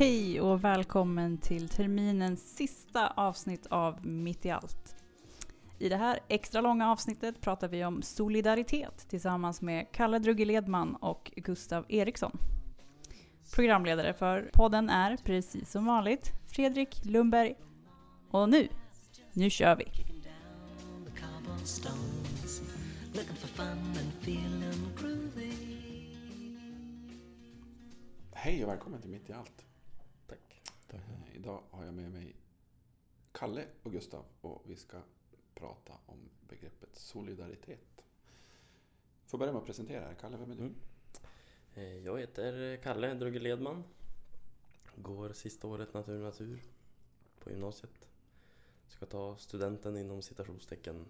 Hej 0.00 0.40
och 0.40 0.64
välkommen 0.64 1.38
till 1.38 1.68
terminens 1.68 2.56
sista 2.56 3.08
avsnitt 3.08 3.66
av 3.66 4.06
Mitt 4.06 4.46
i 4.46 4.50
allt. 4.50 4.96
I 5.78 5.88
det 5.88 5.96
här 5.96 6.18
extra 6.28 6.60
långa 6.60 6.92
avsnittet 6.92 7.40
pratar 7.40 7.68
vi 7.68 7.84
om 7.84 8.02
solidaritet 8.02 9.08
tillsammans 9.08 9.62
med 9.62 9.92
Kalle 9.92 10.18
Drugge 10.18 10.44
Ledman 10.44 10.96
och 10.96 11.32
Gustav 11.36 11.84
Eriksson. 11.88 12.38
Programledare 13.54 14.14
för 14.14 14.50
podden 14.52 14.90
är 14.90 15.16
precis 15.16 15.70
som 15.70 15.86
vanligt 15.86 16.32
Fredrik 16.46 17.04
Lundberg. 17.04 17.54
Och 18.30 18.48
nu, 18.48 18.68
nu 19.32 19.50
kör 19.50 19.76
vi! 19.76 19.84
Hej 28.32 28.64
och 28.64 28.70
välkommen 28.70 29.00
till 29.00 29.10
Mitt 29.10 29.30
i 29.30 29.32
allt. 29.32 29.69
Eh, 31.40 31.44
Idag 31.44 31.62
har 31.70 31.84
jag 31.84 31.94
med 31.94 32.12
mig 32.12 32.36
Kalle 33.32 33.66
och 33.82 33.92
Gustav 33.92 34.24
och 34.40 34.62
vi 34.66 34.76
ska 34.76 35.00
prata 35.54 35.92
om 36.06 36.18
begreppet 36.48 36.96
solidaritet. 36.96 38.04
Får 39.26 39.38
börja 39.38 39.52
med 39.52 39.60
att 39.60 39.66
presentera 39.66 40.10
er. 40.10 40.14
Kalle, 40.14 40.36
vem 40.36 40.50
är 40.50 40.54
du? 40.54 40.62
Mm. 40.62 40.74
Eh, 41.74 42.04
Jag 42.04 42.20
heter 42.20 42.76
Kalle 42.82 43.14
Drugge 43.14 43.38
Ledman. 43.38 43.84
Går 44.96 45.32
sista 45.32 45.66
året 45.66 45.94
natur 45.94 46.18
natur 46.22 46.62
på 47.38 47.50
gymnasiet. 47.50 48.08
Ska 48.88 49.06
ta 49.06 49.36
studenten 49.36 49.96
inom 49.96 50.22
citationstecken 50.22 51.06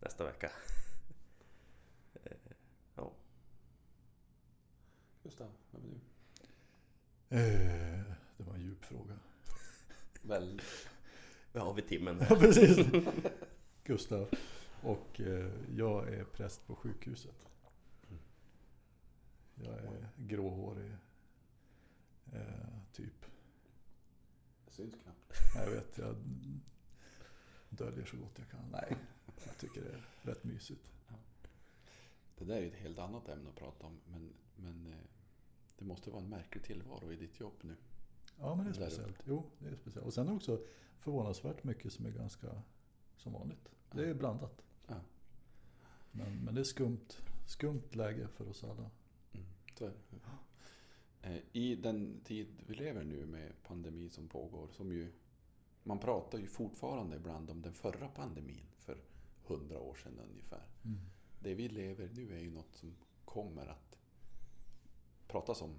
nästa 0.00 0.24
vecka. 0.24 0.52
Eh, 2.24 2.36
Ja, 2.96 3.12
Gustav, 5.22 5.50
vem 5.70 5.82
är 5.84 5.88
du? 5.88 6.00
Det 8.40 8.46
var 8.46 8.54
en 8.54 8.60
djup 8.62 8.84
fråga. 8.84 9.18
Väl, 10.22 10.62
vad 11.52 11.62
har 11.62 11.74
vi 11.74 11.82
timmen? 11.82 12.16
Ja, 12.28 12.36
precis. 12.36 12.86
Gustav. 13.84 14.28
Och 14.82 15.20
eh, 15.20 15.50
jag 15.76 16.08
är 16.08 16.24
präst 16.24 16.66
på 16.66 16.76
sjukhuset. 16.76 17.48
Jag 19.54 19.74
är 19.74 20.08
gråhårig. 20.16 20.90
Eh, 22.32 22.40
typ. 22.92 23.26
syns 24.68 24.94
knappt. 25.02 25.32
Nej, 25.54 25.64
Jag 25.64 25.70
vet, 25.70 25.98
jag 25.98 26.16
döljer 27.68 28.04
så 28.04 28.16
gott 28.16 28.38
jag 28.38 28.48
kan. 28.48 28.70
Nej, 28.72 28.96
jag 29.46 29.58
tycker 29.58 29.80
det 29.80 29.90
är 29.90 30.04
rätt 30.22 30.44
mysigt. 30.44 30.90
Det 32.38 32.44
där 32.44 32.62
är 32.62 32.66
ett 32.66 32.74
helt 32.74 32.98
annat 32.98 33.28
ämne 33.28 33.48
att 33.48 33.56
prata 33.56 33.86
om. 33.86 34.00
Men, 34.06 34.32
men 34.56 34.86
eh, 34.86 34.98
det 35.78 35.84
måste 35.84 36.10
vara 36.10 36.22
en 36.22 36.28
märklig 36.28 36.64
tillvaro 36.64 37.12
i 37.12 37.16
ditt 37.16 37.40
jobb 37.40 37.54
nu. 37.60 37.76
Ja, 38.40 38.54
men 38.54 38.64
det 38.64 38.70
är 38.70 38.74
speciellt. 38.74 39.16
Jo, 39.24 39.50
det 39.58 39.68
är 39.68 39.76
speciellt. 39.76 40.06
Och 40.06 40.14
sen 40.14 40.26
är 40.26 40.30
det 40.30 40.36
också 40.36 40.60
förvånansvärt 40.98 41.64
mycket 41.64 41.92
som 41.92 42.06
är 42.06 42.10
ganska 42.10 42.62
som 43.16 43.32
vanligt. 43.32 43.68
Det 43.92 44.10
är 44.10 44.14
blandat. 44.14 44.62
Ja. 44.86 44.94
Men, 46.10 46.44
men 46.44 46.54
det 46.54 46.60
är 46.60 46.64
skumt, 46.64 47.06
skumt 47.46 47.82
läge 47.94 48.28
för 48.28 48.48
oss 48.48 48.64
alla. 48.64 48.90
Mm, 49.32 49.46
så 49.78 49.84
är 49.84 49.90
det. 49.90 50.20
Eh, 51.22 51.42
I 51.52 51.76
den 51.76 52.20
tid 52.24 52.48
vi 52.66 52.74
lever 52.74 53.04
nu 53.04 53.26
med 53.26 53.52
pandemi 53.62 54.10
som 54.10 54.28
pågår, 54.28 54.68
som 54.68 54.92
ju... 54.92 55.12
Man 55.82 55.98
pratar 55.98 56.38
ju 56.38 56.46
fortfarande 56.46 57.16
ibland 57.16 57.50
om 57.50 57.62
den 57.62 57.72
förra 57.72 58.08
pandemin 58.08 58.66
för 58.78 58.98
hundra 59.46 59.78
år 59.80 59.94
sedan 59.94 60.18
ungefär. 60.30 60.62
Det 61.42 61.54
vi 61.54 61.68
lever 61.68 62.10
nu 62.14 62.34
är 62.34 62.40
ju 62.40 62.50
något 62.50 62.74
som 62.74 62.94
kommer 63.24 63.66
att 63.66 63.98
pratas 65.28 65.62
om 65.62 65.74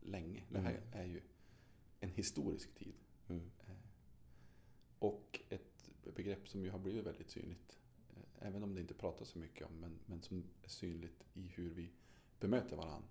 länge. 0.00 0.44
Det 0.50 0.58
här 0.60 0.70
Mm. 0.70 0.82
är 0.92 1.04
ju 1.04 1.20
en 2.04 2.10
historisk 2.10 2.74
tid. 2.74 2.94
Mm. 3.28 3.50
Och 4.98 5.40
ett 5.48 5.90
begrepp 6.14 6.48
som 6.48 6.62
ju 6.64 6.70
har 6.70 6.78
blivit 6.78 7.06
väldigt 7.06 7.30
synligt. 7.30 7.78
eh, 8.16 8.46
Även 8.48 8.62
om 8.62 8.74
det 8.74 8.80
inte 8.80 8.94
pratas 8.94 9.28
så 9.28 9.38
mycket 9.38 9.66
om, 9.66 9.80
men, 9.80 9.98
men 10.06 10.22
som 10.22 10.44
är 10.62 10.68
synligt 10.68 11.24
i 11.34 11.40
hur 11.40 11.70
vi 11.70 11.90
bemöter 12.40 12.76
varandra 12.76 13.08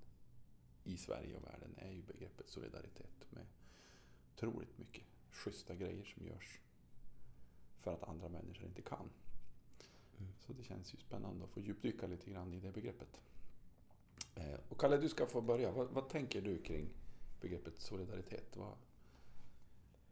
i 0.84 0.98
Sverige 0.98 1.36
och 1.36 1.44
världen 1.44 1.76
är 1.78 1.92
ju 1.92 2.02
begreppet 2.02 2.50
solidaritet 2.50 3.32
med 3.32 3.46
otroligt 4.36 4.78
mycket 4.78 5.04
schyssta 5.32 5.76
grejer 5.76 6.04
som 6.04 6.26
görs 6.26 6.60
för 7.80 7.94
att 7.94 8.04
andra 8.04 8.30
människor 8.30 8.66
inte 8.68 8.82
kan. 8.82 9.10
Mm. 10.20 10.32
Så 10.40 10.54
det 10.54 10.64
känns 10.64 10.94
ju 10.94 10.98
spännande 10.98 11.44
att 11.44 11.50
få 11.50 11.60
djupdyka 11.62 12.08
lite 12.08 12.30
grann 12.32 12.54
i 12.54 12.60
det 12.60 12.72
begreppet. 12.72 13.22
Eh, 14.36 14.60
Och 14.70 14.80
Kalle, 14.80 14.98
du 14.98 15.10
ska 15.10 15.26
få 15.26 15.42
börja. 15.42 15.72
Vad, 15.72 15.88
vad 15.90 16.10
tänker 16.10 16.42
du 16.42 16.62
kring 16.62 16.90
begreppet 17.44 17.80
solidaritet? 17.80 18.56
Vad, 18.58 18.78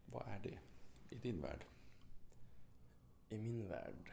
vad 0.06 0.26
är 0.28 0.40
det 0.42 0.58
i 1.10 1.18
din 1.18 1.40
värld? 1.40 1.64
I 3.28 3.38
min 3.38 3.68
värld 3.68 4.12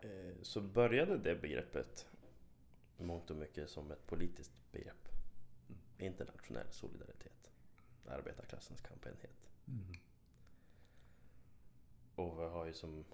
eh, 0.00 0.34
så 0.42 0.60
började 0.60 1.18
det 1.18 1.34
begreppet 1.34 2.06
mångt 2.96 3.30
och 3.30 3.36
mycket 3.36 3.70
som 3.70 3.90
ett 3.90 4.06
politiskt 4.06 4.52
begrepp. 4.72 5.08
Mm. 5.68 5.80
Internationell 6.12 6.70
solidaritet. 6.70 7.50
Arbetarklassens 8.08 8.80
kampenhet. 8.80 9.48
Mm. 9.68 9.94
Och 12.14 12.38
vi 12.38 12.42
har 12.44 12.66
ju 12.66 12.72
som... 12.72 13.04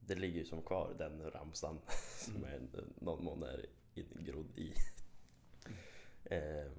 Det 0.00 0.14
ligger 0.14 0.38
ju 0.38 0.44
som 0.44 0.62
kvar 0.62 0.94
den 0.98 1.30
ramsan 1.30 1.80
som 2.18 2.36
Mm. 2.36 2.44
är 2.50 2.56
en- 2.56 2.94
någon 3.00 3.24
mån 3.24 3.42
är 3.42 3.66
ingrodd 3.94 4.58
i. 4.58 4.74
eh, 6.24 6.70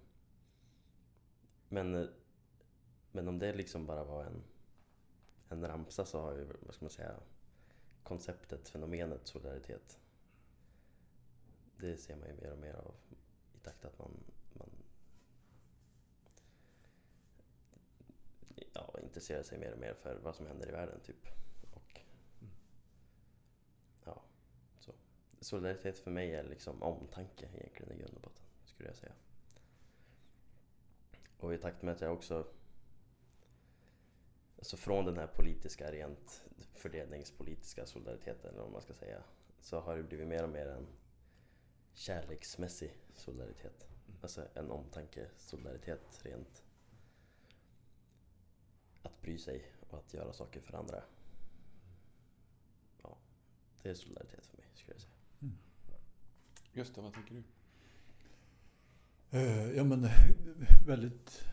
men, 1.76 2.10
men 3.12 3.28
om 3.28 3.40
det 3.40 3.54
liksom 3.54 3.86
bara 3.86 4.04
var 4.04 4.24
en, 4.24 4.44
en 5.50 5.68
ramsa 5.68 6.06
så 6.06 6.22
har 6.22 6.34
ju, 6.34 6.46
vad 6.62 6.76
ska 6.76 6.86
man 6.86 6.90
säga, 6.90 7.20
konceptet, 8.04 8.70
fenomenet 8.70 9.28
solidaritet. 9.28 10.00
Det 11.78 11.98
ser 11.98 12.16
man 12.16 12.28
ju 12.28 12.34
mer 12.34 12.52
och 12.52 12.58
mer 12.58 12.74
av 12.74 12.96
i 13.54 13.60
takt 13.60 13.86
att 13.86 14.00
man, 14.00 14.12
man 14.54 14.70
ja, 18.74 18.96
intresserar 19.04 19.44
sig 19.44 19.60
mer 19.60 19.74
och 19.74 19.80
mer 19.80 19.94
för 19.94 20.16
vad 20.16 20.36
som 20.36 20.48
händer 20.48 20.70
i 20.70 20.72
världen 20.72 21.00
typ. 21.00 21.28
Och 21.74 22.02
ja, 24.06 24.22
så. 24.80 24.94
Solidaritet 25.40 26.00
för 26.00 26.12
mig 26.12 26.36
är 26.36 26.44
liksom 26.44 26.84
omtanke 26.84 27.50
egentligen 27.54 27.92
i 27.92 27.98
grund 28.02 28.16
och 28.16 28.22
botten, 28.22 28.46
skulle 28.66 28.90
jag 28.90 28.98
säga. 28.98 29.14
Och 31.46 31.54
i 31.54 31.58
takt 31.58 31.82
med 31.82 31.94
att 31.94 32.02
jag 32.02 32.14
också 32.14 32.48
Alltså 34.58 34.78
från 34.78 35.06
den 35.06 35.18
här 35.18 35.28
politiska, 35.28 35.92
rent 35.92 36.44
fördelningspolitiska 36.74 37.86
solidariteten 37.86 38.50
eller 38.50 38.62
vad 38.62 38.72
man 38.72 38.82
ska 38.82 38.94
säga 38.94 39.24
Så 39.60 39.80
har 39.80 39.98
det 39.98 40.04
blivit 40.04 40.28
mer 40.28 40.44
och 40.44 40.50
mer 40.50 40.68
en 40.68 40.88
kärleksmässig 41.94 42.98
solidaritet. 43.14 43.88
Alltså 44.22 44.48
en 44.54 44.72
omtanke, 44.72 45.30
solidaritet 45.38 46.22
rent 46.24 46.64
Att 49.02 49.22
bry 49.22 49.38
sig 49.38 49.72
och 49.90 49.98
att 49.98 50.14
göra 50.14 50.34
saker 50.34 50.62
för 50.62 50.78
andra. 50.78 51.04
Ja, 53.04 53.18
det 53.82 53.90
är 53.90 53.94
solidaritet 53.94 54.46
för 54.46 54.58
mig 54.58 54.68
skulle 54.74 54.94
jag 54.94 55.02
säga. 55.02 55.16
Mm. 55.42 55.58
Just 56.74 56.96
det, 56.96 57.02
vad 57.02 57.14
tänker 57.14 57.36
du? 57.36 57.44
Eh, 59.36 59.72
ja 59.78 59.84
men 59.84 60.08
väldigt... 60.88 61.44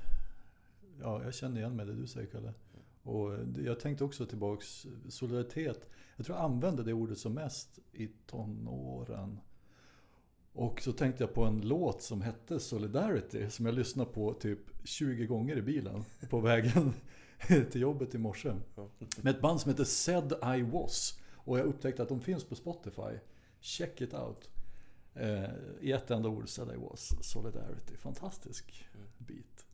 Ja, 1.00 1.24
jag 1.24 1.34
känner 1.34 1.60
igen 1.60 1.76
mig 1.76 1.86
det 1.86 1.94
du 1.94 2.06
säger 2.06 2.26
Kalle. 2.26 2.52
Och 3.02 3.38
det- 3.46 3.62
jag 3.62 3.80
tänkte 3.80 4.04
också 4.04 4.26
tillbaks, 4.26 4.86
solidaritet. 5.08 5.88
Jag 6.16 6.26
tror 6.26 6.38
jag 6.38 6.44
använde 6.44 6.82
det 6.82 6.92
ordet 6.92 7.18
som 7.18 7.32
mest 7.34 7.78
i 7.92 8.06
tonåren. 8.26 9.40
Och 10.52 10.80
så 10.82 10.92
tänkte 10.92 11.22
jag 11.22 11.34
på 11.34 11.44
en 11.44 11.60
låt 11.60 12.02
som 12.02 12.22
hette 12.22 12.60
Solidarity 12.60 13.50
som 13.50 13.66
jag 13.66 13.74
lyssnade 13.74 14.10
på 14.10 14.32
typ 14.34 14.58
20 14.84 15.26
gånger 15.26 15.56
i 15.56 15.62
bilen 15.62 16.04
på 16.30 16.40
vägen 16.50 16.92
till 17.70 17.80
jobbet 17.80 18.14
i 18.14 18.18
morse. 18.18 18.52
Med 19.22 19.34
ett 19.34 19.40
band 19.42 19.60
som 19.60 19.70
heter 19.70 19.84
Said 19.84 20.32
I 20.58 20.62
Was. 20.62 21.18
Och 21.34 21.58
jag 21.58 21.66
upptäckte 21.66 22.02
att 22.02 22.08
de 22.08 22.20
finns 22.20 22.44
på 22.44 22.54
Spotify. 22.54 23.18
Check 23.60 24.00
it 24.00 24.14
out. 24.14 24.50
Eh, 25.14 25.50
I 25.80 25.92
ett 25.92 26.10
enda 26.10 26.28
ord, 26.28 26.48
Said 26.48 26.68
I 26.74 26.76
Was. 26.76 27.12
Solidarity. 27.20 27.96
Fantastisk 27.96 28.88
Mm. 28.94 29.06
bit. 29.18 29.66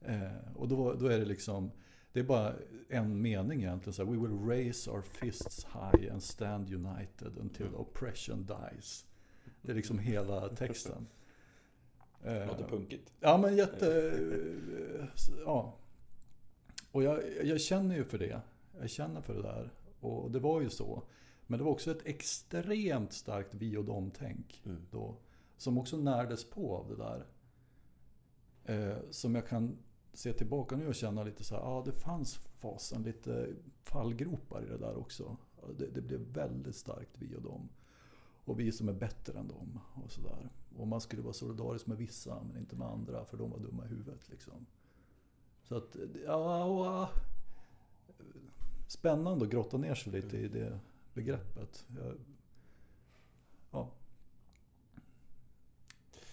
Eh, 0.00 0.56
och 0.56 0.68
då, 0.68 0.94
då 0.94 1.06
är 1.06 1.18
det 1.18 1.24
liksom, 1.24 1.70
det 2.12 2.20
är 2.20 2.24
bara 2.24 2.54
en 2.88 3.22
mening 3.22 3.60
egentligen. 3.62 3.92
Så 3.94 4.04
här, 4.04 4.12
We 4.12 4.18
will 4.28 4.48
raise 4.48 4.90
our 4.90 5.02
fists 5.02 5.64
high 5.66 6.12
and 6.12 6.22
stand 6.22 6.74
united 6.74 7.38
until 7.38 7.66
Mm. 7.66 7.80
oppression 7.80 8.46
dies. 8.46 9.06
Det 9.62 9.70
är 9.72 9.76
liksom 9.76 9.98
hela 9.98 10.48
texten. 10.48 11.06
Eh, 12.24 12.46
Låter 12.46 12.68
punkigt. 12.68 13.12
Ja 13.20 13.36
men 13.38 13.56
jätte... 13.56 14.10
eh, 15.00 15.06
Ja. 15.44 15.76
Och 16.92 17.02
jag, 17.02 17.20
jag 17.44 17.60
känner 17.60 17.96
ju 17.96 18.04
för 18.04 18.18
det. 18.18 18.40
Jag 18.80 18.90
känner 18.90 19.20
för 19.20 19.34
det 19.34 19.42
där. 19.42 19.70
Och 20.00 20.30
det 20.30 20.38
var 20.38 20.60
ju 20.60 20.70
så. 20.70 21.02
Men 21.46 21.58
det 21.58 21.64
var 21.64 21.72
också 21.72 21.90
ett 21.90 22.06
extremt 22.06 23.12
starkt 23.12 23.54
vi 23.54 23.76
och 23.76 23.84
dom-tänk. 23.84 24.62
Mm. 24.64 24.86
Då, 24.90 25.16
som 25.56 25.78
också 25.78 25.96
närdes 25.96 26.50
på 26.50 26.76
av 26.76 26.88
det 26.88 26.96
där. 26.96 27.26
Eh, 28.64 28.98
som 29.10 29.34
jag 29.34 29.48
kan 29.48 29.78
se 30.12 30.32
tillbaka 30.32 30.76
nu 30.76 30.88
och 30.88 30.94
känna 30.94 31.24
lite 31.24 31.44
så 31.44 31.54
här, 31.54 31.62
ja 31.62 31.82
det 31.86 31.92
fanns 31.92 32.34
fasen 32.34 33.02
lite 33.02 33.48
fallgropar 33.80 34.62
i 34.62 34.68
det 34.68 34.78
där 34.78 34.96
också. 34.96 35.36
Det, 35.78 35.86
det 35.86 36.00
blev 36.00 36.20
väldigt 36.20 36.76
starkt 36.76 37.18
vi 37.18 37.36
och 37.36 37.42
dem. 37.42 37.68
Och 38.44 38.60
vi 38.60 38.72
som 38.72 38.88
är 38.88 38.92
bättre 38.92 39.38
än 39.38 39.48
dem 39.48 39.80
och 40.04 40.10
sådär. 40.10 40.50
Och 40.76 40.88
man 40.88 41.00
skulle 41.00 41.22
vara 41.22 41.32
solidarisk 41.32 41.86
med 41.86 41.98
vissa 41.98 42.42
men 42.42 42.56
inte 42.56 42.76
med 42.76 42.88
andra 42.88 43.24
för 43.24 43.36
de 43.36 43.50
var 43.50 43.58
dumma 43.58 43.84
i 43.84 43.88
huvudet 43.88 44.28
liksom. 44.28 44.66
Så 45.62 45.76
att, 45.76 45.96
ja, 46.24 46.58
ja 46.58 47.10
Spännande 48.86 49.44
att 49.44 49.50
grotta 49.50 49.78
ner 49.78 49.94
sig 49.94 50.12
lite 50.12 50.36
i 50.36 50.48
det 50.48 50.80
begreppet. 51.14 51.86
Jag, 51.96 52.18
ja. 53.70 53.90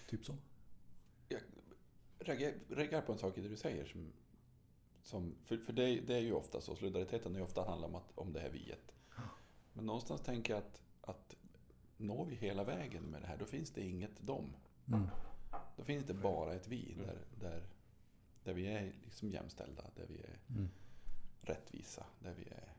Typ 0.07 0.25
så. 0.25 0.35
Jag 1.27 1.41
reagerar 2.69 3.01
på 3.01 3.11
en 3.11 3.17
sak 3.17 3.37
i 3.37 3.41
det 3.41 3.47
du 3.47 3.57
säger. 3.57 3.85
Som, 3.85 4.11
som, 5.03 5.35
för 5.45 5.57
för 5.57 5.73
det, 5.73 5.99
det 5.99 6.15
är 6.15 6.19
ju 6.19 6.33
ofta 6.33 6.61
så, 6.61 6.75
solidariteten 6.75 7.35
är 7.35 7.39
ju 7.39 7.45
ofta 7.45 7.69
handlar 7.69 7.87
om, 7.87 7.95
att, 7.95 8.11
om 8.17 8.33
det 8.33 8.39
här 8.39 8.49
viet. 8.49 8.95
Men 9.73 9.85
någonstans 9.85 10.21
tänker 10.21 10.53
jag 10.53 10.63
att, 10.63 10.81
att 11.01 11.35
når 11.97 12.25
vi 12.25 12.35
hela 12.35 12.63
vägen 12.63 13.03
med 13.03 13.21
det 13.21 13.27
här, 13.27 13.37
då 13.37 13.45
finns 13.45 13.71
det 13.71 13.81
inget 13.81 14.19
dom. 14.19 14.55
Mm. 14.87 15.07
Då 15.77 15.83
finns 15.83 16.05
det 16.05 16.13
bara 16.13 16.53
ett 16.53 16.67
vi 16.67 16.93
där, 16.97 17.25
där, 17.39 17.69
där 18.43 18.53
vi 18.53 18.67
är 18.67 18.93
liksom 19.05 19.29
jämställda, 19.29 19.83
där 19.95 20.05
vi 20.07 20.17
är 20.21 20.39
Mm. 20.49 20.69
rättvisa, 21.41 22.05
där 22.19 22.33
vi 22.33 22.43
är 22.43 22.73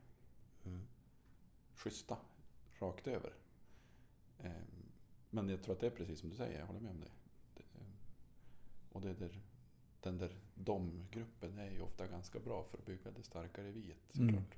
Mm. 0.64 0.87
Schyssta 1.81 2.17
rakt 2.79 3.06
över. 3.06 3.32
Ehm, 4.43 4.53
Men 5.31 5.49
jag 5.49 5.62
tror 5.62 5.75
att 5.75 5.81
det 5.81 5.87
är 5.87 5.91
precis 5.91 6.21
som 6.21 6.31
du 6.31 6.37
säger, 6.37 6.59
jag 6.59 6.67
håller 6.67 6.81
med 6.81 6.91
om 6.91 7.00
det. 7.00 7.11
Det- 7.55 7.79
ehm, 7.81 7.93
Och 8.93 9.00
det 9.00 9.15
där, 9.15 9.41
den 10.00 10.19
där 10.19 10.37
dom-gruppen 10.55 11.59
är 11.59 11.71
ju 11.71 11.81
ofta 11.81 12.06
ganska 12.06 12.38
bra 12.38 12.65
för 12.65 12.79
att 12.79 12.87
bygga 12.87 13.11
det 13.11 13.23
starkare 13.23 13.71
viet 13.71 14.17
Mm. 14.17 14.29
såklart. 14.35 14.56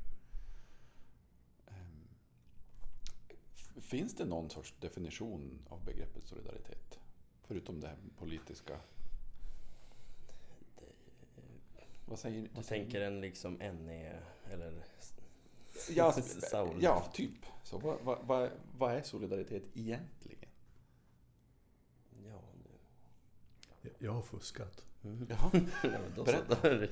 Ehm, 1.68 2.08
f- 3.54 3.84
Finns 3.84 4.14
det 4.16 4.24
någon 4.24 4.50
sorts 4.50 4.74
definition 4.80 5.58
av 5.68 5.84
begreppet 5.84 6.26
solidaritet? 6.26 6.98
Förutom 7.44 7.80
det 7.80 7.88
här 7.88 7.96
politiska. 8.18 8.80
Vad 12.06 12.18
säger 12.18 12.42
ni? 12.42 12.48
Du 12.54 12.62
tänker 12.62 13.00
en 13.00 13.20
liksom 13.20 13.54
NE 13.54 14.20
eller 14.50 14.84
Ja, 15.96 16.14
ja 16.80 17.04
typ. 17.14 17.46
Så 17.62 17.78
vad, 17.78 17.96
vad, 18.02 18.18
vad, 18.26 18.50
vad 18.78 18.92
är 18.92 19.02
solidaritet 19.02 19.62
egentligen? 19.74 20.48
Ja, 22.28 22.42
Jag- 23.82 23.92
Jag 23.98 24.12
har 24.12 24.22
fuskat. 24.22 24.84
nu. 25.00 25.10
Mm. 25.10 25.26
Ja, 25.30 25.50
då 26.16 26.24
så, 26.24 26.32
Berätta. 26.32 26.84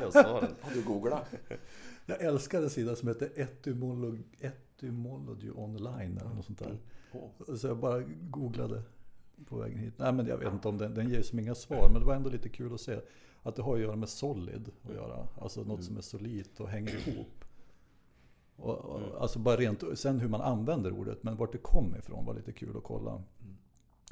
ge 0.00 0.04
oss 0.06 0.12
svaren. 0.12 0.54
har 0.60 0.74
du 0.74 0.82
googlat? 0.84 1.34
Jag 2.06 2.20
älskar 2.22 2.62
en 2.62 2.70
sida 2.70 2.96
som 2.96 3.08
heter 3.08 3.30
Etymolog, 3.40 4.22
Etymology 4.40 5.50
online 5.50 6.18
eller 6.18 6.34
något 6.34 6.44
sånt 6.44 6.58
där. 6.58 6.78
Så 7.56 7.66
jag 7.66 7.78
bara 7.78 8.00
googlade 8.20 8.82
på 9.46 9.56
vägen 9.56 9.78
hit. 9.78 9.94
Nej 9.96 10.12
men 10.12 10.26
jag 10.26 10.38
vet 10.38 10.52
inte 10.52 10.68
om 10.68 10.78
den, 10.78 10.94
den 10.94 11.08
ger 11.08 11.22
som 11.22 11.38
inga 11.38 11.54
svar. 11.54 11.88
Men 11.92 12.00
det 12.00 12.06
var 12.06 12.14
ändå 12.14 12.30
lite 12.30 12.48
kul 12.48 12.74
att 12.74 12.80
se 12.80 13.00
att 13.42 13.56
det 13.56 13.62
har 13.62 13.74
att 13.74 13.80
göra 13.82 13.96
med 13.96 14.08
solid 14.08 14.70
att 14.82 14.94
göra. 14.94 15.28
Alltså 15.40 15.60
något 15.60 15.68
Mm. 15.68 15.82
som 15.82 15.96
är 15.96 16.00
solitt 16.00 16.60
och 16.60 16.68
hänger 16.68 17.08
ihop. 17.08 17.44
Och, 18.56 18.78
och, 18.78 18.98
Mm. 19.02 19.12
Alltså 19.16 19.38
bara 19.38 19.56
rent, 19.56 19.82
sen 19.98 20.20
hur 20.20 20.28
man 20.28 20.40
använder 20.40 20.92
ordet. 20.92 21.22
Men 21.22 21.36
vart 21.36 21.52
det 21.52 21.58
kom 21.58 21.96
ifrån 21.96 22.24
var 22.24 22.34
lite 22.34 22.52
kul 22.52 22.76
att 22.76 22.82
kolla. 22.84 23.10
Mm. 23.12 23.56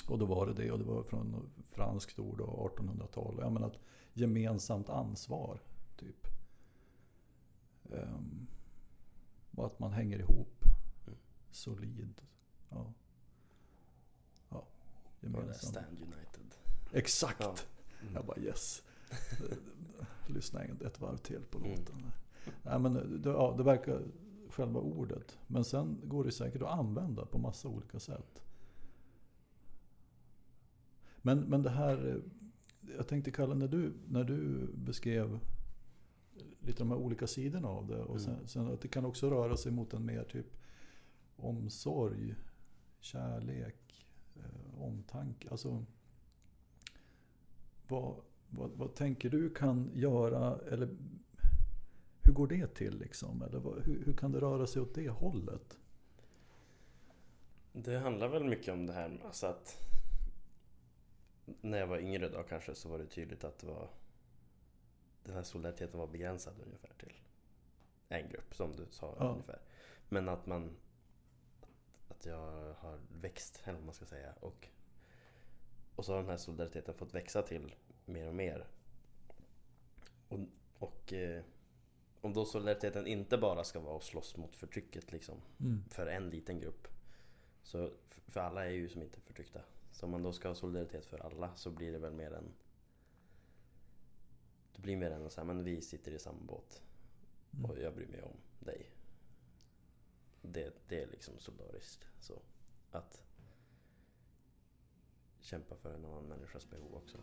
Och 0.08 0.18
då 0.18 0.26
var 0.26 0.46
det 0.46 0.52
det 0.54 0.70
och 0.70 0.78
det 0.78 0.84
var 0.84 1.02
från 1.02 1.50
franskt 1.64 2.18
ord 2.18 2.40
och 2.40 2.78
1800-tal. 2.78 3.36
Jag 3.40 3.52
menar 3.52 3.66
att 3.66 3.78
gemensamt 4.12 4.88
ansvar, 4.88 5.60
typ. 5.96 6.26
Ehm, 7.92 8.46
och 9.56 9.66
att 9.66 9.78
man 9.78 9.92
hänger 9.92 10.18
ihop. 10.18 10.64
Mm. 11.06 11.18
Solid. 11.50 12.20
Ja. 12.70 12.92
Ja. 14.48 14.64
Gemensamt. 15.20 15.56
Stand 15.56 15.98
United. 16.00 16.54
Exakt! 16.92 17.40
Ja. 17.40 17.54
Jag 18.14 18.26
bara 18.26 18.38
yes. 18.38 18.82
Lyssna 20.26 20.62
ett 20.62 21.00
varv 21.00 21.16
till 21.16 21.42
på 21.50 21.58
Mm. 21.58 21.70
låten. 21.70 22.02
Nej, 22.62 22.78
men 22.78 23.22
det, 23.22 23.30
ja, 23.30 23.54
det 23.56 23.62
verkar 23.62 24.02
själva 24.50 24.80
ordet. 24.80 25.38
Men 25.46 25.64
sen 25.64 26.00
går 26.04 26.24
det 26.24 26.32
säkert 26.32 26.62
att 26.62 26.78
använda 26.78 27.26
på 27.26 27.38
massa 27.38 27.68
olika 27.68 27.98
sätt. 27.98 28.42
Men, 31.22 31.40
men 31.40 31.62
det 31.62 31.70
här, 31.70 32.08
eh, 32.08 32.16
jag 32.96 33.08
tänkte 33.08 33.30
Kalle, 33.30 33.54
när 33.54 33.68
du, 33.68 33.92
när 34.08 34.24
du 34.24 34.68
beskrev 34.74 35.38
lite 36.60 36.78
de 36.78 36.90
här 36.90 36.98
olika 36.98 37.26
sidorna 37.26 37.68
av 37.68 37.86
det. 37.86 38.02
Och 38.02 38.20
sen, 38.20 38.34
Mm. 38.34 38.46
sen 38.46 38.66
att 38.66 38.80
det 38.80 38.88
kan 38.88 39.04
också 39.04 39.30
röra 39.30 39.56
sig 39.56 39.72
mot 39.72 39.94
en 39.94 40.06
mer 40.06 40.24
typ 40.24 40.46
omsorg, 41.36 42.34
kärlek, 43.00 44.06
eh, 44.36 44.82
omtanke. 44.82 45.48
Alltså, 45.50 45.84
vad, 47.88 48.14
vad, 48.48 48.70
vad 48.70 48.94
tänker 48.94 49.30
du 49.30 49.50
kan 49.50 49.90
göra, 49.94 50.58
eller 50.58 50.88
hur 52.22 52.32
går 52.32 52.46
det 52.46 52.74
till 52.74 52.98
liksom? 52.98 53.42
Eller 53.42 53.58
vad, 53.58 53.82
hur, 53.82 54.04
hur 54.04 54.12
kan 54.12 54.32
det 54.32 54.40
röra 54.40 54.66
sig 54.66 54.82
åt 54.82 54.94
det 54.94 55.08
hållet? 55.08 55.78
Det 57.72 57.98
handlar 57.98 58.28
väl 58.28 58.44
mycket 58.44 58.68
om 58.74 58.86
det 58.86 58.92
här 58.92 59.08
med 59.08 59.22
alltså 59.26 59.46
att 59.46 59.88
när 61.60 61.78
jag 61.78 61.86
var 61.86 61.98
yngre 61.98 62.28
då 62.28 62.42
kanske 62.42 62.74
så 62.74 62.88
var 62.88 62.98
det 62.98 63.06
tydligt 63.06 63.44
att 63.44 63.58
det 63.58 63.66
var 63.66 63.88
den 65.24 65.34
här 65.34 65.42
solidariteten 65.42 66.00
var 66.00 66.06
begränsad 66.06 66.54
ungefär 66.66 66.92
till 66.98 67.12
en 68.08 68.28
grupp 68.28 68.54
som 68.54 68.76
du 68.76 68.86
sa 68.90 69.16
Ja. 69.18 69.28
ungefär. 69.30 69.58
Men 70.08 70.28
att 70.28 70.46
man 70.46 70.76
att 72.08 72.26
jag 72.26 72.74
har 72.74 72.98
växt, 73.20 73.60
eller 73.64 73.74
vad 73.78 73.84
man 73.84 73.94
ska 73.94 74.04
säga. 74.06 74.32
Och, 74.40 74.68
och 75.94 76.04
så 76.04 76.12
har 76.12 76.20
den 76.20 76.30
här 76.30 76.36
solidariteten 76.36 76.94
fått 76.94 77.14
växa 77.14 77.42
till 77.42 77.74
mer 78.04 78.28
och 78.28 78.34
mer. 78.34 78.66
Och, 80.28 80.38
och 80.78 81.12
eh, 81.12 81.42
om 82.20 82.32
då 82.32 82.44
solidariteten 82.44 83.06
inte 83.06 83.38
bara 83.38 83.64
ska 83.64 83.80
vara 83.80 83.96
att 83.96 84.04
slåss 84.04 84.36
mot 84.36 84.56
förtrycket 84.56 85.12
liksom 85.12 85.42
Mm. 85.60 85.84
för 85.88 86.06
en 86.06 86.30
liten 86.30 86.60
grupp. 86.60 86.88
Så 87.62 87.90
för 88.28 88.40
alla 88.40 88.66
är 88.66 88.70
ju 88.70 88.88
som 88.88 89.02
inte 89.02 89.20
förtryckta. 89.20 89.60
Så 89.92 90.06
om 90.06 90.12
man 90.12 90.22
då 90.22 90.32
ska 90.32 90.48
ha 90.48 90.54
solidaritet 90.54 91.06
för 91.06 91.18
alla 91.18 91.56
så 91.56 91.70
blir 91.70 91.92
det 91.92 91.98
väl 91.98 92.12
mer 92.12 92.32
en... 92.32 92.52
Det 94.72 94.82
blir 94.82 94.96
mer 94.96 95.10
en 95.10 95.30
så 95.30 95.40
här, 95.40 95.46
men 95.46 95.64
vi 95.64 95.80
sitter 95.82 96.12
i 96.12 96.18
samma 96.18 96.40
båt 96.42 96.82
Mm. 97.54 97.70
och 97.70 97.78
jag 97.78 97.94
bryr 97.94 98.06
mig 98.06 98.22
om 98.22 98.36
dig. 98.58 98.90
Det, 100.42 100.72
det 100.88 101.02
är 101.02 101.06
liksom 101.06 101.38
solidariskt. 101.38 102.06
Så 102.20 102.42
att 102.90 103.22
kämpa 105.50 105.76
för 105.76 105.94
en 105.94 106.04
annan 106.04 106.24
människas 106.24 106.70
behov 106.70 106.94
också. 106.94 107.18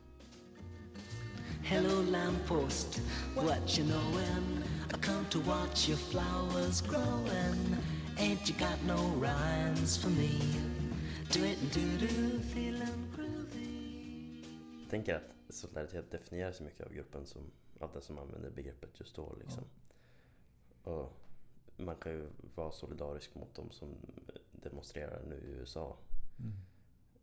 Hello, 1.63 2.01
lamppost, 2.12 3.01
what 3.36 3.79
you 3.79 3.88
knowin'? 3.88 4.63
I 4.89 5.01
come 5.01 5.25
to 5.29 5.39
watch 5.39 5.89
your 5.89 5.98
flowers 5.98 6.81
growing. 6.81 7.77
Ain't 8.17 8.50
you 8.50 8.55
got 8.60 8.79
no 8.88 9.22
rhymes 9.22 9.98
for 9.98 10.10
me? 10.10 10.39
Do 11.34 11.46
it 11.46 11.62
and 11.62 11.72
do 11.74 12.07
do, 12.07 12.39
feeling 12.39 13.13
groovy. 13.15 14.43
Jag 14.81 14.89
tänker 14.89 15.15
att 15.15 15.53
solidaritet 15.53 16.12
definierar 16.12 16.51
sig 16.51 16.65
mycket 16.65 16.86
av 16.86 16.93
gruppen 16.93 17.25
som, 17.25 17.51
av 17.79 17.91
den 17.93 18.01
som 18.01 18.17
använder 18.17 18.50
begreppet 18.50 19.00
just 19.00 19.15
då. 19.15 19.36
Liksom. 19.39 19.63
Och 20.84 21.13
man 21.77 21.96
kan 21.96 22.12
ju 22.12 22.29
vara 22.55 22.72
solidarisk 22.72 23.36
mot 23.36 23.55
de 23.55 23.72
som 23.72 23.96
demonstrerar 24.51 25.22
nu 25.29 25.36
i 25.36 25.60
USA. 25.60 25.98
Mm. 26.39 26.53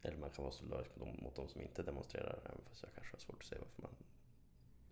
Eller 0.04 0.16
man 0.18 0.30
kan 0.30 0.44
vara 0.44 0.52
solidarisk 0.54 0.90
mot 0.96 1.34
de, 1.36 1.48
som 1.48 1.60
inte 1.60 1.82
demonstrerar. 1.82 2.40
Även 2.44 2.60
fast 2.68 2.82
jag 2.82 2.92
kanske 2.94 3.14
har 3.14 3.20
svårt 3.20 3.42
att 3.42 3.48
se 3.48 3.56
varför 3.58 3.82
man 3.82 3.94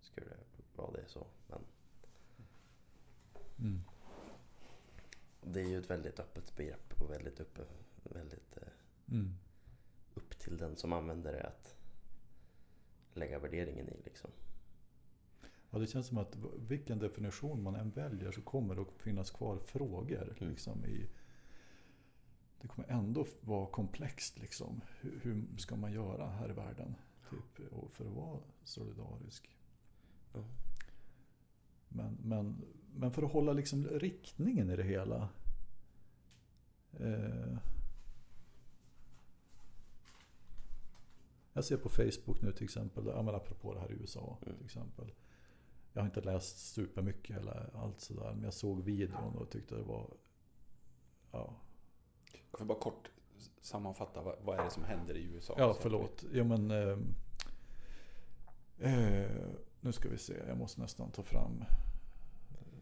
skulle 0.00 0.36
vara 0.76 0.90
det 0.92 1.08
så. 1.08 1.26
Men 1.46 1.60
Mm. 3.58 3.80
det 5.42 5.60
är 5.60 5.64
ju 5.68 5.78
ett 5.78 5.90
väldigt 5.90 6.20
öppet 6.20 6.56
begrepp 6.56 6.92
och 7.02 7.10
väldigt, 7.10 7.40
uppe, 7.40 7.62
väldigt 8.02 8.56
eh, 8.56 8.68
Mm. 9.12 9.34
upp 10.14 10.38
till 10.38 10.56
den 10.56 10.76
som 10.76 10.92
använder 10.92 11.32
det 11.32 11.42
att 11.46 11.76
lägga 13.14 13.38
värderingen 13.38 13.88
i. 13.88 14.00
Liksom. 14.04 14.30
Ja, 15.70 15.78
det 15.78 15.86
känns 15.86 16.06
som 16.06 16.18
att 16.18 16.36
vilken 16.56 16.98
definition 16.98 17.62
man 17.62 17.74
än 17.74 17.90
väljer 17.90 18.32
så 18.32 18.42
kommer 18.42 18.74
det 18.74 18.82
att 18.82 18.92
finnas 19.02 19.30
kvar 19.30 19.58
frågor. 19.58 20.36
Mm. 20.40 20.50
Liksom, 20.50 20.84
i, 20.84 21.08
det 22.62 22.68
kommer 22.68 22.88
ändå 22.88 23.26
vara 23.40 23.66
komplext. 23.66 24.38
Liksom. 24.38 24.80
Hur, 25.00 25.20
hur 25.22 25.56
ska 25.56 25.76
man 25.76 25.92
göra 25.92 26.26
här 26.30 26.50
i 26.50 26.52
världen? 26.52 26.94
Typ, 27.30 27.68
för 27.92 28.04
att 28.04 28.12
vara 28.12 28.38
solidarisk. 28.64 29.58
Ja. 30.34 30.44
Men, 31.88 32.18
men, 32.22 32.64
men 32.94 33.12
för 33.12 33.22
att 33.22 33.32
hålla 33.32 33.52
liksom 33.52 33.86
riktningen 33.88 34.70
i 34.70 34.76
det 34.76 34.82
hela. 34.84 35.28
Eh, 36.92 37.56
Jag 41.54 41.64
ser 41.64 41.76
på 41.76 41.88
Facebook 41.88 42.42
nu 42.42 42.52
till 42.52 42.64
exempel, 42.64 43.06
ja, 43.06 43.22
men 43.22 43.34
apropå 43.34 43.74
det 43.74 43.80
här 43.80 43.90
i 43.92 43.94
USA 43.94 44.38
Mm. 44.42 44.56
till 44.56 44.64
exempel. 44.66 45.12
Jag 45.92 46.02
har 46.02 46.06
inte 46.06 46.20
läst 46.20 46.58
supermycket 46.74 47.36
eller 47.36 47.70
allt 47.76 48.00
sådär, 48.00 48.32
men 48.34 48.42
jag 48.44 48.54
såg 48.54 48.82
videon 48.82 49.36
och 49.36 49.50
tyckte 49.50 49.74
det 49.74 49.82
var... 49.82 50.10
Ja, 51.32 51.56
Jag 52.50 52.58
får 52.58 52.64
bara 52.64 52.78
kort 52.78 53.10
sammanfatta, 53.60 54.22
vad, 54.42 54.58
är 54.60 54.64
det 54.64 54.70
som 54.70 54.84
händer 54.84 55.16
i 55.16 55.22
USA? 55.22 55.54
ja 55.58 55.74
förlåt. 55.80 56.24
Ja, 56.32 56.44
men, 56.44 56.70
eh, 56.70 56.98
eh, 58.78 59.30
nu 59.80 59.92
ska 59.92 60.08
vi 60.08 60.18
se, 60.18 60.34
jag 60.48 60.58
måste 60.58 60.80
nästan 60.80 61.10
ta 61.10 61.22
fram. 61.22 61.64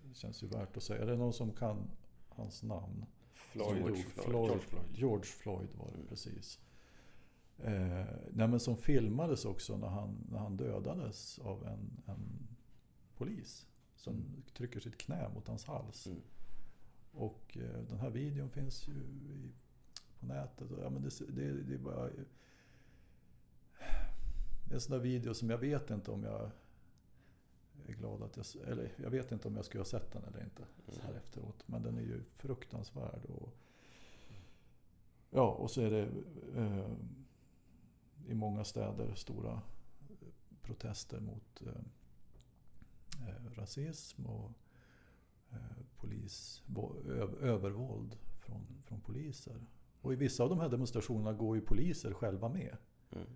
Det 0.03 0.15
känns 0.15 0.43
ju 0.43 0.47
värt 0.47 0.77
att 0.77 0.83
säga. 0.83 1.03
Är 1.03 1.07
det 1.07 1.17
någon 1.17 1.33
som 1.33 1.53
kan 1.53 1.91
hans 2.29 2.63
namn? 2.63 3.07
Floyd, 3.33 3.83
dog. 3.83 3.97
Floyd, 3.97 4.07
Floyd. 4.07 4.35
George 4.49 4.59
Floyd. 4.61 4.85
George 4.95 5.25
Floyd 5.25 5.69
var 5.75 5.91
det 5.97 6.09
precis. 6.09 6.61
Eh, 7.59 8.07
nej 8.31 8.49
men 8.49 8.61
som 8.61 8.77
filmades 8.77 9.45
också 9.45 9.77
när 9.77 9.89
han, 9.89 10.27
när 10.31 10.39
han 10.39 10.57
dödades 10.57 11.39
av 11.39 11.67
en, 11.67 12.03
en 12.07 12.49
polis. 13.17 13.67
Som 13.97 14.13
Mm. 14.15 14.43
trycker 14.57 14.81
sitt 14.81 14.99
knä 14.99 15.29
mot 15.29 15.49
hans 15.49 15.65
hals. 15.65 16.07
Mm. 16.07 16.23
Och 17.13 17.57
eh, 17.61 17.83
den 17.89 17.99
här 17.99 18.11
videon 18.11 18.51
finns 18.51 18.89
ju 18.89 18.93
i, 18.93 19.53
på 20.21 20.27
nätet. 20.27 20.69
Ja, 20.83 20.91
men 20.91 21.03
det, 21.03 21.11
det, 21.29 21.63
det 21.63 21.75
är 21.75 21.79
bara... 21.79 22.11
Det 24.65 24.71
är 24.71 24.75
en 24.75 24.81
sån 24.81 24.93
där 24.93 25.05
video 25.05 25.35
som 25.35 25.51
jag 25.51 25.59
vet 25.59 25.91
inte 25.91 26.11
om 26.11 26.25
jag 26.25 26.51
är 27.87 27.93
glad 27.93 28.23
att 28.23 28.37
jag... 28.37 28.69
Eller 28.69 28.93
jag 28.97 29.11
vet 29.11 29.33
inte 29.33 29.49
om 29.49 29.57
jag 29.57 29.65
skulle 29.65 29.81
ha 29.81 29.87
sett 29.87 30.13
den 30.13 30.25
eller 30.25 30.45
inte. 30.45 30.65
Så 30.89 31.01
här 31.01 31.09
Mm. 31.09 31.23
efteråt. 31.23 31.69
Men 31.69 31.83
den 31.83 31.97
är 31.97 32.03
ju 32.03 32.23
fruktansvärd. 32.37 33.25
Och, 33.25 33.53
ja, 35.31 35.51
och 35.51 35.71
så 35.71 35.81
är 35.81 35.91
det 35.91 36.09
eh, 36.57 36.91
i 38.27 38.35
många 38.35 38.65
städer 38.65 39.15
stora 39.15 39.63
protester 40.63 41.21
mot 41.21 41.63
eh, 41.63 41.83
eh, 43.29 43.45
rasism 43.55 44.27
och 44.27 44.53
eh, 45.51 45.59
polis, 46.01 46.63
övervåld 47.41 48.17
från, 48.39 48.67
från 48.85 49.01
poliser. 49.01 49.67
Och 50.01 50.13
i 50.13 50.17
vissa 50.17 50.43
av 50.43 50.49
de 50.49 50.61
här 50.61 50.69
demonstrationerna 50.69 51.33
går 51.33 51.57
ju 51.57 51.63
poliser 51.63 52.13
själva 52.13 52.49
med. 52.49 52.77
Mm. 53.13 53.27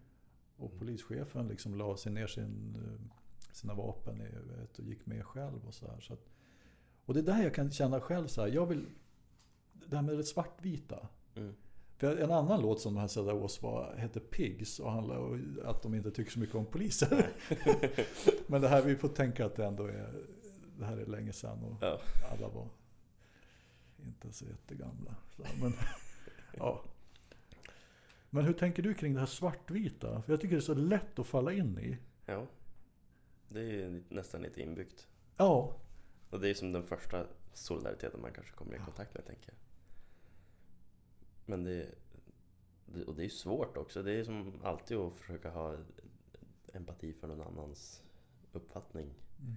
Och 0.56 0.78
polischefen 0.78 1.48
liksom 1.48 1.74
la 1.74 1.96
sig 1.96 2.12
ner 2.12 2.26
sin, 2.26 2.76
eh, 2.76 3.16
sina 3.52 3.74
vapen 3.74 4.18
vet, 4.58 4.78
och 4.78 4.84
gick 4.84 5.06
med 5.06 5.26
själv 5.26 5.66
och 5.66 5.74
så 5.74 5.86
här. 5.86 6.00
Så 6.00 6.12
att, 6.12 6.28
och 7.04 7.14
det 7.14 7.20
är 7.20 7.24
där 7.24 7.42
jag 7.42 7.54
kan 7.54 7.70
känna 7.70 8.00
själv 8.00 8.26
så 8.26 8.40
här, 8.40 8.48
jag 8.48 8.66
vill... 8.66 8.86
Det 9.86 9.96
här 9.96 10.02
med 10.02 10.16
det 10.16 10.24
svartvita. 10.24 11.08
Mm. 11.34 11.54
För 11.96 12.16
en 12.16 12.30
annan 12.30 12.62
låt 12.62 12.80
som 12.80 12.94
de 12.94 13.00
här 13.00 13.08
Sada 13.08 13.34
Ås 13.34 13.62
var 13.62 13.94
hette 13.96 14.20
Pigs 14.20 14.80
och 14.80 14.92
handlar 14.92 15.16
om 15.16 15.60
att 15.64 15.82
de 15.82 15.94
inte 15.94 16.10
tycker 16.10 16.30
så 16.30 16.38
mycket 16.38 16.54
om 16.54 16.66
poliser. 16.66 17.30
Men 18.46 18.60
det 18.60 18.68
här, 18.68 18.82
vi 18.82 18.96
får 18.96 19.08
tänka 19.08 19.46
att 19.46 19.56
det 19.56 19.66
ändå 19.66 19.86
är, 19.86 20.26
det 20.78 20.84
här 20.84 20.96
är 20.96 21.06
länge 21.06 21.32
sedan 21.32 21.62
och 21.62 21.76
Ja. 21.82 22.00
alla 22.32 22.48
var 22.48 22.68
inte 24.04 24.32
så 24.32 24.44
jättegamla. 24.44 25.14
Så, 25.36 25.42
men, 25.60 25.72
ja. 26.56 26.84
men 28.30 28.44
hur 28.44 28.52
tänker 28.52 28.82
du 28.82 28.94
kring 28.94 29.14
det 29.14 29.20
här 29.20 29.26
svartvita? 29.26 30.22
För 30.22 30.32
jag 30.32 30.40
tycker 30.40 30.54
det 30.56 30.60
är 30.60 30.60
så 30.60 30.74
lätt 30.74 31.18
att 31.18 31.26
falla 31.26 31.52
in 31.52 31.78
i. 31.78 31.98
ja. 32.26 32.46
Det 33.48 33.60
är 33.60 33.64
ju 33.72 34.02
nästan 34.08 34.42
lite 34.42 34.62
inbyggt. 34.62 35.08
Ja, 35.36 35.76
Och 36.30 36.40
det 36.40 36.48
är 36.50 36.54
som 36.54 36.72
den 36.72 36.82
första 36.84 37.26
solidariteten 37.52 38.20
man 38.20 38.32
kanske 38.32 38.52
kommer 38.52 38.74
i 38.74 38.78
kontakt 38.78 39.14
med, 39.14 39.26
tänker 39.26 39.48
jag. 39.52 39.56
Men 41.46 41.64
det, 41.64 41.94
det, 42.86 43.04
och 43.04 43.14
det 43.14 43.24
är 43.24 43.28
svårt 43.28 43.76
också. 43.76 44.02
Det 44.02 44.12
är 44.12 44.24
som 44.24 44.60
alltid 44.64 44.96
att 44.96 45.14
försöka 45.14 45.50
ha 45.50 45.76
empati 46.72 47.12
för 47.12 47.26
någon 47.28 47.40
annans 47.42 48.02
uppfattning. 48.52 49.14
Mm. 49.40 49.56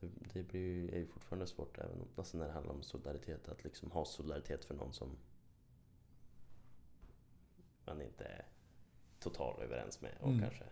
Det, 0.00 0.42
blir 0.42 0.60
ju, 0.60 0.88
är 0.88 0.98
ju 0.98 1.06
fortfarande 1.06 1.46
svårt 1.46 1.78
även 1.78 2.08
alltså 2.16 2.38
när 2.38 2.46
det 2.46 2.52
handlar 2.52 2.74
om 2.74 2.82
solidaritet. 2.82 3.48
Att 3.48 3.64
liksom 3.64 3.90
ha 3.90 4.04
solidaritet 4.04 4.64
för 4.64 4.74
någon 4.74 4.92
som 4.92 5.16
man 7.86 8.02
inte 8.02 8.24
är 8.24 8.44
totalt 9.18 9.58
överens 9.58 10.00
med. 10.00 10.16
Och 10.20 10.28
Mm. 10.28 10.40
kanske 10.40 10.64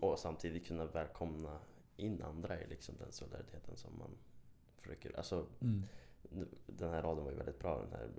och 0.00 0.18
samtidigt 0.18 0.66
kunna 0.66 0.84
välkomna 0.84 1.58
in 1.96 2.22
andra 2.22 2.60
i 2.60 2.66
liksom 2.66 2.96
den 2.98 3.12
solidariteten 3.12 3.76
som 3.76 3.98
man 3.98 4.10
försöker... 4.76 5.16
Alltså, 5.16 5.46
mm. 5.60 5.84
den 6.66 6.90
här 6.90 7.02
raden 7.02 7.24
var 7.24 7.30
ju 7.30 7.36
väldigt 7.36 7.58
bra. 7.58 7.78
Den 7.80 7.92
här 7.92 8.10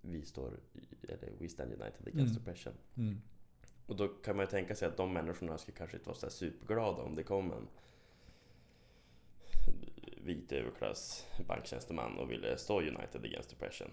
Vi 0.00 0.22
står... 0.22 0.60
Eller 1.08 1.30
We 1.38 1.48
stand 1.48 1.72
united 1.72 2.08
against 2.08 2.36
Mm. 2.36 2.42
oppression. 2.42 2.72
Mm. 2.96 3.20
Och 3.86 3.96
då 3.96 4.08
kan 4.08 4.36
man 4.36 4.44
ju 4.44 4.50
tänka 4.50 4.74
sig 4.74 4.88
att 4.88 4.96
de 4.96 5.12
människorna 5.12 5.58
skulle 5.58 5.76
kanske 5.76 5.96
inte 5.96 6.08
vara 6.08 6.18
så 6.18 6.30
superglada 6.30 7.02
om 7.02 7.14
det 7.14 7.22
kom 7.22 7.52
en 7.52 7.68
vit 10.24 10.52
överklass 10.52 11.26
banktjänsteman 11.48 12.18
och 12.18 12.30
ville 12.30 12.56
stå 12.56 12.80
United 12.80 13.24
against 13.24 13.52
oppression. 13.52 13.90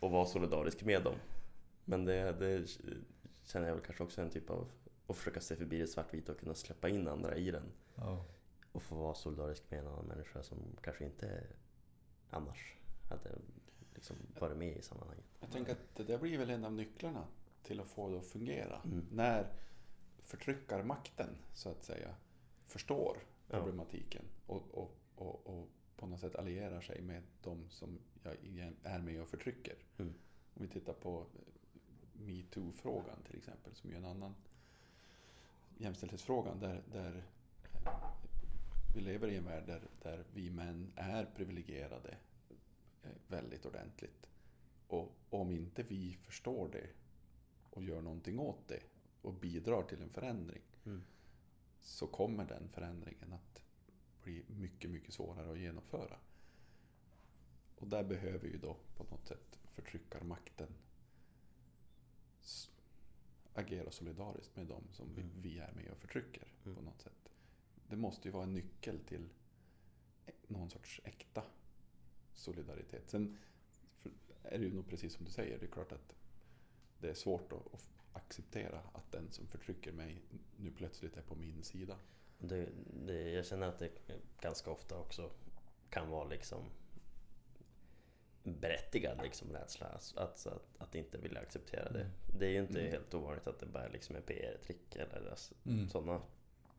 Och 0.00 0.10
vara 0.10 0.26
solidarisk 0.26 0.84
med 0.84 1.02
dem. 1.02 1.14
Men 1.84 2.04
det, 2.04 2.32
det 2.32 2.66
känner 3.44 3.68
jag 3.68 3.74
väl 3.74 3.84
kanske 3.84 4.04
också 4.04 4.22
en 4.22 4.30
typ 4.30 4.50
av 4.50 4.70
att 5.06 5.16
försöka 5.16 5.40
se 5.40 5.56
förbi 5.56 5.78
det 5.78 5.86
svartvita 5.86 6.32
och 6.32 6.40
kunna 6.40 6.54
släppa 6.54 6.88
in 6.88 7.08
andra 7.08 7.36
i 7.36 7.50
den. 7.50 7.72
Ja. 7.94 8.24
Och 8.72 8.82
få 8.82 8.94
vara 8.94 9.14
solidarisk 9.14 9.62
med 9.70 9.80
en 9.80 9.86
annan 9.86 10.04
människa 10.04 10.42
som 10.42 10.58
kanske 10.82 11.04
inte 11.04 11.46
annars 12.30 12.76
hade 13.10 13.30
liksom 13.94 14.16
varit 14.40 14.56
med 14.56 14.76
i 14.76 14.82
sammanhanget. 14.82 15.24
Jag 15.40 15.50
tänker 15.50 15.72
att 15.72 15.96
det 15.96 16.04
där 16.04 16.18
blir 16.18 16.38
väl 16.38 16.50
en 16.50 16.64
av 16.64 16.72
nycklarna 16.72 17.26
till 17.62 17.80
att 17.80 17.86
få 17.86 18.08
det 18.08 18.18
att 18.18 18.26
fungera. 18.26 18.80
Mm. 18.84 19.06
När 19.10 19.52
förtryckarmakten, 20.22 21.28
så 21.54 21.68
att 21.68 21.84
säga, 21.84 22.14
förstår. 22.66 23.18
Problematiken 23.48 24.24
och, 24.46 24.74
och, 24.74 24.96
och, 25.14 25.46
och 25.46 25.68
på 25.96 26.06
något 26.06 26.20
sätt 26.20 26.36
allierar 26.36 26.80
sig 26.80 27.02
med 27.02 27.22
de 27.42 27.68
som 27.70 27.98
jag 28.22 28.36
är 28.82 28.98
med 28.98 29.22
och 29.22 29.28
förtrycker. 29.28 29.76
Mm. 29.98 30.14
Om 30.54 30.62
vi 30.62 30.68
tittar 30.68 30.92
på 30.92 31.26
metoo-frågan 32.12 33.22
till 33.26 33.36
exempel, 33.36 33.74
som 33.74 33.90
är 33.90 33.96
en 33.96 34.04
annan 34.04 34.34
jämställdhetsfrågan 35.78 36.60
där, 36.60 36.82
där 36.92 37.24
eh, 37.84 37.92
vi 38.94 39.00
lever 39.00 39.28
i 39.28 39.36
en 39.36 39.44
värld 39.44 39.66
där, 39.66 39.82
där 40.02 40.24
vi 40.34 40.50
män 40.50 40.92
är 40.96 41.24
privilegierade 41.36 42.16
eh, 43.02 43.10
väldigt 43.28 43.66
ordentligt. 43.66 44.26
Och 44.88 45.12
om 45.30 45.50
inte 45.50 45.82
vi 45.82 46.18
förstår 46.22 46.68
det 46.68 46.86
och 47.70 47.82
gör 47.82 48.00
någonting 48.00 48.38
åt 48.38 48.68
det 48.68 48.80
och 49.22 49.34
bidrar 49.34 49.82
till 49.82 50.02
en 50.02 50.10
förändring 50.10 50.62
Mm. 50.86 51.02
Så 51.84 52.06
kommer 52.06 52.44
den 52.44 52.68
förändringen 52.68 53.32
att 53.32 53.62
bli 54.22 54.44
mycket, 54.48 54.90
mycket 54.90 55.14
svårare 55.14 55.52
att 55.52 55.58
genomföra. 55.58 56.18
Och 57.76 57.88
där 57.88 58.04
behöver 58.04 58.48
ju 58.48 58.58
då 58.58 58.76
på 58.96 59.04
något 59.04 59.26
sätt 59.26 59.58
förtryckarmakten 59.72 60.68
agera 63.54 63.90
solidariskt 63.90 64.56
med 64.56 64.66
dem 64.66 64.84
som 64.92 65.14
vi- 65.14 65.22
Mm. 65.22 65.40
vi 65.42 65.58
är 65.58 65.72
med 65.72 65.90
och 65.90 65.98
förtrycker 65.98 66.48
Mm. 66.64 66.74
på 66.76 66.82
något 66.82 67.00
sätt. 67.00 67.30
Det 67.88 67.96
måste 67.96 68.28
ju 68.28 68.32
vara 68.32 68.44
en 68.44 68.52
nyckel 68.54 69.00
till 69.04 69.28
någon 70.46 70.70
sorts 70.70 71.00
äkta 71.04 71.44
solidaritet. 72.34 73.10
Sen 73.10 73.38
är 74.42 74.58
det 74.58 74.64
ju 74.64 74.74
nog 74.74 74.88
precis 74.88 75.14
som 75.14 75.24
du 75.24 75.30
säger, 75.30 75.58
det 75.58 75.66
är 75.66 75.70
klart 75.70 75.92
att 75.92 76.14
det 76.98 77.10
är 77.10 77.14
svårt 77.14 77.52
att 77.52 77.88
acceptera 78.14 78.80
att 78.92 79.12
den 79.12 79.32
som 79.32 79.46
förtrycker 79.46 79.92
mig 79.92 80.22
nu 80.56 80.70
plötsligt 80.70 81.16
är 81.16 81.22
på 81.22 81.34
min 81.34 81.62
sida. 81.62 81.96
Det, 82.38 82.68
det, 83.06 83.30
jag 83.30 83.46
känner 83.46 83.66
att 83.68 83.78
det 83.78 83.90
ganska 84.40 84.70
ofta 84.70 84.98
också 84.98 85.30
kan 85.90 86.10
vara 86.10 86.24
liksom 86.28 86.64
berättigad 88.42 89.20
liksom 89.22 89.52
rädsla 89.52 89.86
att, 89.86 90.12
att, 90.16 90.46
att, 90.46 90.62
att 90.78 90.94
inte 90.94 91.18
vilja 91.18 91.40
acceptera 91.40 91.90
det. 91.92 92.10
Det 92.38 92.46
är 92.46 92.50
ju 92.50 92.58
inte 92.60 92.80
Mm. 92.80 92.92
helt 92.92 93.14
ovanligt 93.14 93.46
att 93.46 93.58
det 93.58 93.66
bara 93.66 93.88
liksom 93.88 94.16
är 94.16 94.20
PR-trick 94.20 94.96
eller 94.96 95.30
alltså, 95.30 95.54
Mm. 95.66 95.88
sådana 95.88 96.22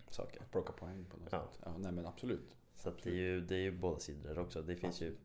saker. 0.10 0.42
Att 0.42 0.52
plocka 0.52 0.74
poäng 0.74 1.06
på 1.06 1.18
något 1.18 1.32
Ja. 1.32 1.48
sätt. 1.52 1.60
Ja, 1.66 1.78
nej 1.78 1.92
men 1.92 2.06
absolut. 2.06 2.56
Så 2.76 2.90
att 2.90 3.04
det, 3.04 3.10
är 3.10 3.14
ju, 3.16 3.42
det 3.42 3.56
är 3.56 3.60
ju 3.60 3.72
båda 3.72 4.00
sidor 4.00 4.40
också. 4.40 4.62
Det 4.62 4.76
finns 4.76 5.02
ju 5.02 5.16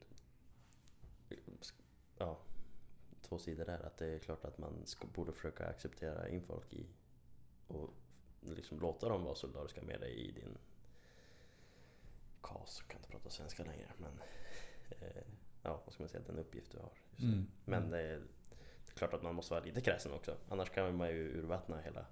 ja, 2.19 2.39
två 3.31 3.39
sidor 3.39 3.65
där. 3.65 3.87
Att 3.87 3.97
det 3.97 4.07
är 4.07 4.19
klart 4.19 4.45
att 4.45 4.59
man 4.59 4.85
borde 5.15 5.33
försöka 5.33 5.67
acceptera 5.67 6.29
in 6.29 6.43
folk 6.43 6.73
i 6.73 6.87
och 7.67 7.91
liksom 8.41 8.81
låta 8.81 9.09
dem 9.09 9.25
vara 9.25 9.35
solidariska 9.35 9.83
med 9.83 10.01
dig 10.01 10.15
i 10.29 10.33
din 10.33 10.59
KAS. 12.41 12.83
Kan 12.89 12.97
inte 12.99 13.09
prata 13.11 13.31
svenska 13.31 13.65
längre. 13.65 13.93
Men 13.99 14.13
eh, 14.91 15.23
ja, 15.63 15.83
vad 15.85 15.93
ska 15.95 16.03
man 16.03 16.09
säga, 16.09 16.23
den 16.27 16.39
uppgift 16.39 16.73
du 16.73 16.79
har. 16.79 16.93
Mm. 17.19 17.47
Men 17.65 17.91
det 17.91 18.01
är, 18.01 18.19
det 18.87 18.93
är 18.93 18.95
klart 18.95 19.15
att 19.15 19.23
man 19.23 19.35
måste 19.35 19.55
vara 19.55 19.65
lite 19.65 19.81
kräsen 19.81 20.13
också. 20.13 20.37
Annars 20.49 20.71
kan 20.71 20.97
man 20.97 21.09
ju 21.09 21.39
urvattna 21.39 21.81
hela, 21.81 22.07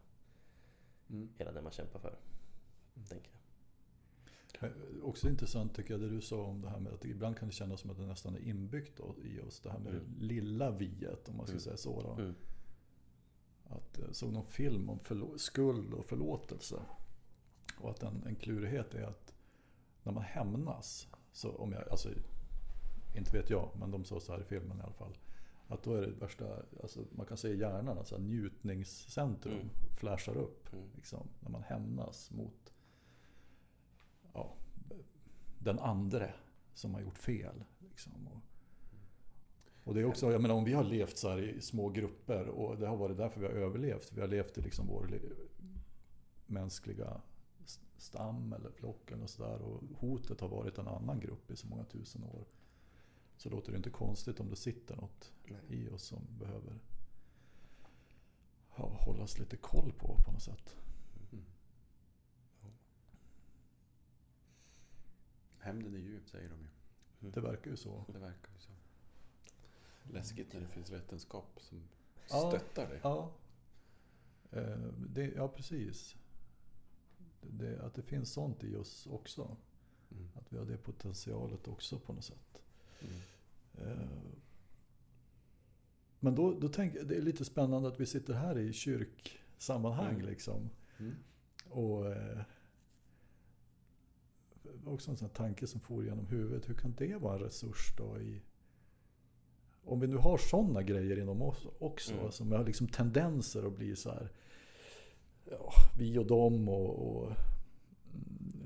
Mm. 1.10 1.32
hela 1.38 1.52
det 1.52 1.62
man 1.62 1.72
kämpar 1.72 1.98
för. 1.98 2.18
Tänker 3.08 3.30
jag. 3.30 3.40
Eh, 4.60 4.68
Också 5.02 5.28
intressant 5.28 5.74
tycker 5.74 5.94
jag 5.94 6.00
det 6.00 6.08
du 6.08 6.20
sa 6.20 6.42
om 6.42 6.60
det 6.60 6.68
här 6.68 6.80
med 6.80 6.92
att 6.92 7.04
ibland 7.04 7.36
kan 7.36 7.48
det 7.48 7.54
kännas 7.54 7.80
som 7.80 7.90
att 7.90 7.96
det 7.96 8.06
nästan 8.06 8.34
är 8.36 8.40
inbyggt 8.40 9.00
i 9.24 9.40
oss. 9.40 9.60
Det 9.60 9.70
här 9.70 9.78
med 9.78 9.92
Mm. 9.92 10.04
det 10.18 10.24
lilla 10.24 10.70
viet 10.70 11.28
om 11.28 11.36
man 11.36 11.46
ska 11.46 11.52
Mm. 11.52 11.60
säga 11.60 11.76
så. 11.76 12.14
Mm. 12.18 12.34
att 13.70 13.98
jag 14.06 14.14
såg 14.14 14.32
någon 14.32 14.46
film 14.46 14.90
om 14.90 14.98
skuld 15.36 15.94
och 15.94 16.04
förlåtelse. 16.06 16.82
Och 17.80 17.90
att 17.90 18.02
en, 18.02 18.22
en 18.26 18.34
klurighet 18.34 18.94
är 18.94 19.02
att 19.02 19.34
när 20.02 20.12
man 20.12 20.22
hämnas, 20.22 21.08
så 21.32 21.50
om 21.50 21.72
jag, 21.72 21.88
alltså 21.88 22.08
inte 23.16 23.36
vet 23.36 23.50
jag, 23.50 23.70
men 23.78 23.90
de 23.90 24.04
sa 24.04 24.20
så 24.20 24.32
här 24.32 24.40
i 24.40 24.44
filmen 24.44 24.78
i 24.78 24.82
alla 24.82 24.92
fall. 24.92 25.16
Att 25.68 25.82
då 25.82 25.94
är 25.94 26.00
det 26.02 26.12
värsta, 26.12 26.62
alltså 26.82 27.04
man 27.10 27.26
kan 27.26 27.36
säga 27.36 27.54
hjärnan, 27.54 27.98
alltså 27.98 28.18
njutningscentrum 28.18 29.54
Mm. 29.54 29.68
flashar 29.96 30.36
upp. 30.36 30.72
Mm. 30.72 30.84
Liksom, 30.96 31.28
när 31.40 31.50
man 31.50 31.62
hämnas 31.62 32.30
mot 32.30 32.67
ja, 34.34 34.54
den 35.58 35.78
andre 35.78 36.34
som 36.74 36.94
har 36.94 37.00
gjort 37.00 37.18
fel. 37.18 37.64
Liksom. 37.78 38.28
Och, 38.28 38.40
och 39.84 39.94
det 39.94 40.00
är 40.00 40.04
också, 40.04 40.32
jag 40.32 40.42
menar 40.42 40.54
om 40.54 40.64
vi 40.64 40.72
har 40.72 40.84
levt 40.84 41.18
så 41.18 41.38
i 41.38 41.60
små 41.60 41.88
grupper 41.88 42.48
och 42.48 42.78
det 42.78 42.86
har 42.86 42.96
varit 42.96 43.16
därför 43.16 43.40
vi 43.40 43.46
har 43.46 43.52
överlevt. 43.52 44.12
Vi 44.12 44.20
har 44.20 44.28
levt 44.28 44.58
i 44.58 44.62
liksom 44.62 44.86
vår 44.86 45.06
li- 45.06 45.32
mänskliga 46.46 47.20
stam 47.96 48.52
eller 48.52 48.70
flock 48.70 49.10
eller 49.10 49.26
sådär. 49.26 49.62
Och 49.62 49.82
hotet 49.98 50.40
har 50.40 50.48
varit 50.48 50.78
en 50.78 50.88
annan 50.88 51.20
grupp 51.20 51.50
i 51.50 51.56
så 51.56 51.66
många 51.66 51.84
tusen 51.84 52.24
år. 52.24 52.44
Så 53.36 53.50
låter 53.50 53.72
det 53.72 53.76
inte 53.76 53.90
konstigt 53.90 54.40
om 54.40 54.48
det 54.50 54.56
sitter 54.56 54.96
något 54.96 55.32
Nej. 55.44 55.60
i 55.68 55.88
oss 55.88 56.02
som 56.02 56.26
behöver 56.38 56.78
ja, 58.76 58.98
hållas 59.00 59.38
lite 59.38 59.56
koll 59.56 59.92
på 59.92 60.16
på 60.24 60.32
något 60.32 60.42
sätt. 60.42 60.76
Mm. 61.32 61.44
Hämnden 65.68 65.94
är 65.94 65.98
djup 65.98 66.28
säger 66.28 66.48
de 66.48 66.60
ju. 66.60 67.30
Det 67.30 67.40
verkar 67.40 67.70
ju 67.70 67.76
så. 67.76 68.04
Det 68.12 68.18
verkar 68.18 68.52
ju 68.52 68.58
så. 68.58 68.70
Läskigt 70.12 70.52
när 70.52 70.60
det 70.60 70.66
finns 70.68 70.90
vetenskap 70.90 71.60
som 71.60 71.82
Ja. 72.30 72.50
stöttar 72.50 72.88
det. 72.90 73.00
Ja, 73.02 73.32
Eh, 74.50 74.78
det, 75.08 75.32
ja 75.36 75.48
precis. 75.48 76.16
Det, 77.40 77.80
att 77.82 77.94
det 77.94 78.02
finns 78.02 78.32
sånt 78.32 78.64
i 78.64 78.76
oss 78.76 79.06
också. 79.06 79.56
Mm. 80.10 80.28
Att 80.34 80.52
vi 80.52 80.58
har 80.58 80.64
det 80.64 80.76
potentialet 80.76 81.68
också 81.68 81.98
på 81.98 82.12
något 82.12 82.24
sätt. 82.24 82.62
Mm. 83.00 83.18
Eh, 83.98 84.08
Men 86.20 86.34
då, 86.34 86.60
då 86.60 86.68
jag, 86.68 87.04
det 87.04 87.16
är 87.16 87.22
lite 87.22 87.44
spännande 87.44 87.88
att 87.88 88.00
vi 88.00 88.06
sitter 88.06 88.34
här 88.34 88.58
i 88.58 88.72
kyrksammanhang 88.72 90.14
Mm. 90.14 90.26
liksom. 90.26 90.70
Mm. 90.98 91.14
Och 91.70 92.06
eh, 92.06 92.40
också 94.84 95.10
en 95.10 95.16
sån 95.16 95.28
tanke 95.28 95.66
som 95.66 95.80
for 95.80 96.04
genom 96.04 96.26
huvudet. 96.26 96.68
Hur 96.68 96.74
kan 96.74 96.94
det 96.98 97.16
vara 97.16 97.34
en 97.34 97.40
resurs 97.40 97.94
då 97.96 98.18
i... 98.18 98.40
Om 99.84 100.00
vi 100.00 100.06
nu 100.06 100.16
har 100.16 100.38
sådana 100.38 100.82
grejer 100.82 101.18
inom 101.18 101.42
oss 101.42 101.66
också. 101.78 102.12
Mm. 102.12 102.32
Som 102.32 102.52
har 102.52 102.64
liksom 102.64 102.88
tendenser 102.88 103.66
att 103.66 103.76
bli 103.76 103.96
så 103.96 104.10
här... 104.10 104.32
Ja, 105.50 105.72
vi 105.98 106.18
och 106.18 106.26
dem 106.26 106.68
och, 106.68 107.16
och 107.16 107.32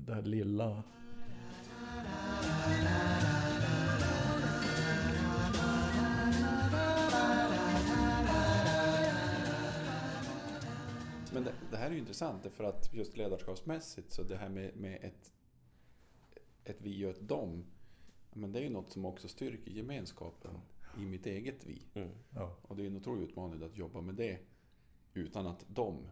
det 0.05 0.13
här 0.13 0.21
lilla. 0.21 0.83
Men 11.33 11.43
det, 11.43 11.53
det 11.71 11.77
här 11.77 11.87
är 11.87 11.91
ju 11.91 11.99
intressant 11.99 12.47
för 12.51 12.63
att 12.63 12.93
just 12.93 13.17
ledarskapsmässigt 13.17 14.11
så 14.11 14.23
det 14.23 14.37
här 14.37 14.49
med, 14.49 14.75
med 14.75 14.99
ett, 15.01 15.33
ett 16.65 16.81
vi 16.81 17.05
och 17.05 17.09
ett 17.09 17.21
dom. 17.21 17.65
ja, 18.31 18.37
Men 18.39 18.51
det 18.51 18.59
är 18.59 18.63
ju 18.63 18.69
något 18.69 18.89
som 18.91 19.05
också 19.05 19.27
styrker 19.27 19.71
gemenskapen 19.71 20.51
i 20.97 21.05
mitt 21.05 21.25
eget 21.25 21.65
vi. 21.65 21.81
Mm. 21.93 22.09
Ja, 22.29 22.55
Och 22.61 22.75
det 22.75 22.83
är 22.83 22.87
en 22.87 22.95
otrolig 22.95 23.23
utmaning 23.23 23.63
att 23.63 23.77
jobba 23.77 24.01
med 24.01 24.15
det 24.15 24.39
utan 25.13 25.47
att 25.47 25.65
de 25.67 26.07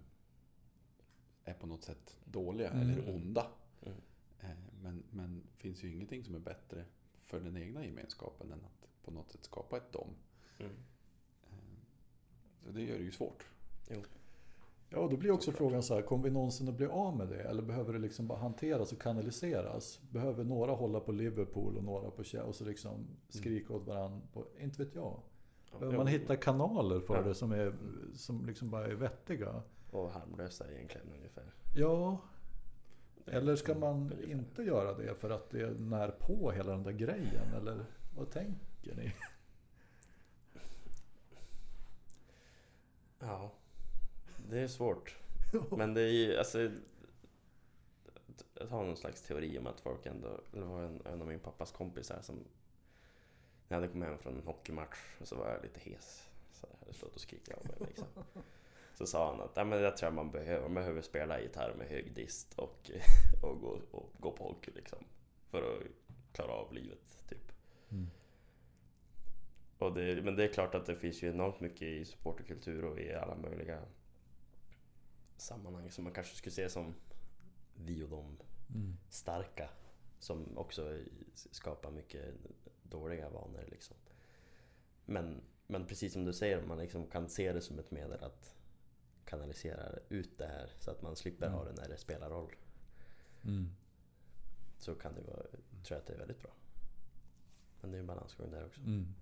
är 1.44 1.54
på 1.54 1.68
något 1.68 1.84
sätt 1.84 2.18
dåliga 2.26 2.70
Mm. 2.70 2.90
eller 2.90 3.16
onda. 3.16 3.52
Mm. 3.82 3.98
Eh, 4.40 4.50
Men, 4.84 5.04
men 5.10 5.36
det 5.52 5.58
finns 5.62 5.84
ju 5.84 5.92
ingenting 5.92 6.24
som 6.24 6.36
är 6.36 6.40
bättre 6.40 6.86
för 7.26 7.40
den 7.40 7.58
egna 7.58 7.86
gemenskapen 7.86 8.52
än 8.52 8.60
att 8.66 8.88
på 9.04 9.12
något 9.12 9.32
sätt 9.32 9.44
skapa 9.44 9.78
ett 9.78 9.92
dom. 9.94 10.10
Mm. 10.60 10.72
Eh, 11.44 11.58
Så 12.66 12.72
det 12.72 12.82
gör 12.82 12.98
det 12.98 13.04
ju 13.04 13.12
svårt. 13.12 13.46
Ja, 14.94 15.08
då 15.12 15.18
blir 15.18 15.32
också 15.32 15.52
Såklart. 15.52 15.58
frågan 15.58 15.84
så 15.84 15.96
här, 15.96 16.02
kommer 16.02 16.24
vi 16.24 16.30
någonsin 16.30 16.68
att 16.70 16.76
bli 16.76 16.86
av 16.86 17.18
med 17.18 17.28
det? 17.28 17.42
Eller 17.44 17.62
behöver 17.62 17.94
det 17.94 18.00
liksom 18.00 18.28
bara 18.28 18.40
hanteras 18.40 18.92
och 18.92 19.02
kanaliseras? 19.02 20.00
Behöver 20.10 20.44
några 20.44 20.72
hålla 20.72 21.00
på 21.00 21.12
Liverpool 21.12 21.78
och 21.78 21.84
några 21.84 22.12
på 22.12 22.24
Chelsea 22.24 22.44
och 22.50 22.56
så 22.56 22.66
liksom 22.66 23.08
skrika 23.30 23.74
åt 23.74 23.88
varandra? 23.88 24.22
På, 24.34 24.46
inte 24.60 24.84
vet 24.84 24.96
jag. 24.96 25.20
Behöver 25.80 25.98
man 25.98 26.08
hitta 26.08 26.36
kanaler 26.36 27.00
för 27.00 27.16
Ja. 27.16 27.22
det 27.22 27.36
som, 27.36 27.52
är, 27.52 27.74
som 28.16 28.46
liksom 28.46 28.70
bara 28.70 28.86
är 28.88 28.94
vettiga? 28.96 29.62
Och 29.92 30.12
harmlösa 30.12 30.72
egentligen 30.72 31.08
ungefär. 31.16 31.54
Ja, 31.76 32.18
eller 33.26 33.56
ska 33.56 33.76
man 33.76 33.98
Ungefär. 34.02 34.32
inte 34.32 34.64
göra 34.64 34.94
det 34.98 35.16
för 35.16 35.30
att 35.30 35.50
det 35.50 35.80
när 35.80 36.10
på 36.12 36.52
hela 36.52 36.72
den 36.72 36.84
där 36.84 36.92
grejen? 36.92 37.54
Eller 37.58 37.86
vad 38.18 38.30
tänker 38.32 38.96
ni? 38.96 39.14
Ja, 43.20 43.52
det 44.52 44.60
är 44.60 44.68
svårt. 44.68 45.18
Men 45.72 45.94
det 45.94 46.02
är 46.02 46.12
ju, 46.12 46.38
alltså... 46.38 46.72
Jag 48.54 48.68
har 48.68 48.84
någon 48.84 48.98
slags 48.98 49.22
teori 49.22 49.60
om 49.60 49.68
att 49.68 49.80
folk 49.80 50.06
ändå... 50.06 50.42
Det 50.52 50.62
var 50.62 50.84
en, 50.84 51.02
en 51.06 51.22
av 51.22 51.28
min 51.28 51.40
pappas 51.40 51.72
kompisar 51.72 52.22
som... 52.22 52.36
När 52.36 52.44
jag 53.68 53.76
hade 53.76 53.88
kommit 53.88 54.10
hem 54.10 54.18
från 54.18 54.36
en 54.36 54.44
hockeymatch 54.44 54.98
och 55.20 55.28
så 55.28 55.36
var 55.36 55.50
jag 55.50 55.64
lite 55.64 55.80
hes. 55.80 56.30
Så 56.52 56.68
jag 56.72 56.80
hade 56.80 56.94
slått 56.94 57.16
och 57.16 57.22
skrikit 57.22 57.54
av 57.54 57.66
mig 57.66 57.76
liksom. 57.88 58.08
Så 58.94 59.08
sa 59.08 59.32
han 59.32 59.42
att 59.42 59.52
ja, 59.56 59.64
men 59.64 59.82
jag 59.82 59.98
tror 59.98 60.12
man 60.12 60.32
behöver, 60.32 60.62
man 60.62 60.74
behöver 60.74 61.02
spela 61.02 61.42
gitarr 61.42 61.74
med 61.78 61.88
hög 61.88 62.14
dist 62.14 62.54
och, 62.60 62.92
och, 63.44 63.62
gå, 63.62 63.82
och 63.92 64.14
gå 64.20 64.32
på 64.32 64.44
hockey 64.44 64.72
liksom. 64.76 65.00
För 65.50 65.76
att 65.76 65.84
klara 66.34 66.52
av 66.52 66.74
livet 66.74 67.24
typ. 67.30 67.52
Mm. 67.92 68.08
Och 69.78 69.94
det, 69.94 70.24
men 70.24 70.36
det 70.36 70.44
är 70.44 70.54
klart 70.54 70.76
att 70.76 70.86
det 70.86 70.96
finns 70.96 71.24
ju 71.24 71.30
enormt 71.30 71.60
mycket 71.60 71.82
i 71.82 72.06
supporterkultur 72.06 72.86
och 72.86 73.00
i 73.00 73.14
alla 73.14 73.36
möjliga 73.36 73.80
sammanhang 75.42 75.92
som 75.92 76.04
man 76.04 76.14
kanske 76.14 76.36
skulle 76.36 76.54
se 76.54 76.70
som 76.70 76.94
vi 77.76 78.04
och 78.04 78.10
dem 78.10 78.38
Mm. 78.76 78.98
starka. 79.10 79.70
Som 80.20 80.58
också 80.58 81.00
skapar 81.52 81.92
mycket 81.92 82.36
dåliga 82.84 83.30
vanor 83.30 83.66
liksom. 83.72 83.98
Men, 85.06 85.42
men 85.68 85.86
precis 85.88 86.14
som 86.14 86.26
du 86.26 86.34
säger, 86.34 86.62
man 86.66 86.78
liksom 86.78 87.08
kan 87.08 87.30
se 87.30 87.54
det 87.54 87.62
som 87.62 87.80
ett 87.80 87.92
medel 87.92 88.24
att 88.24 88.56
kanalisera 89.26 89.98
ut 90.10 90.38
det 90.38 90.48
här 90.48 90.72
så 90.80 90.92
att 90.92 91.02
man 91.02 91.16
slipper 91.16 91.46
Mm. 91.48 91.58
ha 91.58 91.66
det 91.66 91.74
när 91.74 91.90
det 91.90 91.98
spelar 91.98 92.30
roll. 92.30 92.56
Mm. 93.44 93.70
Så 94.78 94.96
kan 94.96 95.16
det 95.16 95.22
vara, 95.22 95.42
tror 95.42 95.60
jag 95.90 95.98
att 95.98 96.06
det 96.08 96.14
är 96.14 96.18
väldigt 96.20 96.42
bra. 96.42 96.52
Men 97.82 97.92
det 97.92 97.98
är 97.98 98.00
en 98.00 98.08
balansgång 98.08 98.52
där 98.52 98.66
också. 98.66 98.82
Mm. 98.82 99.16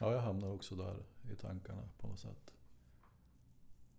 Ja, 0.00 0.12
jag 0.12 0.20
hamnar 0.20 0.48
också 0.48 0.74
där 0.76 0.96
i 1.32 1.36
tankarna 1.36 1.88
på 1.98 2.06
något 2.06 2.18
sätt. 2.20 2.54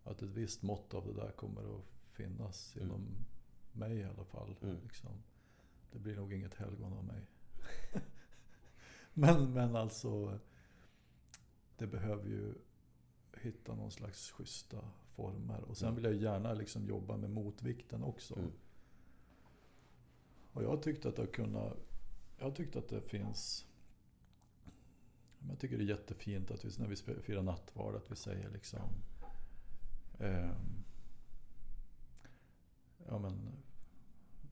Att 0.04 0.22
ett 0.22 0.30
visst 0.30 0.62
mått 0.62 0.94
av 0.94 1.08
det 1.08 1.14
där 1.14 1.32
kommer 1.32 1.78
att 1.78 1.86
finnas 2.12 2.76
Mm. 2.76 2.88
inom 2.88 3.26
mig 3.72 3.98
i 3.98 4.04
alla 4.04 4.24
fall. 4.26 4.56
Mm. 4.62 4.78
Liksom. 4.84 5.12
Det 5.92 6.00
blir 6.00 6.16
nog 6.16 6.34
inget 6.34 6.54
helgon 6.54 6.94
av 6.94 7.06
mig. 7.06 7.22
men, 9.14 9.54
men 9.54 9.76
alltså, 9.76 10.40
det 11.78 11.88
behöver 11.88 12.30
ju 12.30 12.54
hitta 13.38 13.76
någon 13.76 13.92
slags 13.92 14.32
schyssta 14.32 14.92
former. 15.16 15.62
Och 15.62 15.78
sen 15.78 15.88
Mm. 15.88 15.96
vill 15.96 16.04
jag 16.04 16.22
gärna 16.22 16.54
liksom 16.54 16.86
jobba 16.86 17.18
med 17.18 17.30
motvikten 17.30 18.04
också. 18.04 18.36
Mm. 18.40 18.52
Och 20.54 20.64
jag 20.64 20.70
har 20.70 20.78
tyckt 20.78 21.06
att 21.06 21.18
har 21.18 21.26
kunnat... 21.26 21.78
Jag 22.38 22.46
har 22.46 22.52
tyckt 22.52 22.76
att 22.76 22.88
det 22.90 23.02
finns... 23.02 23.66
Jag 25.50 25.60
tycker 25.60 25.78
det 25.78 25.84
är 25.84 25.88
jättefint 25.88 26.52
att 26.52 26.66
vi, 26.66 26.70
när 26.80 26.88
vi 26.88 26.96
firar 26.96 27.44
nattvard 27.44 27.96
att 27.96 28.12
vi 28.12 28.16
säger 28.16 28.50
liksom... 28.50 28.90
ehm, 30.22 30.84
ja 33.08 33.20
men... 33.20 33.62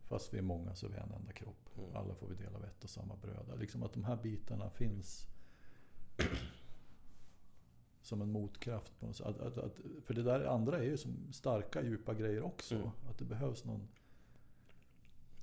Fast 0.09 0.33
vi 0.33 0.37
är 0.37 0.41
många 0.41 0.75
så 0.75 0.85
är 0.85 0.89
vi 0.89 0.97
en 0.97 1.11
enda 1.11 1.33
kropp. 1.33 1.69
Mm. 1.77 1.95
Alla 1.95 2.15
får 2.15 2.27
vi 2.27 2.35
dela 2.35 2.57
av 2.57 2.65
ett 2.65 2.83
och 2.83 2.89
samma 2.89 3.15
bröd. 3.15 3.59
Liksom 3.59 3.83
att 3.83 3.93
de 3.93 4.03
här 4.03 4.15
bitarna 4.15 4.69
finns 4.69 5.27
som 8.01 8.21
en 8.21 8.31
motkraft. 8.31 8.99
På 8.99 9.05
något. 9.05 9.21
Att, 9.21 9.39
att, 9.39 9.57
att, 9.57 9.79
för 10.05 10.13
det 10.13 10.23
där 10.23 10.45
andra 10.45 10.77
är 10.77 10.83
ju 10.83 10.97
som 10.97 11.33
starka 11.33 11.81
djupa 11.81 12.13
grejer 12.13 12.41
också. 12.41 12.75
Mm. 12.75 12.89
Att 13.09 13.17
det 13.17 13.25
behövs 13.25 13.65
någon... 13.65 13.87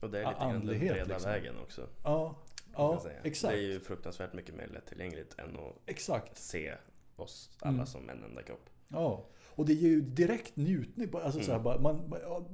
Och 0.00 0.10
det 0.10 0.18
är 0.22 0.28
lite 0.28 0.40
grann 0.40 0.52
den 0.52 0.66
breda 0.66 1.04
liksom. 1.04 1.30
vägen 1.30 1.54
också. 1.58 1.88
Ja, 2.04 2.36
ja 2.72 3.02
exakt. 3.22 3.52
Det 3.52 3.58
är 3.58 3.62
ju 3.62 3.80
fruktansvärt 3.80 4.32
mycket 4.32 4.54
mer 4.54 4.66
lättillgängligt 4.66 5.38
än 5.38 5.56
att 5.56 5.76
Exakt. 5.86 6.38
se 6.38 6.74
oss 7.16 7.50
alla 7.60 7.74
Mm. 7.74 7.86
som 7.86 8.10
en 8.10 8.24
enda 8.24 8.42
kropp. 8.42 8.70
Ja, 8.88 9.26
och 9.56 9.66
det 9.66 9.72
ger 9.74 9.88
ju 9.88 10.00
direkt 10.00 10.56
njutning. 10.56 11.08
Alltså 11.14 11.40
så 11.40 11.52
här, 11.52 11.58
Mm. 11.60 11.64
bara, 11.64 11.80
man, 11.80 12.10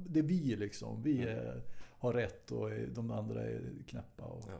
det 0.09 0.19
är 0.19 0.23
vi 0.23 0.55
liksom. 0.55 1.03
Vi 1.03 1.21
Mm. 1.21 1.29
är, 1.37 1.63
har 1.79 2.13
rätt 2.13 2.51
och 2.51 2.69
de 2.69 3.11
andra 3.11 3.43
är 3.43 3.83
knäppa. 3.87 4.23
Och 4.23 4.43
Ja. 4.49 4.59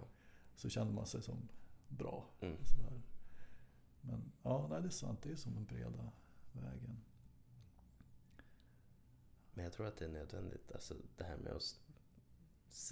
Så 0.55 0.69
känner 0.69 0.91
man 0.91 1.05
sig 1.05 1.21
som 1.21 1.49
bra. 1.87 2.29
Mm. 2.41 2.57
Så 2.65 2.77
där. 2.77 3.01
Men 4.01 4.31
ja, 4.43 4.67
nej, 4.69 4.81
det 4.81 4.87
är 4.87 4.89
sant. 4.89 5.19
Det 5.23 5.31
är 5.31 5.35
som 5.35 5.53
den 5.53 5.65
breda 5.65 6.11
vägen. 6.51 6.97
Men 9.53 9.63
jag 9.63 9.73
tror 9.73 9.87
att 9.87 9.97
det 9.97 10.05
är 10.05 10.09
nödvändigt. 10.09 10.71
Alltså 10.71 10.95
det 11.17 11.23
här 11.23 11.37
med 11.37 11.53
att 11.53 11.79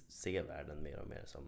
se 0.08 0.42
världen 0.42 0.84
mer 0.84 1.00
och 1.00 1.08
mer 1.08 1.24
som 1.26 1.44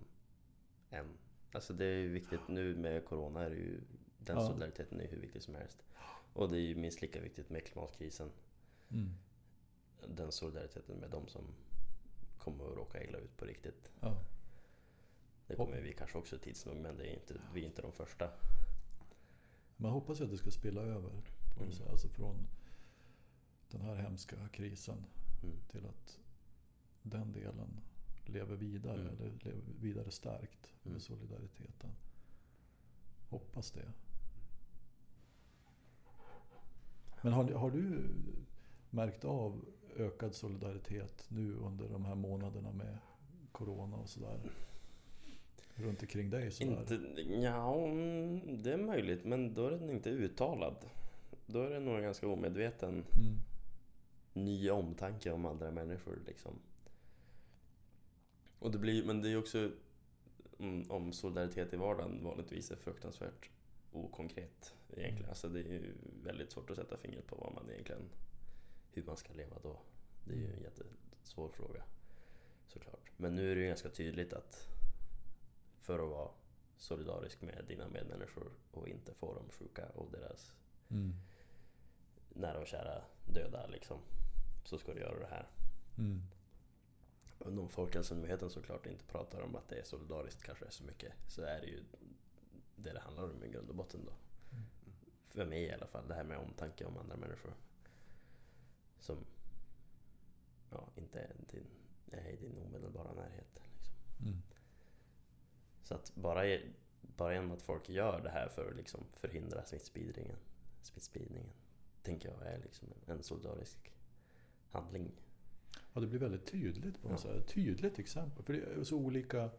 en. 0.89 1.05
Alltså 1.51 1.73
det 1.73 1.85
är 1.85 1.97
ju 1.97 2.09
viktigt 2.09 2.47
nu 2.47 2.75
med 2.75 3.05
Corona. 3.05 3.41
Är 3.45 3.49
ju, 3.51 3.81
den 4.17 4.37
Ja. 4.37 4.47
solidariteten 4.47 5.01
är 5.01 5.07
hur 5.07 5.19
viktig 5.21 5.41
som 5.41 5.55
helst. 5.55 5.83
Och 6.33 6.49
det 6.49 6.57
är 6.57 6.61
ju 6.61 6.75
minst 6.75 7.01
lika 7.01 7.21
viktigt 7.21 7.49
med 7.49 7.65
klimatkrisen. 7.65 8.31
Mm. 8.91 9.09
Den 10.07 10.31
solidariteten 10.31 10.97
med 10.97 11.09
de 11.09 11.27
som 11.27 11.43
kommer 12.37 12.65
att 12.71 12.75
råka 12.77 13.03
illa 13.03 13.17
ut 13.17 13.37
på 13.37 13.45
riktigt. 13.45 13.91
Ja. 14.01 14.23
Det 15.47 15.55
kommer 15.55 15.81
vi 15.81 15.93
kanske 15.93 16.17
också 16.17 16.37
tids 16.37 16.65
nog, 16.65 16.75
men 16.75 16.97
det 16.97 17.03
är 17.07 17.13
inte, 17.13 17.35
vi 17.53 17.61
är 17.61 17.65
inte 17.65 17.81
de 17.81 17.91
första. 17.91 18.29
Man 19.77 19.91
hoppas 19.91 20.19
ju 20.19 20.23
att 20.23 20.29
det 20.31 20.37
ska 20.37 20.51
spilla 20.51 20.81
över. 20.81 21.11
Mm. 21.59 21.71
Alltså 21.89 22.09
från 22.09 22.47
den 23.71 23.81
här 23.81 23.95
hemska 23.95 24.47
krisen 24.47 25.05
Mm. 25.43 25.55
till 25.67 25.85
att 25.85 26.19
den 27.01 27.31
delen 27.31 27.79
lever 28.25 28.55
vidare. 28.55 29.01
Mm. 29.01 29.07
Eller 29.15 29.31
lever 29.31 29.61
vidare 29.81 30.11
starkt 30.11 30.73
Mm. 30.83 30.93
med 30.93 31.01
solidariteten. 31.01 31.89
Hoppas 33.29 33.71
det. 33.71 33.91
Men 37.23 37.33
har, 37.33 37.51
har 37.51 37.71
du 37.71 38.09
märkt 38.89 39.25
av 39.25 39.65
ökad 39.97 40.35
solidaritet 40.35 41.25
nu 41.27 41.55
under 41.55 41.89
de 41.89 42.05
här 42.05 42.15
månaderna 42.15 42.71
med 42.71 42.97
Corona 43.51 43.97
och 43.97 44.09
sådär? 44.09 44.39
Runt 45.75 46.01
omkring 46.01 46.29
dig 46.29 46.51
sådär? 46.51 46.79
Inte, 46.79 47.21
ja, 47.21 47.75
det 48.63 48.73
är 48.73 48.77
möjligt, 48.77 49.25
men 49.25 49.53
då 49.53 49.67
är 49.67 49.71
den 49.71 49.89
inte 49.89 50.09
uttalad. 50.09 50.75
Då 51.45 51.61
är 51.61 51.69
det 51.69 51.79
nog 51.79 51.95
en 51.95 52.03
ganska 52.03 52.27
omedveten 52.27 52.93
Mm. 52.93 53.37
ny 54.33 54.69
omtanke 54.69 55.31
om 55.31 55.45
andra 55.45 55.71
människor 55.71 56.19
liksom. 56.27 56.59
Och 58.59 58.71
det 58.71 58.77
blir, 58.77 59.05
men 59.05 59.21
det 59.21 59.29
är 59.29 59.37
också 59.37 59.71
om 60.89 61.13
solidaritet 61.13 61.73
i 61.73 61.77
vardagen 61.77 62.23
vanligtvis 62.23 62.71
är 62.71 62.75
fruktansvärt 62.75 63.49
okonkret 63.93 64.73
egentligen. 64.89 65.29
Alltså 65.29 65.49
det 65.49 65.59
är 65.59 65.63
ju 65.73 65.93
väldigt 66.23 66.51
svårt 66.51 66.69
att 66.69 66.75
sätta 66.77 66.97
fingret 66.97 67.27
på 67.27 67.35
vad 67.35 67.53
man 67.53 67.69
egentligen, 67.69 68.09
hur 68.91 69.03
man 69.03 69.17
ska 69.17 69.33
leva 69.33 69.59
då. 69.63 69.79
Det 70.25 70.33
är 70.33 70.37
ju 70.37 70.53
en 70.53 70.61
jättesvår 70.61 71.49
fråga 71.49 71.83
såklart. 72.67 73.11
Men 73.17 73.35
nu 73.35 73.51
är 73.51 73.55
det 73.55 73.61
ju 73.61 73.67
ganska 73.67 73.89
tydligt 73.89 74.33
att 74.33 74.67
för 75.79 75.99
att 75.99 76.09
vara 76.09 76.31
solidarisk 76.77 77.41
med 77.41 77.65
dina 77.67 77.89
medmänniskor 77.89 78.51
och 78.71 78.87
inte 78.87 79.13
få 79.13 79.33
dem 79.33 79.49
sjuka 79.49 79.89
och 79.89 80.11
deras 80.11 80.53
Mm. 80.89 81.13
nära 82.29 82.59
och 82.59 82.67
kära 82.67 83.03
döda 83.25 83.67
liksom. 83.67 83.99
Så 84.65 84.77
ska 84.77 84.93
du 84.93 84.99
göra 84.99 85.19
det 85.19 85.25
här. 85.27 85.47
Mm. 85.97 86.21
Om 87.39 87.69
Folkhälsomyndigheten 87.69 88.49
såklart 88.49 88.85
inte 88.85 89.03
pratar 89.05 89.41
om 89.41 89.55
att 89.55 89.67
det 89.69 89.75
är 89.79 89.83
solidariskt 89.83 90.43
kanske 90.43 90.71
så 90.71 90.83
mycket 90.83 91.13
så 91.27 91.41
är 91.41 91.61
det 91.61 91.67
ju 91.67 91.83
det 92.83 92.93
det 92.93 92.99
handlar 92.99 93.23
om 93.23 93.43
i 93.43 93.49
grund 93.49 93.69
och 93.69 93.75
botten 93.75 94.05
då. 94.05 94.11
Mm. 94.51 94.63
För 95.25 95.45
mig 95.45 95.63
i 95.63 95.71
alla 95.73 95.87
fall, 95.87 96.07
det 96.07 96.13
här 96.13 96.23
med 96.23 96.37
omtanke 96.37 96.85
om 96.85 96.97
andra 96.97 97.15
människor. 97.15 97.53
Som 98.99 99.17
ja, 100.71 100.89
inte 100.95 101.19
är, 101.19 101.35
din, 101.51 101.67
är 102.11 102.29
i 102.29 102.35
din 102.35 102.57
omedelbara 102.57 103.13
närhet. 103.13 103.61
Liksom. 103.75 103.95
Mm. 104.27 104.41
Så 105.83 105.95
att 105.95 106.15
bara, 106.15 106.59
bara 107.01 107.33
genom 107.33 107.51
att 107.51 107.61
folk 107.61 107.89
gör 107.89 108.21
det 108.21 108.29
här 108.29 108.49
för 108.49 108.69
att 108.69 108.75
liksom 108.75 109.03
förhindra 109.11 109.63
smittspridningen, 109.63 110.37
smittspridningen 110.81 111.49
tänker 112.03 112.29
jag 112.29 112.47
är 112.47 112.59
liksom 112.59 112.87
en 113.05 113.23
solidarisk 113.23 113.91
handling. 114.71 115.11
Ja, 115.93 116.01
det 116.01 116.07
blir 116.07 116.19
väldigt 116.19 116.45
tydligt 116.45 117.01
på 117.01 117.09
något 117.09 117.25
Ja. 117.25 117.33
sätt. 117.33 117.47
Tydligt 117.47 117.99
exempel. 117.99 118.43
För 118.45 118.53
det 118.53 118.59
är 118.59 118.83
så 118.83 118.97
olika... 118.97 119.49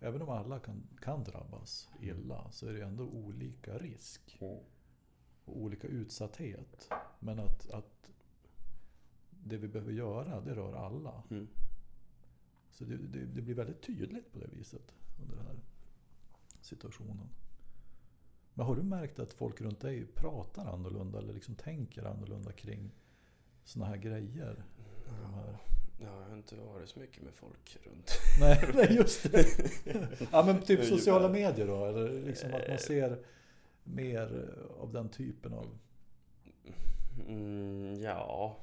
Även 0.00 0.22
om 0.22 0.28
alla 0.28 0.58
kan, 0.58 0.82
kan 1.00 1.24
drabbas 1.24 1.88
illa 2.00 2.50
så 2.50 2.66
är 2.66 2.72
det 2.72 2.82
ändå 2.82 3.04
olika 3.04 3.78
risk. 3.78 4.36
Och 4.40 4.70
olika 5.44 5.88
utsatthet. 5.88 6.90
Men 7.18 7.38
att, 7.38 7.70
att 7.70 8.10
det 9.30 9.56
vi 9.56 9.68
behöver 9.68 9.92
göra, 9.92 10.40
det 10.40 10.54
rör 10.54 10.74
alla. 10.74 11.22
Mm. 11.30 11.48
Så 12.70 12.84
det, 12.84 12.96
det, 12.96 13.26
det 13.26 13.42
blir 13.42 13.54
väldigt 13.54 13.82
tydligt 13.82 14.32
på 14.32 14.38
det 14.38 14.46
viset 14.46 14.94
under 15.22 15.36
den 15.36 15.46
här 15.46 15.60
situationen. 16.60 17.28
Men 18.54 18.66
har 18.66 18.76
du 18.76 18.82
märkt 18.82 19.18
att 19.18 19.32
folk 19.32 19.60
runt 19.60 19.80
dig 19.80 20.06
pratar 20.06 20.66
annorlunda 20.66 21.18
eller 21.18 21.34
liksom 21.34 21.54
tänker 21.54 22.04
annorlunda 22.04 22.52
kring 22.52 22.90
såna 23.64 23.86
här 23.86 23.96
grejer? 23.96 24.64
De 25.22 25.34
här... 25.34 25.58
Ja, 26.02 26.20
jag 26.20 26.28
har 26.28 26.36
inte 26.36 26.56
varit 26.56 26.88
så 26.88 26.98
mycket 26.98 27.22
med 27.22 27.34
folk 27.34 27.78
runt. 27.84 28.18
Nej, 28.40 28.70
nej, 28.74 28.94
just 28.94 29.32
det. 29.32 29.46
Ja, 30.32 30.42
men 30.46 30.62
typ 30.62 30.84
sociala 30.84 31.28
medier 31.28 31.66
då? 31.66 31.84
Eller 31.84 32.22
liksom 32.22 32.54
att 32.54 32.68
man 32.68 32.78
ser 32.78 33.24
mer 33.84 34.54
av 34.78 34.92
den 34.92 35.08
typen 35.08 35.52
av... 35.52 35.78
Mm, 37.26 38.00
ja, 38.00 38.56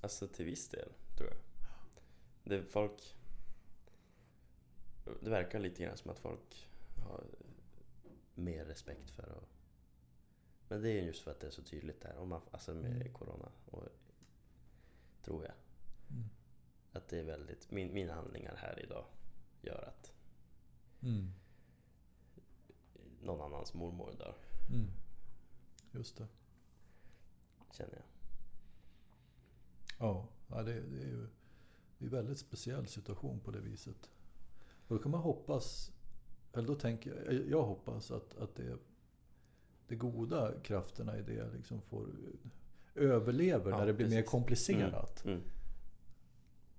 alltså 0.00 0.28
till 0.28 0.44
viss 0.44 0.68
del 0.68 0.88
tror 1.16 1.28
jag. 1.30 1.38
Det, 2.44 2.62
folk... 2.62 3.16
Det 5.20 5.30
verkar 5.30 5.60
lite 5.60 5.82
grann 5.82 5.96
som 5.96 6.10
att 6.10 6.18
folk 6.18 6.68
har 6.96 7.24
mer 8.34 8.64
respekt 8.64 9.10
för 9.10 9.22
att... 9.22 9.48
Men 10.68 10.82
det 10.82 10.90
är 10.90 11.02
just 11.02 11.22
för 11.22 11.30
att 11.30 11.40
det 11.40 11.46
är 11.46 11.50
så 11.50 11.62
tydligt 11.62 12.00
där, 12.00 12.16
om 12.18 12.28
man, 12.28 12.40
alltså 12.50 12.74
med 12.74 12.92
Mm. 12.92 13.12
Corona. 13.12 13.48
Och, 13.66 13.82
tror 15.22 15.44
jag. 15.44 15.54
Mm. 16.10 16.28
Att 16.96 17.08
det 17.08 17.18
är 17.18 17.22
väldigt... 17.24 17.70
Min, 17.70 17.94
mina 17.94 18.14
handlingar 18.14 18.56
här 18.56 18.82
idag 18.84 19.04
gör 19.62 19.84
att 19.88 20.12
Mm. 21.02 21.30
någon 23.22 23.40
annans 23.40 23.74
mormor 23.74 24.12
dör, 24.18 24.34
Mm. 24.70 24.86
Just 25.92 26.16
det. 26.16 26.26
känner 27.72 27.94
jag. 27.94 28.04
Ja, 29.98 30.28
ja 30.48 30.62
det, 30.62 30.72
det 30.80 31.02
är 31.02 31.06
ju 31.06 31.26
det 31.98 32.04
är 32.04 32.06
en 32.08 32.10
väldigt 32.14 32.38
speciell 32.38 32.86
situation 32.86 33.40
på 33.40 33.50
det 33.50 33.60
viset. 33.60 34.10
Och 34.88 34.96
då 34.96 35.02
kan 35.02 35.10
man 35.10 35.20
hoppas, 35.20 35.92
eller 36.52 36.66
då 36.68 36.74
tänker 36.74 37.24
jag, 37.32 37.48
jag 37.48 37.62
hoppas 37.62 38.10
att, 38.10 38.36
att 38.36 38.54
det, 38.54 38.78
de 39.88 39.96
goda 39.96 40.60
krafterna 40.60 41.18
i 41.18 41.22
det 41.22 41.50
liksom 41.52 41.80
får 41.82 42.06
överlever 42.94 43.70
Ja, 43.70 43.78
när 43.78 43.86
det 43.86 43.92
blir 43.94 44.06
mer 44.06 44.16
precis. 44.16 44.30
komplicerat. 44.30 45.24
Mm. 45.24 45.40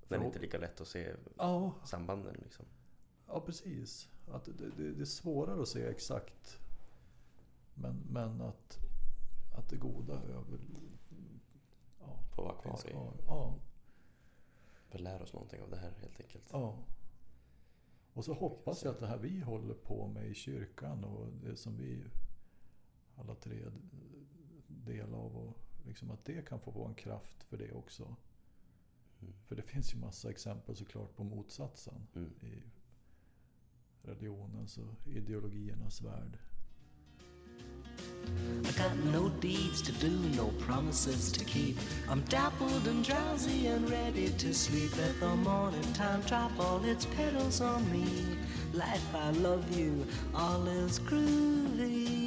Men 0.08 0.24
inte 0.24 0.40
lika 0.40 0.58
lätt 0.58 0.82
att 0.82 0.88
se 0.88 1.14
Ja, 1.38 1.74
sambanden 1.84 2.36
liksom. 2.44 2.66
ja, 3.28 3.42
precis. 3.46 4.10
Att 4.28 4.46
det, 4.46 4.52
det, 4.52 4.94
det 4.94 5.02
är 5.02 5.06
svårare 5.06 5.62
att 5.62 5.68
se 5.68 5.86
exakt. 5.88 6.60
Men, 7.74 8.04
men 8.10 8.42
att, 8.42 8.78
att 9.58 9.70
det 9.70 9.78
goda 9.78 10.14
över... 10.14 10.60
Ja, 12.00 12.20
Får 12.36 12.44
vara 12.44 12.56
kvar 12.62 12.80
i. 12.88 12.94
Ja, 13.28 13.56
Vi 14.92 15.00
lär 15.00 15.22
oss 15.22 15.34
någonting 15.34 15.62
av 15.62 15.70
det 15.70 15.78
här 15.78 15.92
helt 16.02 16.20
enkelt. 16.20 16.50
Ja. 16.52 16.78
Och 18.14 18.26
så 18.26 18.34
hoppas 18.34 18.84
jag 18.84 18.92
att 18.92 19.00
det 19.00 19.08
här 19.08 19.18
vi 19.18 19.42
håller 19.42 19.74
på 19.74 20.08
med 20.08 20.28
i 20.28 20.34
kyrkan 20.34 21.04
och 21.04 21.28
det 21.44 21.56
som 21.56 21.78
vi 21.78 22.04
alla 23.16 23.36
tre 23.36 23.66
del 24.68 25.14
av 25.14 25.38
och 25.38 25.58
liksom 25.86 26.12
att 26.12 26.26
det 26.26 26.48
kan 26.48 26.60
få 26.60 26.72
vara 26.72 26.90
en 26.90 26.96
kraft 26.96 27.44
för 27.44 27.58
det 27.58 27.72
också. 27.72 28.16
Mm. 29.22 29.34
För 29.48 29.56
det 29.56 29.62
finns 29.64 29.94
ju 29.94 29.98
massa 29.98 30.30
exempel 30.30 30.76
såklart 30.76 31.16
på 31.16 31.24
motsatsen 31.24 32.08
Mm. 32.16 32.30
i 32.42 32.64
religionens 34.02 34.78
och 34.78 35.08
ideologiernas 35.08 36.02
värld. 36.02 36.38
I 38.64 38.72
got 38.78 38.96
no 39.14 39.30
deeds 39.42 39.82
to 39.82 39.92
do, 39.92 40.10
no 40.36 40.52
promises 40.60 41.32
to 41.32 41.44
keep. 41.46 41.78
I'm 42.10 42.22
dappled 42.30 42.88
and 42.88 43.04
drowsy 43.06 43.68
and 43.68 43.90
ready 43.90 44.30
to 44.30 44.54
sleep. 44.54 44.96
Let 44.98 45.20
the 45.20 45.36
morning 45.36 45.94
time 45.94 46.22
drop 46.28 46.52
all 46.60 46.86
its 46.86 47.06
petals 47.06 47.62
on 47.62 47.92
me. 47.92 48.06
Life, 48.74 49.16
I 49.16 49.32
love 49.32 49.72
you, 49.78 50.06
all 50.34 50.68
is 50.68 51.00
groovy. 51.00 52.27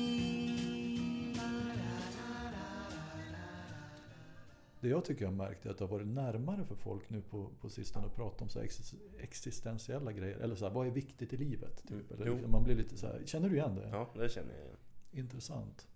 Det 4.81 4.89
jag 4.89 5.05
tycker 5.05 5.23
jag 5.23 5.31
har 5.31 5.37
märkt 5.37 5.67
är 5.67 5.71
att 5.71 5.79
det 5.79 5.85
har 5.85 5.91
varit 5.91 6.07
närmare 6.07 6.65
för 6.65 6.75
folk 6.75 7.11
nu 7.11 7.23
på, 7.23 7.51
på 7.61 7.69
sistone 7.69 8.07
att 8.07 8.15
prata 8.15 8.45
om 8.45 8.51
så 8.51 8.61
existentiella 9.19 10.13
grejer. 10.13 10.37
Eller 10.37 10.55
så 10.55 10.65
här, 10.65 10.75
vad 10.75 10.87
är 10.87 10.91
viktigt 10.91 11.33
i 11.33 11.37
livet? 11.37 11.83
Typ. 11.83 11.91
Mm. 11.91 12.23
Eller 12.23 12.33
liksom, 12.33 12.51
man 12.51 12.65
blir 12.65 12.77
lite 12.77 12.97
så 12.97 13.07
här, 13.07 13.23
känner 13.27 13.49
du 13.49 13.57
igen 13.57 13.75
det? 13.75 13.89
Ja, 13.89 14.11
det 14.15 14.29
känner 14.29 14.53
jag 14.53 14.65
igen. 14.65 14.77
Intressant. 15.13 15.89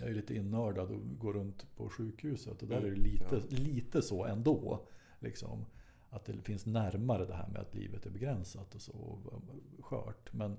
Jag 0.00 0.08
är 0.08 0.14
lite 0.14 0.34
innördad 0.34 0.90
och 0.90 1.18
går 1.18 1.32
runt 1.32 1.76
på 1.76 1.88
sjukhuset 1.88 2.62
och 2.62 2.68
där 2.68 2.76
Mm, 2.76 2.90
är 2.90 2.94
det 2.94 3.00
lite, 3.02 3.24
ja. 3.30 3.40
lite 3.48 4.02
så 4.02 4.24
ändå. 4.24 4.86
Liksom, 5.18 5.66
att 6.10 6.24
det 6.24 6.42
finns 6.42 6.66
närmare 6.66 7.26
det 7.26 7.34
här 7.34 7.48
med 7.48 7.60
att 7.60 7.74
livet 7.74 8.06
är 8.06 8.10
begränsat 8.10 8.74
och 8.74 8.80
så 8.80 8.92
och 8.92 9.42
skört. 9.84 10.32
Men 10.32 10.56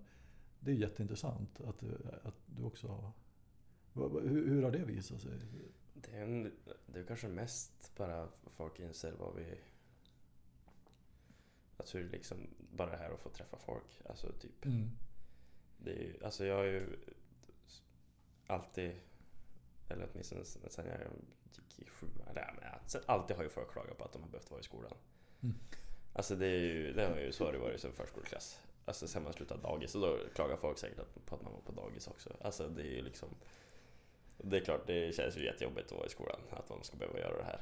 det 0.59 0.71
är 0.71 0.75
jätteintressant 0.75 1.61
att, 1.61 1.83
att 2.23 2.35
du 2.45 2.63
också 2.63 2.87
har... 2.87 3.11
Hur, 4.21 4.47
hur 4.47 4.63
har 4.63 4.71
det 4.71 4.85
visat 4.85 5.21
sig? 5.21 5.31
Det, 6.01 6.11
är 6.17 6.21
en, 6.23 6.51
det 6.85 7.03
kanske 7.03 7.27
mest 7.27 7.91
bara 7.95 8.27
folk 8.47 8.79
inser 8.79 9.11
vad 9.11 9.35
vi... 9.35 9.57
Att 11.77 11.95
hur 11.95 12.09
liksom, 12.09 12.37
bara 12.71 12.91
det 12.91 12.97
här 12.97 13.11
att 13.13 13.19
få 13.19 13.29
träffa 13.29 13.57
folk. 13.57 14.01
Alltså 14.09 14.31
typ, 14.39 14.65
Mm. 14.65 14.89
det 15.77 15.91
är 15.91 16.25
alltså 16.25 16.45
jag 16.45 16.55
har 16.55 16.63
ju 16.63 16.99
alltid, 18.47 18.91
eller 19.89 20.09
åtminstone 20.13 20.45
sen 20.45 20.85
jag 20.85 20.99
gick 21.53 21.79
i 21.79 21.89
sjuan, 21.89 22.35
alltid 23.05 23.35
har 23.37 23.43
ju 23.43 23.49
folk 23.49 23.71
klagat 23.71 23.97
på 23.97 24.03
att 24.03 24.13
de 24.13 24.21
har 24.21 24.29
behövt 24.29 24.51
vara 24.51 24.59
i 24.59 24.63
skolan. 24.63 24.93
Mm. 25.43 25.55
Alltså 26.13 26.35
det 26.35 26.45
är 26.47 26.59
ju, 26.59 26.93
det 26.93 27.07
har 27.07 27.17
ju, 27.19 27.31
så 27.31 27.45
har 27.45 27.51
det 27.53 27.59
varit 27.59 27.81
sen 27.81 27.93
förskoleklass. 27.93 28.59
Alltså 28.85 29.07
sen 29.07 29.23
man 29.23 29.33
slutade 29.33 29.61
dagis, 29.61 29.95
och 29.95 30.01
då 30.01 30.17
klagar 30.35 30.57
folk 30.57 30.77
säkert 30.77 30.99
att- 30.99 31.25
på 31.25 31.35
att 31.35 31.41
man 31.41 31.53
var 31.53 31.61
på 31.61 31.71
dagis 31.71 32.07
också. 32.07 32.37
Alltså 32.41 32.67
det 32.69 32.81
är 32.81 32.95
ju 32.95 33.01
liksom 33.01 33.29
Det 34.43 34.57
är 34.57 34.61
klart, 34.65 34.87
det 34.87 35.15
känns 35.15 35.37
ju 35.37 35.45
jättejobbigt 35.45 35.91
att 35.91 35.97
vara 35.97 36.07
i 36.07 36.09
skolan, 36.09 36.39
att 36.49 36.69
man 36.69 36.83
ska 36.83 36.97
behöva 36.97 37.19
göra 37.19 37.37
det 37.37 37.43
här. 37.43 37.61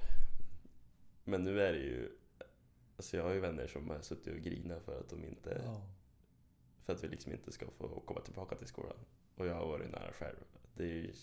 Men 1.23 1.43
nu 1.43 1.61
är 1.61 1.73
det 1.73 1.79
ju 1.79 2.11
Alltså 2.97 3.17
jag 3.17 3.23
har 3.23 3.33
ju 3.33 3.39
vänner 3.39 3.67
som 3.67 3.89
har 3.89 4.01
suttit 4.01 4.33
och 4.33 4.39
grinat 4.39 4.83
för 4.83 4.99
att 4.99 5.09
de 5.09 5.25
inte 5.25 5.61
Ja. 5.65 5.81
För 6.83 6.93
att 6.93 7.03
vi 7.03 7.07
liksom 7.07 7.31
inte 7.31 7.51
ska 7.51 7.65
få 7.77 7.99
komma 7.99 8.21
tillbaka 8.21 8.55
till 8.55 8.67
skolan. 8.67 8.97
Och 9.35 9.47
jag 9.47 9.55
har 9.55 9.67
varit 9.67 9.91
nära 9.91 10.13
själv. 10.13 10.37
Det 10.73 10.83
är 10.83 10.87
ju, 10.87 11.13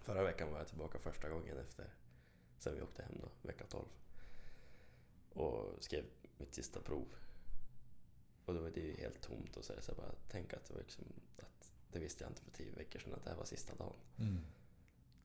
förra 0.00 0.22
veckan 0.22 0.52
var 0.52 0.58
jag 0.58 0.68
tillbaka 0.68 0.98
första 0.98 1.28
gången 1.28 1.58
efter 1.58 1.94
sen 2.58 2.74
vi 2.74 2.82
åkte 2.82 3.02
hem 3.02 3.18
då, 3.20 3.28
vecka 3.42 3.64
12. 3.68 3.84
Och 5.32 5.84
skrev 5.84 6.04
mitt 6.38 6.54
sista 6.54 6.80
prov. 6.80 7.06
Och 8.44 8.54
då 8.54 8.60
var 8.60 8.70
det 8.70 8.80
ju 8.80 8.96
helt 8.96 9.20
tomt 9.20 9.56
och 9.56 9.64
så, 9.64 9.72
så 9.80 9.90
jag 9.90 9.96
bara 9.96 10.14
tänk 10.28 10.52
att 10.52 10.64
det 10.64 10.74
var 10.74 10.80
liksom 10.80 11.04
att 11.36 11.57
det 11.92 11.98
visste 11.98 12.24
jag 12.24 12.30
inte 12.30 12.42
för 12.42 12.50
tio 12.50 12.72
veckor 12.72 12.98
sedan 13.00 13.14
att 13.14 13.24
det 13.24 13.30
här 13.30 13.36
var 13.36 13.44
sista 13.44 13.74
dagen. 13.74 13.92
Mm. 14.18 14.38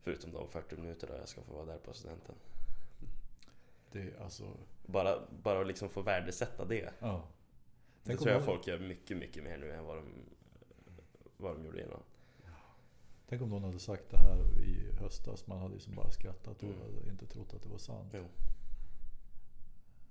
Förutom 0.02 0.32
de 0.32 0.48
40 0.50 0.76
minuter 0.78 1.08
då 1.08 1.14
jag 1.14 1.28
ska 1.30 1.42
få 1.42 1.54
vara 1.54 1.66
där 1.66 1.78
på 1.78 1.94
studenten. 1.94 2.36
Det 3.92 4.02
är 4.02 4.22
alltså... 4.24 4.58
Bara, 4.86 5.20
bara 5.44 5.64
liksom 5.64 5.90
få 5.90 6.02
värdesätta 6.02 6.66
det. 6.66 6.94
Ja. 7.00 7.28
Det 8.04 8.18
tror 8.18 8.30
jag 8.30 8.38
någon- 8.38 8.46
folk 8.46 8.68
gör 8.68 8.80
mycket, 8.80 9.18
mycket 9.18 9.44
mer 9.44 9.58
nu 9.58 9.72
än 9.72 9.86
vad 9.86 9.98
de, 9.98 10.06
vad 11.38 11.56
de 11.56 11.66
gjorde 11.66 11.82
innan. 11.84 12.00
Tänk 13.30 13.42
om 13.42 13.50
någon 13.50 13.64
hade 13.64 13.80
sagt 13.80 14.10
det 14.10 14.18
här 14.18 14.62
i 14.64 14.92
höstas. 15.00 15.48
Man 15.48 15.60
hade 15.60 15.74
liksom 15.74 15.96
bara 15.96 16.12
skrattat 16.12 16.64
och 16.64 16.70
Mm. 16.70 17.10
inte 17.10 17.26
trott 17.26 17.54
att 17.54 17.62
det 17.64 17.70
var 17.70 17.78
sant. 17.78 18.12
Jo. 18.14 18.26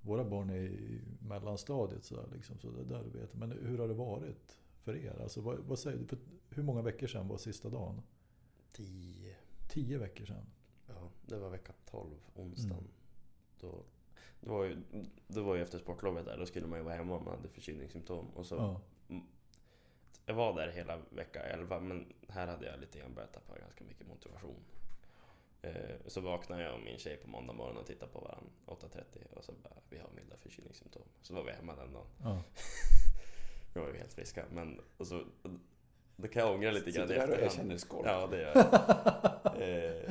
Våra 0.01 0.25
barn 0.25 0.51
är 0.51 0.57
i 0.57 1.01
mellanstadiet 1.21 2.05
så, 2.05 2.17
där, 2.17 2.27
liksom, 2.35 2.59
så 2.59 2.71
det 2.71 2.85
där 2.85 3.03
vet. 3.03 3.35
Men 3.35 3.53
hur 3.53 3.79
har 3.79 3.89
det 3.89 3.95
varit 3.95 4.59
för 4.85 4.97
er? 4.97 5.23
Alltså, 5.23 5.41
vad, 5.41 5.59
vad 5.59 5.79
säger 5.79 5.99
du? 5.99 6.07
För 6.07 6.19
hur 6.51 6.63
många 6.63 6.83
veckor 6.83 7.07
sedan 7.07 7.29
var 7.29 7.39
sista 7.39 7.69
dagen? 7.69 8.03
Tio. 8.73 9.37
Tio 9.69 9.99
veckor 9.99 10.25
sedan? 10.25 10.47
Ja, 10.87 11.11
det 11.27 11.39
var 11.39 11.51
vecka 11.51 11.73
12, 11.91 12.11
onsdagen. 12.35 12.79
Mm. 12.79 12.91
Då, 13.61 13.85
det, 14.41 14.51
var 14.51 14.65
ju, 14.65 14.77
det 15.27 15.41
var 15.41 15.55
ju 15.55 15.63
efter 15.63 15.79
sportlovet 15.79 16.25
där, 16.25 16.39
då 16.39 16.47
skulle 16.47 16.67
man 16.67 16.79
ju 16.79 16.85
vara 16.85 16.95
hemma 16.95 17.17
om 17.17 17.25
man 17.25 17.37
hade 17.37 17.49
förkylningssymptom. 17.49 18.27
Och 18.31 18.47
så, 18.47 18.55
Ja. 18.55 18.81
Jag 20.27 20.35
var 20.35 20.55
där 20.55 20.69
hela 20.69 20.99
vecka 21.11 21.43
11, 21.43 21.81
men 21.81 22.13
här 22.29 22.47
hade 22.47 22.67
jag 22.67 22.81
lite 22.81 22.99
grann 22.99 23.15
börjat 23.15 23.33
tappa 23.33 23.59
ganska 23.59 23.85
mycket 23.85 24.09
motivation. 24.09 24.65
Eh, 25.63 25.97
så 26.07 26.21
vaknade 26.21 26.63
jag 26.63 26.75
och 26.75 26.81
min 26.81 26.99
tjej 26.99 27.17
på 27.17 27.29
måndag 27.29 27.53
morgon 27.53 27.77
och 27.77 27.87
tittade 27.87 28.13
på 28.13 28.21
varandra 28.21 28.51
8.30 28.67 29.25
och 29.31 29.45
så 29.45 29.53
bara, 29.53 29.75
vi 29.91 29.99
har 29.99 30.11
milda 30.17 30.37
förkylningssymptom. 30.37 31.03
Så 31.23 31.35
var 31.35 31.45
vi 31.45 31.51
hemma 31.51 31.77
den 31.77 31.93
dagen. 31.93 32.07
Ja. 32.23 32.43
Vi 33.75 33.81
var 33.81 33.89
ju 33.89 33.97
helt 33.99 34.13
friska, 34.13 34.45
men 34.51 34.81
och 34.97 35.07
så, 35.07 35.23
då 36.17 36.29
kan 36.29 36.43
jag 36.43 36.55
ångra 36.55 36.71
lite 36.71 36.91
grann 36.91 37.09
Sitter 37.09 37.25
i 37.25 37.27
där 37.27 37.39
och 37.39 37.45
erkänner 37.45 37.77
skolk. 37.77 38.07
Ja, 38.09 38.27
det 38.27 38.41
gör 38.41 38.53
jag. 38.55 40.05
eh, 40.05 40.11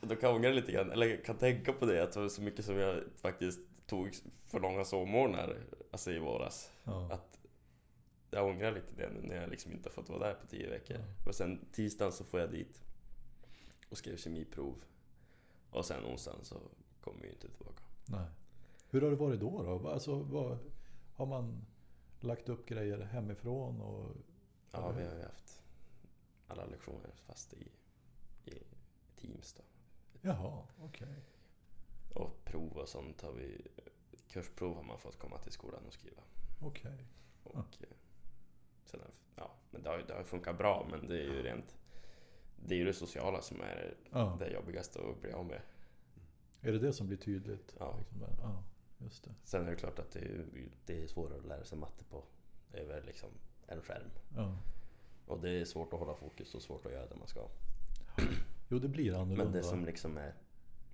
då 0.00 0.16
kan 0.16 0.28
jag 0.28 0.36
ångra 0.36 0.50
lite 0.50 0.72
grann, 0.72 0.90
eller 0.90 1.16
kan 1.24 1.36
tänka 1.36 1.72
på 1.72 1.86
det, 1.86 2.02
att 2.02 2.12
det 2.12 2.20
var 2.20 2.28
så 2.28 2.42
mycket 2.42 2.64
som 2.64 2.76
jag 2.76 3.02
faktiskt 3.16 3.60
tog 3.86 4.14
för 4.46 4.60
långa 4.60 4.84
sovmorgnar 4.84 5.56
alltså 5.90 6.10
i 6.10 6.18
våras. 6.18 6.70
Ja. 6.84 7.12
Att 7.12 7.38
jag 8.30 8.46
ångrar 8.46 8.72
lite 8.72 8.92
det 8.96 9.08
nu 9.08 9.28
när 9.28 9.36
jag 9.40 9.50
liksom 9.50 9.72
inte 9.72 9.88
har 9.88 9.94
fått 9.94 10.08
vara 10.08 10.18
där 10.26 10.34
på 10.34 10.46
tio 10.46 10.70
veckor. 10.70 10.96
Ja. 10.96 11.28
Och 11.28 11.34
sen 11.34 11.60
tisdagen 11.72 12.12
så 12.12 12.24
får 12.24 12.40
jag 12.40 12.50
dit 12.50 12.82
och 13.90 13.98
skrev 13.98 14.16
kemiprov. 14.16 14.74
Och 15.70 15.84
sen 15.84 16.04
onsdagen 16.04 16.44
så 16.44 16.56
kommer 17.00 17.22
vi 17.22 17.28
inte 17.28 17.48
tillbaka. 17.48 17.82
Nej. 18.06 18.26
Hur 18.90 19.00
har 19.02 19.10
det 19.10 19.16
varit 19.16 19.40
då? 19.40 19.62
då? 19.62 19.88
Alltså, 19.88 20.14
vad, 20.18 20.58
har 21.14 21.26
man 21.26 21.66
lagt 22.24 22.48
upp 22.48 22.66
grejer 22.66 22.98
hemifrån? 22.98 23.80
Och, 23.80 24.16
Ja, 24.72 24.90
vi 24.90 25.04
har 25.06 25.14
ju 25.16 25.22
haft 25.22 25.62
alla 26.48 26.64
lektioner 26.66 27.10
fast 27.26 27.54
i, 27.54 27.68
i 28.44 28.62
Teams 29.16 29.52
då. 29.54 29.62
jaha, 30.20 30.66
okej. 30.80 31.24
Och 32.14 32.44
prov 32.44 32.72
och 32.78 32.88
sånt 32.88 33.20
har 33.20 33.32
vi... 33.32 33.66
Kursprov 34.28 34.76
har 34.76 34.82
man 34.82 34.98
fått 34.98 35.18
komma 35.18 35.38
till 35.38 35.52
skolan 35.52 35.86
och 35.86 35.92
skriva. 35.92 36.22
okej. 36.60 37.06
Och 37.42 37.56
eh, 37.80 37.88
sen, 38.84 39.00
har- 39.00 39.10
ja, 39.36 39.50
men 39.70 39.82
det 39.82 39.88
har, 39.90 39.98
det 39.98 40.14
har 40.14 40.22
funkat 40.24 40.58
bra 40.58 40.86
men 40.90 41.08
det 41.08 41.14
är 41.18 41.22
ju 41.24 41.42
rent... 41.42 41.76
Det 42.66 42.74
är 42.74 42.78
ju 42.78 42.84
det 42.84 42.92
sociala 42.94 43.42
som 43.42 43.60
är 43.60 43.96
Ja. 44.10 44.36
det 44.38 44.50
jobbigaste 44.50 44.98
att 45.10 45.20
bli 45.20 45.32
av 45.32 45.46
med. 45.46 45.60
Är 46.60 46.72
det 46.72 46.78
det 46.78 46.92
som 46.92 47.06
blir 47.06 47.16
tydligt? 47.18 47.74
Ja. 47.78 47.98
Liksom 47.98 48.20
ja 48.40 48.62
just 49.04 49.24
det. 49.24 49.30
Sen 49.44 49.66
är 49.66 49.70
det 49.70 49.76
klart 49.76 49.98
att 49.98 50.10
det 50.10 50.20
är, 50.20 50.46
det 50.86 51.02
är 51.02 51.06
svårare 51.06 51.38
att 51.38 51.46
lära 51.46 51.64
sig 51.64 51.78
matte 51.78 52.04
på 52.04 52.24
över 52.72 53.02
liksom 53.02 53.28
en 53.66 53.82
skärm. 53.82 54.10
Ja. 54.36 54.58
Och 55.26 55.40
det 55.40 55.50
är 55.50 55.64
svårt 55.64 55.92
att 55.92 55.98
hålla 55.98 56.14
fokus 56.14 56.54
och 56.54 56.62
svårt 56.62 56.86
att 56.86 56.92
göra 56.92 57.06
det 57.06 57.16
man 57.16 57.28
ska. 57.28 57.48
Jo, 58.68 58.78
det 58.78 58.88
blir 58.88 59.14
annorlunda. 59.14 59.44
Men 59.44 59.52
det 59.52 59.62
som 59.62 59.84
liksom 59.84 60.16
är... 60.16 60.34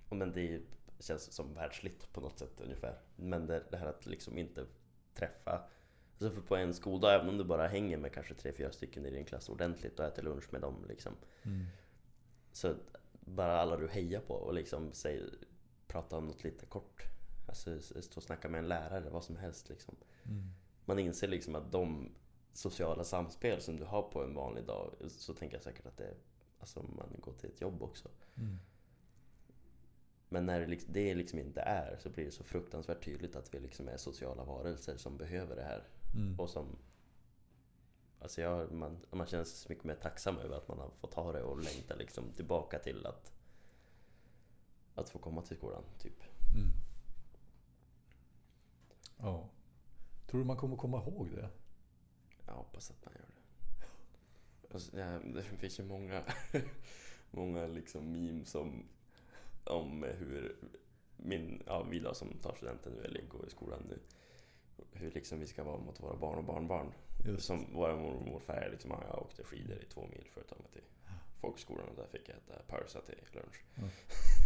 Men 0.09 0.31
det 0.31 0.61
känns 0.99 1.31
som 1.31 1.53
världsligt 1.53 2.13
på 2.13 2.21
något 2.21 2.39
sätt 2.39 2.61
ungefär. 2.61 2.99
Men 3.15 3.47
det, 3.47 3.63
det 3.71 3.77
här 3.77 3.87
att 3.87 4.05
liksom 4.05 4.37
inte 4.37 4.65
träffa... 5.13 5.63
Alltså 6.11 6.35
för 6.35 6.41
på 6.41 6.55
en 6.55 6.73
skoldag, 6.73 7.15
även 7.15 7.29
om 7.29 7.37
du 7.37 7.43
bara 7.43 7.67
hänger 7.67 7.97
med 7.97 8.13
kanske 8.13 8.33
tre, 8.33 8.53
fyra 8.53 8.71
stycken 8.71 9.05
i 9.05 9.09
din 9.09 9.25
klass 9.25 9.49
ordentligt 9.49 9.99
och 9.99 10.05
äter 10.05 10.23
lunch 10.23 10.53
med 10.53 10.61
dem 10.61 10.85
liksom. 10.87 11.13
Mm. 11.43 11.65
Så 12.51 12.75
bara 13.11 13.59
alla 13.59 13.77
du 13.77 13.87
hejar 13.87 14.21
på 14.21 14.33
och 14.33 14.53
liksom 14.53 14.93
säg, 14.93 15.21
prata 15.87 16.17
om 16.17 16.25
något 16.25 16.43
lite 16.43 16.65
kort. 16.65 17.03
Alltså 17.45 17.81
stå 17.81 18.17
och 18.17 18.23
snacka 18.23 18.49
med 18.49 18.59
en 18.59 18.67
lärare, 18.67 19.09
vad 19.09 19.23
som 19.23 19.35
helst 19.35 19.69
liksom. 19.69 19.95
Mm. 20.23 20.51
Man 20.85 20.99
inser 20.99 21.27
liksom 21.27 21.55
att 21.55 21.71
de 21.71 22.11
sociala 22.53 23.03
samspel 23.03 23.61
som 23.61 23.77
du 23.77 23.83
har 23.83 24.01
på 24.01 24.23
en 24.23 24.33
vanlig 24.33 24.65
dag, 24.65 24.95
så 25.07 25.33
tänker 25.33 25.55
jag 25.55 25.63
säkert 25.63 25.85
att 25.85 25.97
det 25.97 26.05
är, 26.05 26.17
alltså 26.59 26.83
man 26.83 27.15
går 27.19 27.33
till 27.33 27.49
ett 27.49 27.61
jobb 27.61 27.83
också. 27.83 28.09
Mm. 28.37 28.59
Men 30.29 30.45
när 30.45 30.59
det 30.59 30.67
liksom, 30.67 30.93
det 30.93 31.15
liksom 31.15 31.39
inte 31.39 31.61
är 31.61 31.97
så 31.97 32.09
blir 32.09 32.25
det 32.25 32.31
så 32.31 32.43
fruktansvärt 32.43 33.05
tydligt 33.05 33.35
att 33.35 33.53
vi 33.53 33.59
liksom 33.59 33.87
är 33.87 33.97
sociala 33.97 34.43
varelser 34.43 34.97
som 34.97 35.17
behöver 35.17 35.55
det 35.55 35.63
här. 35.63 35.87
Mm. 36.15 36.39
Och 36.39 36.49
som... 36.49 36.77
Alltså 38.19 38.41
jag, 38.41 38.71
man, 38.71 38.97
man 39.11 39.27
känner 39.27 39.43
sig 39.43 39.57
så 39.57 39.69
mycket 39.69 39.83
mer 39.83 39.95
tacksam 39.95 40.37
över 40.37 40.57
att 40.57 40.67
man 40.67 40.79
har 40.79 40.89
fått 40.89 41.13
ha 41.13 41.31
det 41.31 41.43
och 41.43 41.63
längtar 41.63 41.97
liksom 41.97 42.31
tillbaka 42.31 42.79
till 42.79 43.05
att... 43.05 43.33
Att 44.95 45.09
få 45.09 45.19
komma 45.19 45.41
till 45.41 45.57
skolan, 45.57 45.83
typ. 45.99 46.23
Mm. 46.55 46.69
Ja. 49.21 49.49
Tror 50.27 50.41
du 50.41 50.45
man 50.45 50.57
kommer 50.57 50.75
komma 50.75 50.97
ihåg 50.97 51.29
det? 51.35 51.49
Jag 52.45 52.53
hoppas 52.53 52.91
att 52.91 53.05
man 53.05 53.13
gör 53.13 53.25
det. 53.27 53.41
Alltså, 54.73 54.97
ja, 54.97 55.19
det 55.19 55.43
finns 55.43 55.79
ju 55.79 55.83
många, 55.83 56.23
många 57.31 57.67
liksom 57.67 58.11
memes 58.11 58.55
om, 58.55 58.85
om 59.63 60.03
hur 60.03 60.55
min, 61.17 61.63
ja, 61.65 61.83
vi 61.83 61.99
då 61.99 62.13
som 62.13 62.37
tar 62.37 62.55
studenten 62.55 62.93
nu 62.93 63.03
eller 63.03 63.21
går 63.21 63.47
i 63.47 63.49
skolan 63.49 63.83
nu. 63.89 63.99
Hur 64.91 65.11
liksom 65.11 65.39
vi 65.39 65.47
ska 65.47 65.63
vara 65.63 65.77
mot 65.77 65.99
våra 65.99 66.17
barn 66.17 66.37
och 66.37 66.43
barnbarn. 66.43 66.93
Just. 67.25 67.45
Som 67.45 67.73
våra 67.73 67.95
mormor 67.95 68.21
och 68.21 68.27
morfar 68.27 68.69
liksom, 68.71 68.91
ja, 68.91 69.03
jag 69.07 69.21
åkte 69.21 69.43
skidor 69.43 69.83
i 69.83 69.85
två 69.85 70.07
mil 70.07 70.27
för 70.33 70.41
att 70.41 70.47
ta 70.47 70.55
mig 70.55 70.71
till 70.71 70.83
folkskolan 71.41 71.89
och 71.89 71.95
där 71.95 72.07
fick 72.07 72.29
jag 72.29 72.37
äta 72.37 72.63
pölsa 72.67 73.01
till 73.01 73.15
lunch. 73.33 73.63
Mm. 73.77 73.89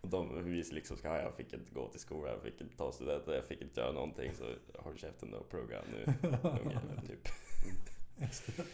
och 0.00 0.08
de, 0.08 0.44
vi 0.44 0.62
liksom 0.62 0.96
ska, 0.96 1.08
ja, 1.08 1.18
jag 1.22 1.34
fick 1.34 1.52
inte 1.52 1.74
gå 1.74 1.88
till 1.88 2.00
skolan, 2.00 2.32
jag 2.32 2.42
fick 2.42 2.60
inte 2.60 2.76
ta 2.76 2.92
studenten, 2.92 3.34
jag 3.34 3.44
fick 3.44 3.60
inte 3.62 3.80
göra 3.80 3.92
någonting 3.92 4.34
så 4.34 4.54
håll 4.78 4.98
käften 4.98 5.34
och 5.34 5.48
plugga 5.48 5.82
nu. 5.92 6.04
Ungefär, 6.42 7.02
typ. 7.06 7.28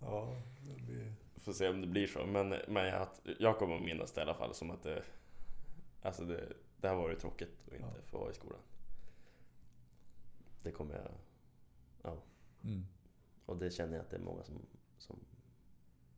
Ja, 0.00 0.42
det 0.60 0.82
blir... 0.82 1.12
Får 1.36 1.52
se 1.52 1.68
om 1.68 1.80
det 1.80 1.86
blir 1.86 2.06
så. 2.06 2.26
Men, 2.26 2.48
men 2.68 2.86
jag, 2.86 3.08
jag 3.38 3.58
kommer 3.58 3.76
att 3.76 3.82
minnas 3.82 4.12
det 4.12 4.20
i 4.20 4.22
alla 4.22 4.34
fall 4.34 4.54
som 4.54 4.70
att 4.70 4.82
det... 4.82 5.02
Alltså 6.02 6.24
det, 6.24 6.52
det 6.76 6.88
har 6.88 6.96
varit 6.96 7.18
tråkigt 7.18 7.62
att 7.66 7.72
inte 7.72 7.86
Ja. 7.96 8.02
få 8.06 8.18
vara 8.18 8.30
i 8.30 8.34
skolan. 8.34 8.58
Det 10.62 10.70
kommer 10.72 10.94
jag... 10.94 11.10
Ja. 12.02 12.22
Mm. 12.64 12.86
Och 13.46 13.56
det 13.56 13.70
känner 13.70 13.92
jag 13.96 14.00
att 14.04 14.10
det 14.10 14.16
är 14.16 14.20
många 14.20 14.44
som, 14.44 14.66
som 14.98 15.18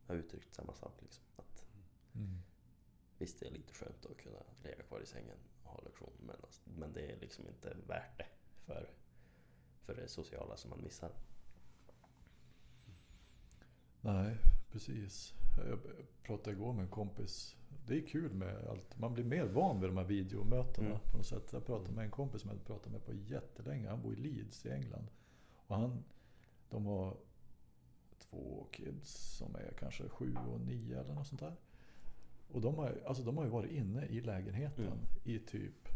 har 0.07 0.15
uttryckt 0.15 0.53
samma 0.55 0.73
sak. 0.73 0.93
Liksom. 1.01 1.23
Att 1.35 1.65
Mm. 2.15 2.37
Visst, 3.25 3.39
det 3.39 3.47
är 3.47 3.51
lite 3.51 3.73
skönt 3.73 4.05
att 4.05 4.17
kunna 4.17 4.39
ligga 4.63 4.83
kvar 4.83 4.99
i 5.01 5.05
sängen 5.05 5.37
och 5.63 5.69
ha 5.71 5.81
lektion. 5.81 6.13
Men, 6.19 6.35
alltså, 6.43 6.61
men 6.65 6.93
det 6.93 7.11
är 7.11 7.19
liksom 7.19 7.47
inte 7.47 7.77
värt 7.87 8.17
det 8.17 8.27
för, 8.65 8.89
för 9.81 9.95
det 9.95 10.07
sociala 10.07 10.57
som 10.57 10.69
man 10.69 10.81
missar. 10.83 11.11
Nej, 14.01 14.37
Precis. 14.71 15.33
Jag 15.57 15.79
pratade 16.23 16.55
igår 16.55 16.73
med 16.73 16.83
en 16.83 16.89
kompis. 16.89 17.55
Det 17.87 17.97
är 17.97 18.07
kul 18.07 18.33
med 18.33 18.67
allt. 18.67 18.97
Man 18.99 19.13
blir 19.13 19.23
mer 19.23 19.45
van 19.45 19.81
vid 19.81 19.89
de 19.89 19.97
här 19.97 20.03
videomötena 20.05 20.87
Mm. 20.87 20.99
på 21.11 21.17
något 21.17 21.25
sätt. 21.25 21.53
Jag 21.53 21.65
pratade 21.65 21.91
med 21.93 22.05
en 22.05 22.11
kompis 22.11 22.41
som 22.41 22.49
jag 22.49 22.55
hade 22.55 22.65
pratat 22.67 22.91
med 22.91 23.05
på 23.05 23.13
jättelänge. 23.13 23.89
Han 23.89 24.01
bor 24.01 24.13
i 24.13 24.15
Leeds 24.15 24.65
i 24.65 24.69
England. 24.71 25.07
Och 25.67 25.75
han, 25.75 26.03
de 26.69 26.85
har 26.85 27.17
två 28.19 28.67
kids 28.71 29.37
som 29.37 29.55
är 29.55 29.73
kanske 29.79 30.09
sju 30.09 30.35
och 30.53 30.61
nio 30.61 30.99
eller 30.99 31.13
något 31.13 31.27
sånt 31.27 31.41
där. 31.41 31.55
Och 32.47 32.61
de 32.61 32.75
har, 32.75 33.01
alltså 33.05 33.23
de 33.23 33.37
har 33.37 33.43
ju 33.43 33.49
varit 33.49 33.71
inne 33.71 34.05
i 34.05 34.21
lägenheten 34.21 34.85
Mm. 34.85 34.97
i 35.23 35.39
typ, 35.39 35.87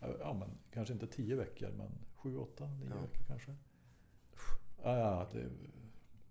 ja 0.00 0.34
men 0.38 0.50
kanske 0.72 0.94
inte 0.94 1.06
tio 1.06 1.36
veckor 1.36 1.70
men 1.76 1.90
sju, 2.14 2.36
åtta, 2.36 2.66
nio 2.66 2.88
Ja. 2.90 3.00
veckor 3.00 3.24
kanske. 3.26 3.54
Ja, 4.82 5.28
det, 5.32 5.50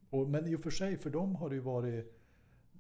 och, 0.10 0.30
men 0.30 0.48
i 0.48 0.56
och 0.56 0.62
för 0.62 0.72
sig 0.72 0.98
för 0.98 1.10
dem 1.10 1.36
har 1.36 1.50
det 1.50 1.56
ju 1.56 1.62
varit 1.62 2.16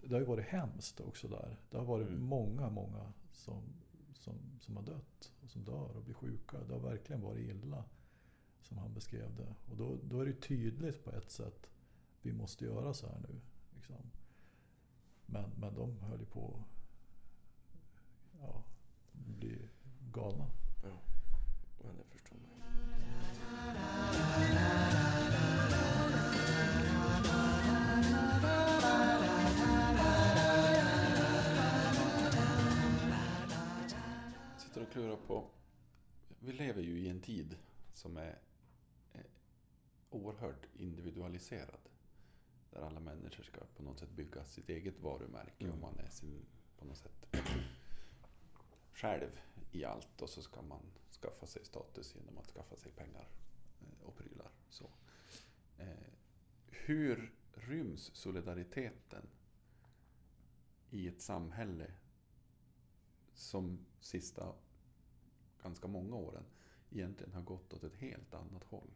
det 0.03 0.13
har 0.13 0.19
ju 0.19 0.25
varit 0.25 0.45
hemskt 0.45 0.99
också 1.01 1.27
där. 1.27 1.57
Det 1.69 1.77
har 1.77 1.85
varit 1.85 2.07
Mm. 2.07 2.23
många, 2.23 2.69
många 2.69 3.13
som, 3.31 3.63
som, 4.13 4.33
som 4.59 4.75
har 4.77 4.83
dött 4.83 5.31
och 5.43 5.49
som 5.49 5.63
dör 5.63 5.95
och 5.97 6.03
blir 6.03 6.13
sjuka. 6.13 6.57
Det 6.67 6.73
har 6.73 6.79
verkligen 6.81 7.21
varit 7.21 7.49
illa. 7.49 7.83
Som 8.62 8.77
han 8.77 8.93
beskrev 8.93 9.35
det. 9.35 9.55
Och 9.71 9.77
då, 9.77 9.97
då 10.03 10.19
är 10.19 10.25
det 10.25 10.31
ju 10.31 10.39
tydligt 10.39 11.03
på 11.03 11.12
ett 11.12 11.31
sätt. 11.31 11.69
Vi 12.21 12.33
måste 12.33 12.65
göra 12.65 12.93
så 12.93 13.07
här 13.07 13.19
nu. 13.29 13.39
Liksom. 13.75 13.95
Men, 15.31 15.51
men 15.57 15.75
de 15.75 15.99
höll 15.99 16.19
ju 16.19 16.25
på 16.25 16.63
ja, 18.39 18.63
bli 19.11 19.69
galna. 20.11 20.47
Ja, 20.83 21.01
men 21.83 21.97
det 21.97 22.03
förstår 22.03 22.37
man 22.37 22.45
ju. 22.45 22.59
sitter 34.57 34.81
och 34.81 34.91
klurar 34.91 35.17
på... 35.27 35.49
Vi 36.39 36.53
lever 36.53 36.81
ju 36.81 36.99
i 36.99 37.09
en 37.09 37.21
tid 37.21 37.57
som 37.93 38.17
är 38.17 38.39
oerhört 40.09 40.65
individualiserad. 40.73 41.79
Där 42.71 42.82
alla 42.82 42.99
människor 42.99 43.43
ska 43.43 43.62
på 43.75 43.84
något 43.84 43.99
sätt 43.99 44.10
bygga 44.12 44.43
sitt 44.45 44.69
eget 44.69 44.99
varumärke 44.99 45.65
Mm. 45.65 45.71
och 45.75 45.82
man 45.82 45.99
är 45.99 46.10
sin, 46.10 46.45
på 46.77 46.86
något 46.86 46.97
sätt 46.97 47.36
själv 48.93 49.39
i 49.71 49.86
allt. 49.86 50.21
Och 50.21 50.29
så 50.29 50.41
ska 50.41 50.62
man 50.62 50.82
skaffa 51.21 51.45
sig 51.45 51.65
status 51.65 52.15
genom 52.15 52.38
att 52.38 52.47
skaffa 52.47 52.75
sig 52.75 52.91
pengar 52.91 53.27
eh, 53.82 54.08
och 54.08 54.15
prylar. 54.15 54.51
Så. 54.69 54.89
Eh, 55.77 56.13
hur 56.67 57.34
ryms 57.53 58.12
solidariteten 58.13 59.29
i 60.89 61.08
ett 61.08 61.21
samhälle 61.21 61.91
som 63.34 63.86
sista 63.99 64.53
ganska 65.63 65.88
många 65.88 66.15
åren 66.15 66.43
egentligen 66.89 67.34
har 67.34 67.41
gått 67.41 67.73
åt 67.73 67.84
ett 67.84 67.95
helt 67.95 68.34
annat 68.34 68.63
håll. 68.63 68.89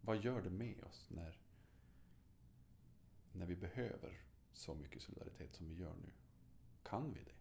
Vad 0.00 0.24
gör 0.24 0.42
det 0.42 0.50
med 0.50 0.84
oss 0.84 1.06
när, 1.10 1.38
när 3.32 3.46
vi 3.46 3.56
behöver 3.56 4.20
så 4.52 4.74
mycket 4.74 5.02
solidaritet 5.02 5.54
som 5.54 5.68
vi 5.68 5.74
gör 5.74 5.94
nu? 5.94 6.12
Kan 6.82 7.12
vi 7.14 7.24
det? 7.24 7.32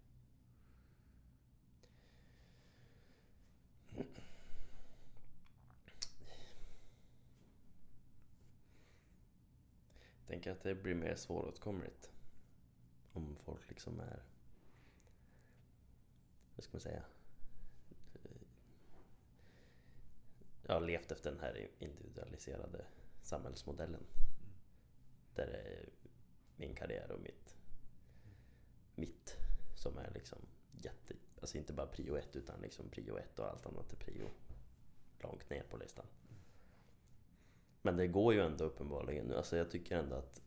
Jag 10.20 10.28
tänker 10.28 10.52
att 10.52 10.64
det 10.64 10.76
blir 10.76 10.96
mer 10.96 11.16
svåråtkomligt. 11.16 12.12
Om 13.14 13.36
folk 13.36 13.70
liksom 13.70 14.00
är... 14.00 14.24
Vad 16.56 16.64
ska 16.64 16.74
man 16.74 16.82
säga? 16.82 17.04
Eh, 18.14 18.32
Jag 20.64 20.74
har 20.74 20.82
levt 20.82 21.12
efter 21.12 21.32
den 21.32 21.40
här 21.40 21.70
individualiserade 21.80 22.86
samhällsmodellen. 23.22 24.06
Där 25.38 25.48
eh, 25.66 25.90
min 26.56 26.76
karriär 26.76 27.12
och 27.12 27.22
mitt, 27.22 27.56
mitt 28.96 29.38
som 29.76 29.98
är 29.98 30.12
liksom 30.14 30.40
jätte... 30.72 31.14
Alltså 31.42 31.58
inte 31.58 31.74
bara 31.74 31.88
prio 31.88 32.18
ett 32.18 32.36
utan 32.36 32.62
liksom 32.62 32.90
prio 32.90 33.18
ett 33.18 33.40
och 33.40 33.48
allt 33.48 33.66
annat 33.66 33.94
är 33.94 33.98
prio 33.98 34.30
långt 35.20 35.50
ner 35.50 35.64
på 35.64 35.78
listan. 35.78 36.06
Men 37.82 37.98
det 37.98 38.08
går 38.08 38.34
ju 38.34 38.42
ändå 38.42 38.66
uppenbarligen 38.66 39.26
nu. 39.26 39.36
Alltså 39.36 39.58
jag 39.58 39.72
tycker 39.72 39.98
ändå 39.98 40.16
att, 40.16 40.42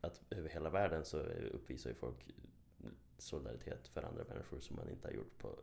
att 0.00 0.20
över 0.30 0.48
hela 0.48 0.70
världen 0.70 1.04
så 1.04 1.18
uppvisar 1.52 1.90
ju 1.90 1.96
folk 1.96 2.34
solidaritet 3.18 3.88
för 3.88 4.02
andra 4.02 4.24
människor 4.24 4.60
som 4.60 4.76
man 4.76 4.88
inte 4.88 5.08
har 5.08 5.12
gjort 5.12 5.38
på 5.38 5.58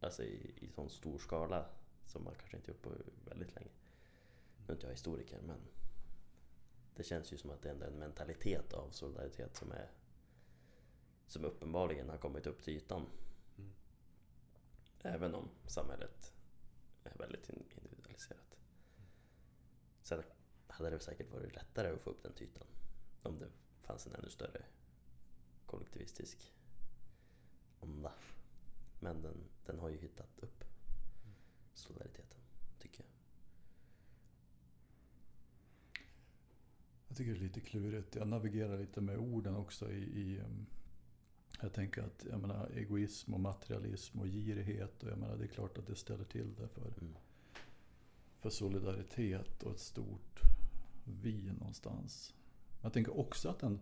alltså 0.00 0.22
i, 0.22 0.54
i 0.56 0.68
sån 0.68 0.90
stor 0.90 1.18
skala 1.18 1.66
som 2.04 2.24
man 2.24 2.34
kanske 2.34 2.56
inte 2.56 2.70
gjort 2.70 2.82
på 2.82 2.90
väldigt 3.24 3.54
länge. 3.54 3.70
Nu 4.58 4.64
är 4.68 4.72
inte 4.72 4.86
jag 4.86 4.92
historiker 4.92 5.40
men 5.40 5.60
det 6.98 7.04
känns 7.04 7.32
ju 7.32 7.36
som 7.36 7.50
att 7.50 7.62
det 7.62 7.70
ändå 7.70 7.84
är 7.86 7.90
en 7.90 7.98
mentalitet 7.98 8.72
av 8.72 8.90
solidaritet 8.90 9.56
som 9.56 9.72
är 9.72 9.90
som 11.26 11.44
uppenbarligen 11.44 12.08
har 12.08 12.18
kommit 12.18 12.46
upp 12.46 12.62
till 12.62 12.76
ytan. 12.76 13.06
Mm. 13.58 13.72
Även 15.02 15.34
om 15.34 15.48
samhället 15.66 16.32
är 17.04 17.18
väldigt 17.18 17.48
in- 17.48 17.64
individualiserat. 17.76 18.56
Sen 20.02 20.22
hade 20.66 20.90
det 20.90 21.00
säkert 21.00 21.32
varit 21.32 21.54
lättare 21.54 21.92
att 21.92 22.00
få 22.00 22.10
upp 22.10 22.22
den 22.22 22.32
till 22.32 22.46
ytan 22.46 22.66
om 23.22 23.38
det 23.38 23.48
fanns 23.82 24.06
en 24.06 24.14
ännu 24.14 24.30
större 24.30 24.64
kollektivistisk 25.66 26.54
onda. 27.80 28.12
Men 29.00 29.22
den, 29.22 29.44
den 29.66 29.78
har 29.78 29.88
ju 29.88 29.98
hittat 29.98 30.38
upp 30.38 30.64
solidariteten, 31.74 32.40
tycker 32.78 33.04
jag. 33.04 33.10
Jag 37.07 37.07
tycker 37.18 37.32
det 37.32 37.38
är 37.38 37.42
lite 37.42 37.60
klurigt. 37.60 38.16
Jag 38.16 38.28
navigerar 38.28 38.78
lite 38.78 39.00
med 39.00 39.18
orden 39.18 39.56
också 39.56 39.92
i, 39.92 40.02
i 40.02 40.38
um, 40.38 40.66
jag 41.60 41.72
tänker 41.72 42.02
att 42.02 42.26
jag 42.30 42.40
menar, 42.40 42.70
egoism 42.74 43.34
och 43.34 43.40
materialism 43.40 44.20
och 44.20 44.26
girighet. 44.26 45.02
Och 45.02 45.10
jag 45.10 45.18
menar, 45.18 45.36
det 45.36 45.44
är 45.44 45.48
klart 45.48 45.78
att 45.78 45.86
det 45.86 45.94
ställer 45.94 46.24
till 46.24 46.54
det 46.54 46.68
för, 46.68 46.92
Mm. 47.00 47.14
för 48.40 48.50
solidaritet 48.50 49.62
och 49.62 49.72
ett 49.72 49.80
stort 49.80 50.40
vi 51.04 51.52
någonstans. 51.52 52.34
Jag 52.82 52.92
tänker 52.92 53.18
också 53.18 53.48
att 53.48 53.58
den... 53.58 53.80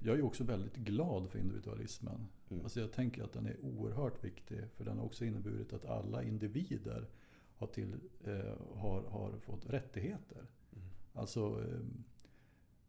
Jag 0.00 0.18
är 0.18 0.22
också 0.22 0.44
väldigt 0.44 0.76
glad 0.76 1.30
för 1.30 1.38
individualismen. 1.38 2.28
Mm. 2.50 2.62
Alltså 2.62 2.80
jag 2.80 2.92
tänker 2.92 3.24
att 3.24 3.32
den 3.32 3.46
är 3.46 3.56
oerhört 3.64 4.24
viktig. 4.24 4.60
För 4.76 4.84
den 4.84 4.98
har 4.98 5.04
också 5.04 5.24
inneburit 5.24 5.72
att 5.72 5.84
alla 5.84 6.22
individer 6.22 7.08
har, 7.56 7.66
till, 7.66 8.00
eh, 8.24 8.54
har, 8.74 9.02
har 9.02 9.38
fått 9.38 9.66
rättigheter. 9.66 10.46
Mm. 10.72 10.88
Alltså, 11.12 11.64
eh, 11.64 11.80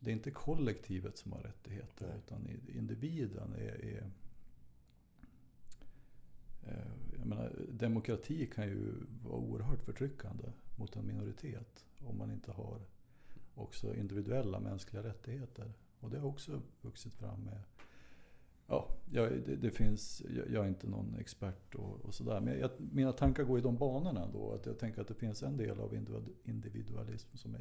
det 0.04 0.12
är 0.12 0.14
inte 0.14 0.32
kollektivet 0.32 1.18
som 1.18 1.32
har 1.32 1.40
rättigheter 1.40 2.08
Nej. 2.08 2.18
utan 2.26 2.50
individen 2.78 3.54
är... 3.54 3.86
är 3.86 4.12
eh, 6.64 6.92
jag 7.18 7.26
menar, 7.28 7.52
demokrati 7.70 8.48
kan 8.48 8.68
ju 8.68 8.94
vara 9.24 9.38
oerhört 9.38 9.84
förtryckande 9.84 10.44
mot 10.76 10.96
en 10.96 11.08
minoritet 11.08 11.86
om 12.00 12.18
man 12.18 12.32
inte 12.32 12.52
har 12.52 12.82
också 13.56 13.96
individuella 13.96 14.60
mänskliga 14.60 15.04
rättigheter. 15.04 15.74
Och 16.00 16.10
det 16.10 16.20
har 16.20 16.28
också 16.28 16.62
vuxit 16.82 17.14
fram 17.14 17.44
med... 17.44 17.64
Ja, 18.68 18.90
det, 19.06 19.56
det 19.56 19.72
finns, 19.72 20.24
jag, 20.52 20.66
är 20.66 20.68
inte 20.68 20.88
någon 20.88 21.16
expert 21.20 21.76
och, 21.76 22.06
och 22.06 22.14
sådär. 22.14 22.40
Men 22.40 22.60
jag, 22.60 22.72
mina 22.78 23.12
tankar 23.12 23.44
går 23.44 23.60
i 23.60 23.62
de 23.62 23.78
banorna 23.78 24.30
då. 24.34 24.54
Att 24.54 24.66
jag 24.66 24.80
tänker 24.80 25.02
att 25.02 25.08
det 25.08 25.14
finns 25.14 25.44
en 25.44 25.58
del 25.58 25.80
av 25.80 25.94
individ- 25.94 26.36
individualism 26.44 27.38
som 27.38 27.56
är 27.56 27.60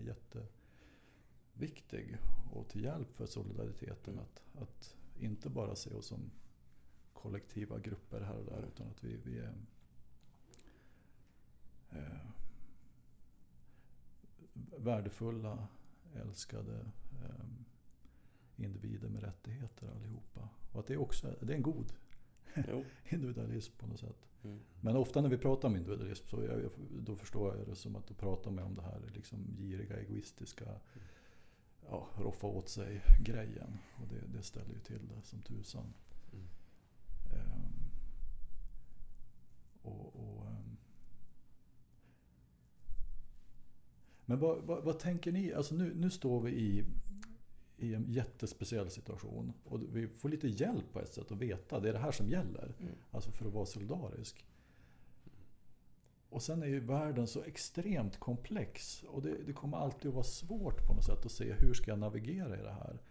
jätteviktig 1.52 2.18
och 2.52 2.68
till 2.68 2.84
hjälp 2.84 3.12
för 3.14 3.26
solidariteten. 3.26 4.14
Mm. 4.14 4.24
Att, 4.24 4.62
att 4.62 4.96
inte 5.18 5.48
bara 5.48 5.74
se 5.74 5.94
oss 5.94 6.06
som 6.06 6.30
kollektiva 7.12 7.78
grupper 7.78 8.20
här 8.20 8.36
och 8.36 8.44
där. 8.44 8.66
Utan 8.66 8.86
att 8.86 9.04
vi, 9.04 9.16
vi 9.24 9.38
är 9.38 9.54
eh, 11.90 12.26
värdefulla, 14.78 15.68
älskade 16.14 16.90
eh, 17.22 18.64
individer 18.64 19.08
med 19.08 19.22
rättigheter 19.22 19.88
allihopa. 19.96 20.48
Och 20.72 20.80
att 20.80 20.86
det 20.86 20.96
också 20.96 21.34
det 21.40 21.52
är 21.52 21.56
en 21.56 21.62
god 21.62 21.92
individualism 23.08 23.72
på 23.78 23.86
något 23.86 24.00
sätt. 24.00 24.28
Mm. 24.44 24.60
Men 24.80 24.96
ofta 24.96 25.20
när 25.20 25.28
vi 25.28 25.38
pratar 25.38 25.68
om 25.68 25.76
individualism 25.76 26.28
så 26.28 26.42
jag, 26.42 26.70
då 26.90 27.16
förstår 27.16 27.56
jag 27.56 27.66
det 27.66 27.74
som 27.74 27.96
att 27.96 28.06
då 28.06 28.14
pratar 28.14 28.50
man 28.50 28.64
om 28.64 28.74
det 28.74 28.82
här 28.82 29.00
liksom 29.14 29.56
giriga, 29.58 30.00
egoistiska, 30.00 30.64
ja, 31.88 32.08
roffa 32.16 32.46
åt 32.46 32.68
sig 32.68 33.02
grejen. 33.20 33.78
Och 34.00 34.08
det, 34.08 34.38
det 34.38 34.42
ställer 34.42 34.74
ju 34.74 34.80
till 34.80 35.08
det 35.08 35.22
som 35.22 35.42
tusan. 35.42 35.94
Mm. 36.32 36.46
Ehm, 37.32 37.90
och, 39.82 40.16
och, 40.16 40.46
ehm. 40.46 40.76
Men 44.24 44.38
vad, 44.38 44.62
vad, 44.62 44.84
vad 44.84 44.98
tänker 44.98 45.32
ni? 45.32 45.52
Alltså 45.52 45.74
nu, 45.74 45.94
nu 45.94 46.10
står 46.10 46.40
vi 46.40 46.50
i, 46.52 46.84
i 47.76 47.94
en 47.94 48.12
jättespeciell 48.12 48.90
situation. 48.90 49.52
Och 49.64 49.82
vi 49.82 50.08
får 50.08 50.28
lite 50.28 50.48
hjälp 50.48 50.92
på 50.92 51.00
ett 51.00 51.14
sätt 51.14 51.32
att 51.32 51.38
veta, 51.38 51.80
det 51.80 51.88
är 51.88 51.92
det 51.92 51.98
här 51.98 52.12
som 52.12 52.28
gäller. 52.28 52.74
Mm. 52.80 52.94
Alltså 53.10 53.30
för 53.30 53.46
att 53.46 53.52
vara 53.52 53.66
solidarisk. 53.66 54.46
Och 56.32 56.42
sen 56.42 56.62
är 56.62 56.66
ju 56.66 56.80
världen 56.80 57.26
så 57.26 57.42
extremt 57.42 58.20
komplex. 58.20 59.02
Och 59.02 59.22
det, 59.22 59.42
det 59.46 59.52
kommer 59.52 59.76
alltid 59.76 60.08
att 60.08 60.14
vara 60.14 60.24
svårt 60.24 60.86
på 60.86 60.94
något 60.94 61.04
sätt 61.04 61.26
att 61.26 61.32
se 61.32 61.52
hur 61.52 61.74
ska 61.74 61.90
jag 61.90 61.98
navigera 61.98 62.58
i 62.58 62.62
det 62.62 62.72
här. 62.72 63.02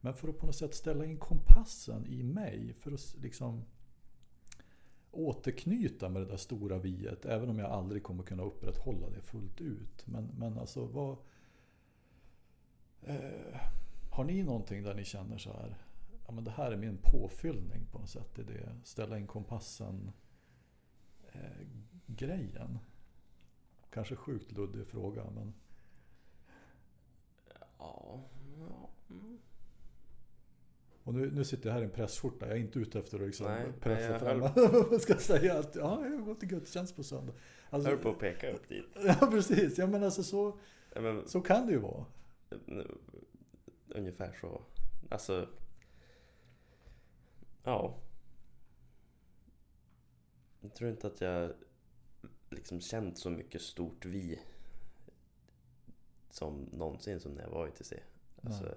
Men 0.00 0.14
för 0.14 0.28
att 0.28 0.38
på 0.38 0.46
något 0.46 0.56
sätt 0.56 0.74
ställa 0.74 1.04
in 1.04 1.18
kompassen 1.18 2.06
i 2.06 2.22
mig. 2.22 2.74
För 2.74 2.92
att 2.92 3.14
liksom 3.22 3.64
återknyta 5.10 6.08
med 6.08 6.22
det 6.22 6.28
där 6.28 6.36
stora 6.36 6.78
viet. 6.78 7.24
Även 7.24 7.48
om 7.48 7.58
jag 7.58 7.70
aldrig 7.70 8.02
kommer 8.02 8.22
kunna 8.22 8.42
upprätthålla 8.42 9.10
det 9.10 9.20
fullt 9.20 9.60
ut. 9.60 10.06
Men, 10.06 10.30
men 10.38 10.58
alltså 10.58 10.86
vad... 10.86 11.16
Eh, 13.02 13.60
har 14.10 14.24
ni 14.24 14.42
någonting 14.42 14.82
där 14.82 14.94
ni 14.94 15.04
känner 15.04 15.38
så 15.38 15.52
här? 15.52 15.76
Ja 16.26 16.32
men 16.32 16.44
det 16.44 16.50
här 16.50 16.72
är 16.72 16.76
min 16.76 16.98
påfyllning 17.02 17.86
på 17.92 17.98
något 17.98 18.10
sätt. 18.10 18.34
Det 18.34 18.42
är 18.42 18.46
det 18.46 18.76
ställa 18.84 19.18
in 19.18 19.26
kompassen 19.26 20.12
eh, 21.32 21.66
grejen. 22.16 22.78
Kanske 23.90 24.16
sjukt 24.16 24.52
luddig 24.52 24.86
fråga 24.86 25.30
men 25.30 25.54
Ja, 27.78 28.20
ja. 28.58 28.90
Och 31.04 31.14
nu, 31.14 31.30
nu 31.30 31.44
sitter 31.44 31.68
jag 31.68 31.74
här 31.74 31.82
i 31.82 31.84
en 31.84 31.90
pressskjorta. 31.90 32.48
Jag 32.48 32.56
är 32.56 32.60
inte 32.60 32.78
ute 32.78 32.98
efter 32.98 33.20
att 33.20 33.26
liksom 33.26 33.46
Nej, 33.46 33.64
nej, 33.64 33.72
pressa 33.80 34.10
jag 34.10 34.20
fram. 34.20 34.40
Vad 34.90 35.00
ska 35.00 35.12
jag 35.12 35.22
säga? 35.22 35.58
Att, 35.58 35.76
ja, 35.76 36.06
jag 36.06 36.24
gått 36.24 36.40
till 36.40 36.48
gudstjänst 36.48 36.96
på 36.96 37.02
söndag. 37.02 37.32
Jag 37.32 37.74
Alltså, 37.74 37.90
höll 37.90 37.98
på 37.98 38.10
att 38.10 38.18
peka 38.18 38.50
upp 38.52 38.68
dit. 38.68 38.84
ja, 39.04 39.28
precis. 39.30 39.78
Ja, 39.78 39.86
men 39.86 40.04
alltså 40.04 40.22
så, 40.22 40.58
Ja, 40.94 41.00
men, 41.00 41.28
så 41.28 41.40
kan 41.40 41.66
det 41.66 41.72
ju 41.72 41.78
vara. 41.78 42.04
ungefär 43.88 44.36
så. 44.40 44.62
Alltså... 45.10 45.48
Ja. 47.64 47.98
Jag 50.60 50.74
tror 50.74 50.90
inte 50.90 51.06
att 51.06 51.20
jag 51.20 51.52
liksom 52.50 52.80
känt 52.80 53.18
så 53.18 53.30
mycket 53.30 53.62
stort 53.62 54.04
vi 54.04 54.40
som 56.30 56.68
någonsin 56.72 57.20
som 57.20 57.32
när 57.32 57.42
jag 57.42 57.50
var 57.50 57.68
i 57.68 57.70
TC. 57.70 58.02
Alltså, 58.42 58.64
Nej. 58.64 58.74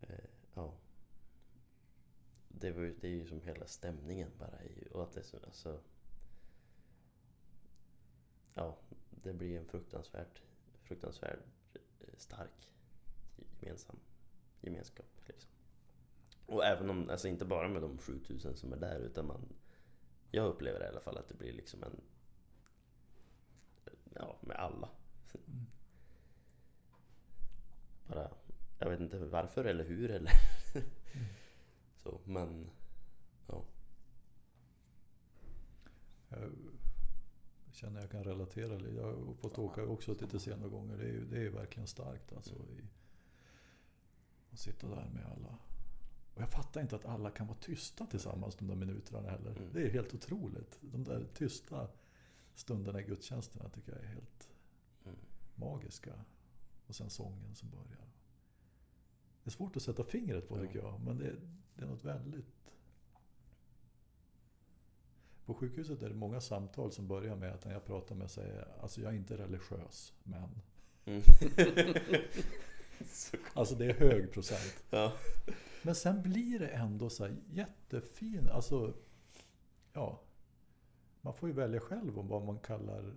eh, 0.00 0.24
ja. 0.54 0.74
Det, 2.48 2.70
var 2.70 2.82
det 3.00 3.08
är 3.08 3.12
ju 3.12 3.26
som 3.26 3.42
hela 3.42 3.66
stämningen 3.66 4.30
bara. 4.38 4.64
I, 4.64 4.88
och 4.92 5.02
att 5.02 5.12
det 5.12 5.44
alltså, 5.46 5.80
ja, 8.54 8.78
det 9.10 9.32
blir 9.32 9.58
en 9.58 9.66
fruktansvärt, 9.66 10.42
fruktansvärt 10.82 11.38
eh, 11.74 12.16
stark 12.16 12.68
gemensam 13.60 13.96
gemenskap. 14.60 15.06
Liksom. 15.26 15.50
Och 16.46 16.64
även 16.64 16.90
om, 16.90 17.10
alltså 17.10 17.28
inte 17.28 17.44
bara 17.44 17.68
med 17.68 17.82
de 17.82 17.98
7000 17.98 18.56
som 18.56 18.72
är 18.72 18.76
där 18.76 19.00
utan 19.00 19.26
man 19.26 19.40
Jag 20.30 20.46
upplever 20.46 20.84
i 20.84 20.88
alla 20.88 21.00
fall 21.00 21.18
att 21.18 21.28
det 21.28 21.34
blir 21.34 21.52
liksom 21.52 21.82
en 21.82 22.00
Ja, 24.14 24.36
med 24.40 24.56
alla. 24.56 24.88
Mm. 25.34 25.66
Bara, 28.06 28.30
jag 28.78 28.90
vet 28.90 29.00
inte 29.00 29.18
varför 29.18 29.64
eller 29.64 29.84
hur 29.84 30.10
eller 30.10 30.32
så, 31.96 32.20
men 32.24 32.70
ja. 33.46 33.64
Jag 36.28 36.50
känner 37.72 38.00
jag 38.00 38.10
kan 38.10 38.24
relatera 38.24 38.78
lite. 38.78 38.94
Jag 38.94 39.04
har 39.04 39.34
fått 39.34 39.58
åka 39.58 39.84
också 39.84 40.14
till 40.14 40.28
TC 40.28 40.56
några 40.56 40.68
gånger. 40.68 40.96
Det 40.96 41.04
är 41.04 41.12
ju 41.12 41.24
det 41.24 41.46
är 41.46 41.50
verkligen 41.50 41.86
starkt 41.86 42.32
alltså. 42.32 42.54
I, 42.54 42.88
att 44.52 44.58
sitta 44.58 44.88
där 44.88 45.08
med 45.14 45.26
alla. 45.26 45.58
Och 46.38 46.42
jag 46.44 46.50
fattar 46.50 46.80
inte 46.80 46.96
att 46.96 47.04
alla 47.04 47.30
kan 47.30 47.46
vara 47.46 47.58
tysta 47.58 48.06
tillsammans 48.06 48.56
de 48.56 48.68
där 48.68 48.74
minuterna 48.74 49.30
heller. 49.30 49.50
Mm. 49.50 49.72
Det 49.72 49.82
är 49.82 49.90
helt 49.90 50.14
otroligt. 50.14 50.78
De 50.80 51.04
där 51.04 51.26
tysta 51.34 51.88
stunderna 52.54 53.00
i 53.00 53.02
gudstjänsterna 53.04 53.68
tycker 53.68 53.92
jag 53.92 54.00
är 54.00 54.06
helt 54.06 54.48
Mm. 55.04 55.18
magiska. 55.54 56.12
Och 56.86 56.94
sen 56.94 57.10
sången 57.10 57.54
som 57.54 57.70
börjar. 57.70 58.06
Det 59.44 59.48
är 59.48 59.50
svårt 59.50 59.76
att 59.76 59.82
sätta 59.82 60.04
fingret 60.04 60.48
på 60.48 60.56
Ja. 60.58 60.62
tycker 60.62 60.78
jag. 60.78 61.00
Men 61.00 61.18
det, 61.18 61.36
det 61.74 61.82
är 61.82 61.86
något 61.86 62.04
väldigt... 62.04 62.72
På 65.46 65.54
sjukhuset 65.54 66.02
är 66.02 66.08
det 66.08 66.14
många 66.14 66.40
samtal 66.40 66.92
som 66.92 67.08
börjar 67.08 67.36
med 67.36 67.52
att 67.54 67.64
när 67.64 67.72
jag 67.72 67.84
pratar 67.84 68.14
med 68.14 68.30
säger 68.30 68.68
alltså 68.80 69.00
jag 69.00 69.12
är 69.12 69.16
inte 69.16 69.36
religiös, 69.38 70.12
men. 70.22 70.60
Mm. 71.04 71.22
så, 73.04 73.36
Alltså 73.54 73.74
det 73.74 73.84
är 73.86 73.94
hög 73.94 74.32
procent. 74.32 74.84
ja. 74.90 75.12
Men 75.82 75.94
sen 75.94 76.22
blir 76.22 76.58
det 76.58 76.68
ändå 76.68 77.10
så 77.10 77.24
här 77.24 77.36
jättefin, 77.52 78.48
alltså 78.48 78.94
ja. 79.92 80.20
Man 81.20 81.34
får 81.34 81.48
ju 81.48 81.54
välja 81.54 81.80
själv 81.80 82.18
om 82.18 82.28
vad 82.28 82.44
man 82.44 82.58
kallar 82.58 83.14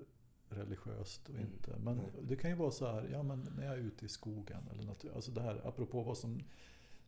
religiöst 0.49 1.29
och 1.29 1.35
Mm. 1.35 1.47
inte. 1.53 1.71
Men 1.79 1.99
Mm. 1.99 2.11
det 2.27 2.35
kan 2.35 2.49
ju 2.49 2.55
vara 2.55 2.71
så 2.71 2.87
här, 2.91 3.09
ja 3.11 3.23
men 3.23 3.47
när 3.57 3.65
jag 3.65 3.73
är 3.73 3.77
ute 3.79 4.05
i 4.05 4.09
skogen 4.09 4.63
eller 4.71 4.83
natur, 4.83 5.11
alltså 5.15 5.31
det 5.31 5.41
här 5.41 5.67
apropå 5.67 6.03
vad 6.03 6.17
som 6.17 6.39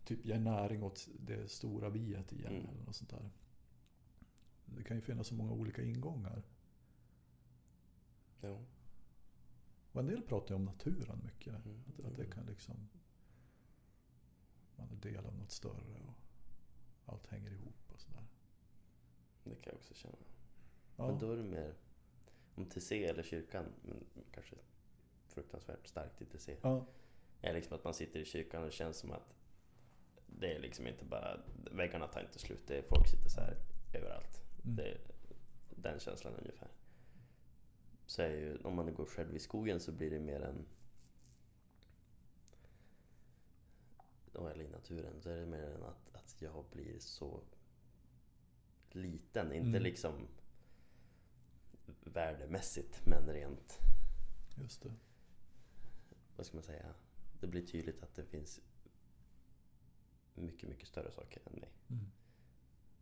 typ 0.06 0.26
ger 0.26 0.40
näring 0.40 0.84
åt 0.84 1.08
det 1.20 1.52
stora 1.52 1.90
viet 1.90 2.32
igen 2.34 2.54
Mm. 2.56 2.70
eller 2.70 2.84
något 2.86 2.96
sånt 2.96 3.10
där. 3.10 3.30
Det 4.66 4.84
kan 4.84 4.98
ju 4.98 5.02
finnas 5.02 5.28
så 5.28 5.36
många 5.36 5.52
olika 5.52 5.84
ingångar. 5.84 6.44
Jo. 8.42 8.66
Och 9.94 10.00
en 10.00 10.08
del 10.08 10.22
pratar 10.22 10.50
ju 10.50 10.56
om 10.56 10.66
naturen 10.66 11.22
mycket. 11.24 11.66
Mm. 11.66 11.84
Att, 11.88 12.06
att 12.06 12.18
det 12.18 12.26
kan 12.26 12.46
liksom... 12.46 12.90
Man 14.76 14.92
är 14.92 14.96
del 14.96 15.26
av 15.26 15.36
något 15.36 15.52
större 15.52 16.00
och 16.06 17.14
allt 17.14 17.28
hänger 17.28 17.52
ihop 17.52 17.92
och 17.94 18.00
sådär. 18.00 18.28
Det 19.44 19.56
kan 19.56 19.64
jag 19.66 19.76
också 19.76 19.94
känna. 19.94 20.18
Ja. 20.98 21.08
Men 21.08 21.20
då 21.20 21.32
är 21.32 21.38
det 21.38 21.44
mer 21.44 21.76
om 22.56 22.66
TC 22.66 23.06
eller 23.06 23.24
kyrkan, 23.24 23.66
men 23.82 24.06
kanske 24.32 24.56
fruktansvärt 25.28 25.88
starkt 25.88 26.22
i 26.22 26.26
TC. 26.26 26.58
ja. 26.62 26.86
är 27.42 27.54
liksom 27.54 27.76
att 27.76 27.84
man 27.84 27.94
sitter 27.94 28.20
i 28.20 28.26
kyrkan 28.26 28.62
och 28.62 28.66
det 28.66 28.76
känns 28.76 28.98
som 28.98 29.12
att 29.12 29.36
det 30.28 30.56
är 30.56 30.60
liksom 30.60 30.88
inte 30.88 31.06
bara, 31.06 31.40
väggarna 31.72 32.08
tar 32.08 32.22
inte 32.22 32.40
slut, 32.40 32.68
det 32.68 32.78
är, 32.78 32.82
folk 32.82 33.08
sitter 33.08 33.30
så 33.30 33.42
här 33.42 33.58
överallt. 33.94 34.42
Mm. 34.64 34.76
Det 34.76 34.84
är 34.84 35.02
den 35.70 36.00
känslan 36.00 36.34
ungefär. 36.36 36.70
Så 38.06 38.22
är 38.22 38.30
ju, 38.30 38.58
om 38.58 38.76
man 38.76 38.94
går 38.94 39.06
själv 39.06 39.36
i 39.36 39.40
skogen 39.40 39.80
så 39.80 39.92
blir 39.92 40.10
det 40.12 40.20
mer 40.20 40.42
en... 40.42 40.66
Eller 44.36 44.62
i 44.64 44.70
naturen, 44.70 45.22
så 45.22 45.30
är 45.30 45.38
det 45.38 45.46
mer 45.46 45.64
än 45.64 45.84
att, 45.84 46.10
att 46.16 46.42
jag 46.42 46.66
blir 46.72 47.00
så 47.00 47.42
liten. 48.92 49.54
Inte 49.54 49.68
Mm. 49.68 49.84
liksom 49.84 50.28
värdemässigt, 52.04 53.06
men 53.06 53.28
rent 53.28 53.80
Just 54.56 54.82
det. 54.82 54.94
vad 56.36 56.46
ska 56.46 56.58
man 56.58 56.64
säga? 56.64 56.94
Det 57.40 57.48
blir 57.48 57.66
tydligt 57.66 58.04
att 58.04 58.16
det 58.16 58.26
finns 58.26 58.62
mycket, 60.36 60.70
mycket 60.70 60.88
större 60.88 61.12
saker 61.12 61.42
än 61.46 61.60
mig. 61.60 61.72
Mm. 61.90 62.06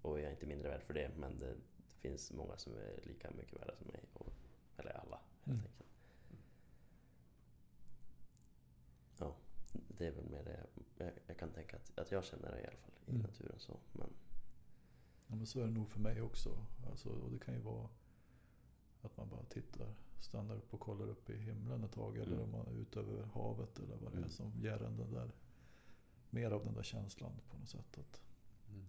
Och 0.01 0.19
jag 0.19 0.25
är 0.27 0.31
inte 0.31 0.45
mindre 0.45 0.69
värd 0.69 0.83
för 0.83 0.93
det, 0.93 1.11
men 1.17 1.37
det 1.37 1.55
finns 1.99 2.31
många 2.31 2.57
som 2.57 2.73
är 2.75 2.99
lika 3.03 3.31
mycket 3.31 3.59
värda 3.61 3.75
som 3.75 3.87
mig. 3.87 4.03
Och, 4.13 4.33
eller 4.81 4.99
alla, 4.99 5.19
helt 5.43 5.47
Mm. 5.47 5.59
enkelt. 5.71 5.89
Ja, 9.19 9.35
det 9.97 10.07
är 10.07 10.11
väl 10.11 10.29
mer 10.29 10.43
det 10.43 10.65
jag, 10.97 11.11
jag 11.27 11.37
kan 11.37 11.49
tänka 11.49 11.77
att, 11.77 11.99
att 11.99 12.11
jag 12.11 12.23
känner 12.25 12.51
det 12.51 12.61
i 12.61 12.67
alla 12.67 12.77
fall 12.77 12.91
i 13.05 13.09
Mm. 13.11 13.21
naturen. 13.21 13.59
så 13.59 13.77
Men 13.91 14.09
Ja, 15.27 15.35
men 15.35 15.45
så 15.47 15.59
är 15.59 15.65
det 15.65 15.71
nog 15.71 15.89
för 15.89 15.99
mig 15.99 16.21
också. 16.21 16.65
Alltså, 16.89 17.09
och 17.09 17.31
det 17.31 17.39
kan 17.39 17.53
ju 17.53 17.59
vara 17.59 17.89
att 19.01 19.17
man 19.17 19.29
bara 19.29 19.43
tittar, 19.43 19.93
stannar 20.19 20.55
upp 20.55 20.73
och 20.73 20.79
kollar 20.79 21.07
upp 21.07 21.29
i 21.29 21.37
himlen 21.37 21.83
ett 21.83 21.91
tag. 21.91 22.17
Eller 22.17 22.31
Mm. 22.33 22.43
om 22.43 22.51
man 22.51 22.67
är 22.67 22.71
ute 22.81 22.99
över 22.99 23.23
havet 23.23 23.79
eller 23.79 23.95
vad 23.97 24.11
det 24.11 24.15
är 24.17 24.17
Mm. 24.17 24.29
som 24.29 24.51
ger 24.59 24.83
en 24.83 24.97
den 24.97 25.11
där, 25.13 25.31
mer 26.29 26.51
av 26.51 26.63
den 26.65 26.73
där 26.73 26.83
känslan 26.83 27.31
på 27.51 27.57
något 27.57 27.69
sätt. 27.69 27.97
Att, 27.97 28.21
Mm. 28.69 28.85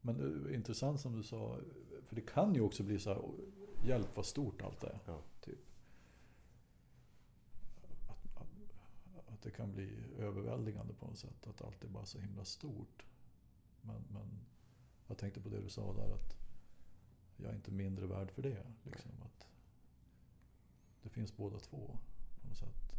men 0.00 0.16
det 0.18 0.50
är 0.50 0.54
intressant 0.54 1.00
som 1.00 1.16
du 1.16 1.22
sa, 1.22 1.58
för 2.06 2.14
det 2.16 2.22
kan 2.26 2.54
ju 2.54 2.60
också 2.60 2.82
bli 2.82 2.98
så 2.98 3.10
här, 3.14 3.22
hjälp 3.84 4.16
vad 4.16 4.26
stort 4.26 4.62
allt 4.62 4.84
är. 4.84 4.98
Ja. 5.06 5.22
Typ. 5.40 5.58
Att, 8.08 8.36
att, 8.36 9.28
att 9.28 9.42
det 9.42 9.50
kan 9.50 9.72
bli 9.72 10.04
överväldigande 10.18 10.94
på 10.94 11.06
något 11.06 11.18
sätt, 11.18 11.46
att 11.46 11.62
allt 11.62 11.84
är 11.84 11.88
bara 11.88 12.06
så 12.06 12.18
himla 12.18 12.44
stort. 12.44 13.04
Men, 13.80 14.04
men 14.08 14.40
jag 15.06 15.18
tänkte 15.18 15.40
på 15.40 15.48
det 15.48 15.60
du 15.60 15.68
sa 15.68 15.92
där, 15.92 16.14
att 16.14 16.36
jag 17.36 17.50
är 17.50 17.54
inte 17.54 17.70
mindre 17.70 18.06
värd 18.06 18.30
för 18.30 18.42
det. 18.42 18.66
Liksom, 18.84 19.10
att 19.22 19.46
det 21.02 21.08
finns 21.08 21.36
båda 21.36 21.58
två 21.58 21.98
på 22.40 22.48
något 22.48 22.56
sätt. 22.56 22.90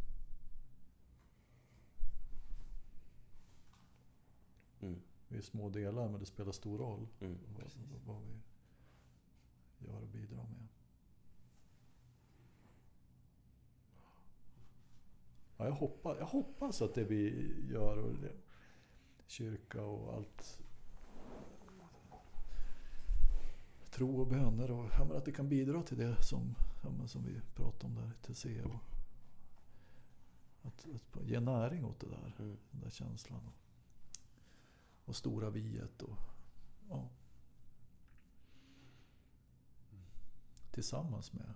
mm, 4.81 5.01
Vi 5.27 5.37
är 5.37 5.41
små 5.41 5.69
delar 5.69 6.09
men 6.09 6.19
det 6.19 6.25
spelar 6.25 6.51
stor 6.51 6.77
roll 6.77 7.07
mm, 7.19 7.37
vad, 7.57 7.71
vad 8.05 8.21
vi 8.23 9.87
gör 9.87 10.01
och 10.01 10.07
bidrar 10.07 10.47
med. 10.47 10.60
Ja, 15.61 15.67
jag, 15.67 15.73
hoppas, 15.73 16.17
jag 16.19 16.25
hoppas 16.25 16.81
att 16.81 16.93
det 16.93 17.03
vi 17.03 17.53
gör, 17.69 17.97
och 17.97 18.13
det, 18.13 18.31
kyrka 19.27 19.83
och 19.83 20.13
allt 20.13 20.61
tro 23.91 24.21
och 24.21 24.27
böner 24.27 24.71
och 24.71 24.89
ja, 24.97 25.17
att 25.17 25.25
det 25.25 25.31
kan 25.31 25.49
bidra 25.49 25.83
till 25.83 25.97
det 25.97 26.23
som, 26.23 26.55
ja, 26.83 27.07
som 27.07 27.25
vi 27.25 27.41
pratade 27.55 27.85
om 27.85 27.95
där, 27.95 28.11
till 28.21 28.35
se 28.35 28.61
och 28.61 28.79
att, 30.61 30.87
att 31.13 31.27
ge 31.27 31.39
näring 31.39 31.85
åt 31.85 31.99
det 31.99 32.09
där, 32.09 32.33
Mm. 32.39 32.57
den 32.71 32.81
där 32.81 32.89
känslan. 32.89 33.41
Och, 33.47 33.53
och 35.05 35.15
stora 35.15 35.49
viet 35.49 36.01
och 36.01 36.17
ja. 36.89 37.09
Tillsammans 40.71 41.33
med 41.33 41.53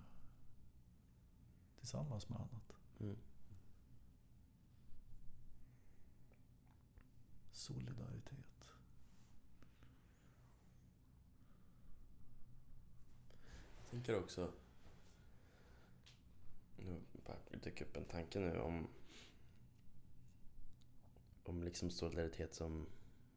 tillsammans 1.78 2.28
med 2.28 2.38
annat. 2.38 2.72
Mm. 3.00 3.16
Solidaritet. 7.66 8.70
Jag 13.76 13.90
tänker 13.90 14.18
också... 14.18 14.52
Nu 16.76 17.00
dyker 17.62 17.84
upp 17.84 17.96
en 17.96 18.04
tanke 18.04 18.38
nu 18.38 18.60
om... 18.60 18.88
Om 21.44 21.62
liksom 21.62 21.90
solidaritet 21.90 22.54
som... 22.54 22.86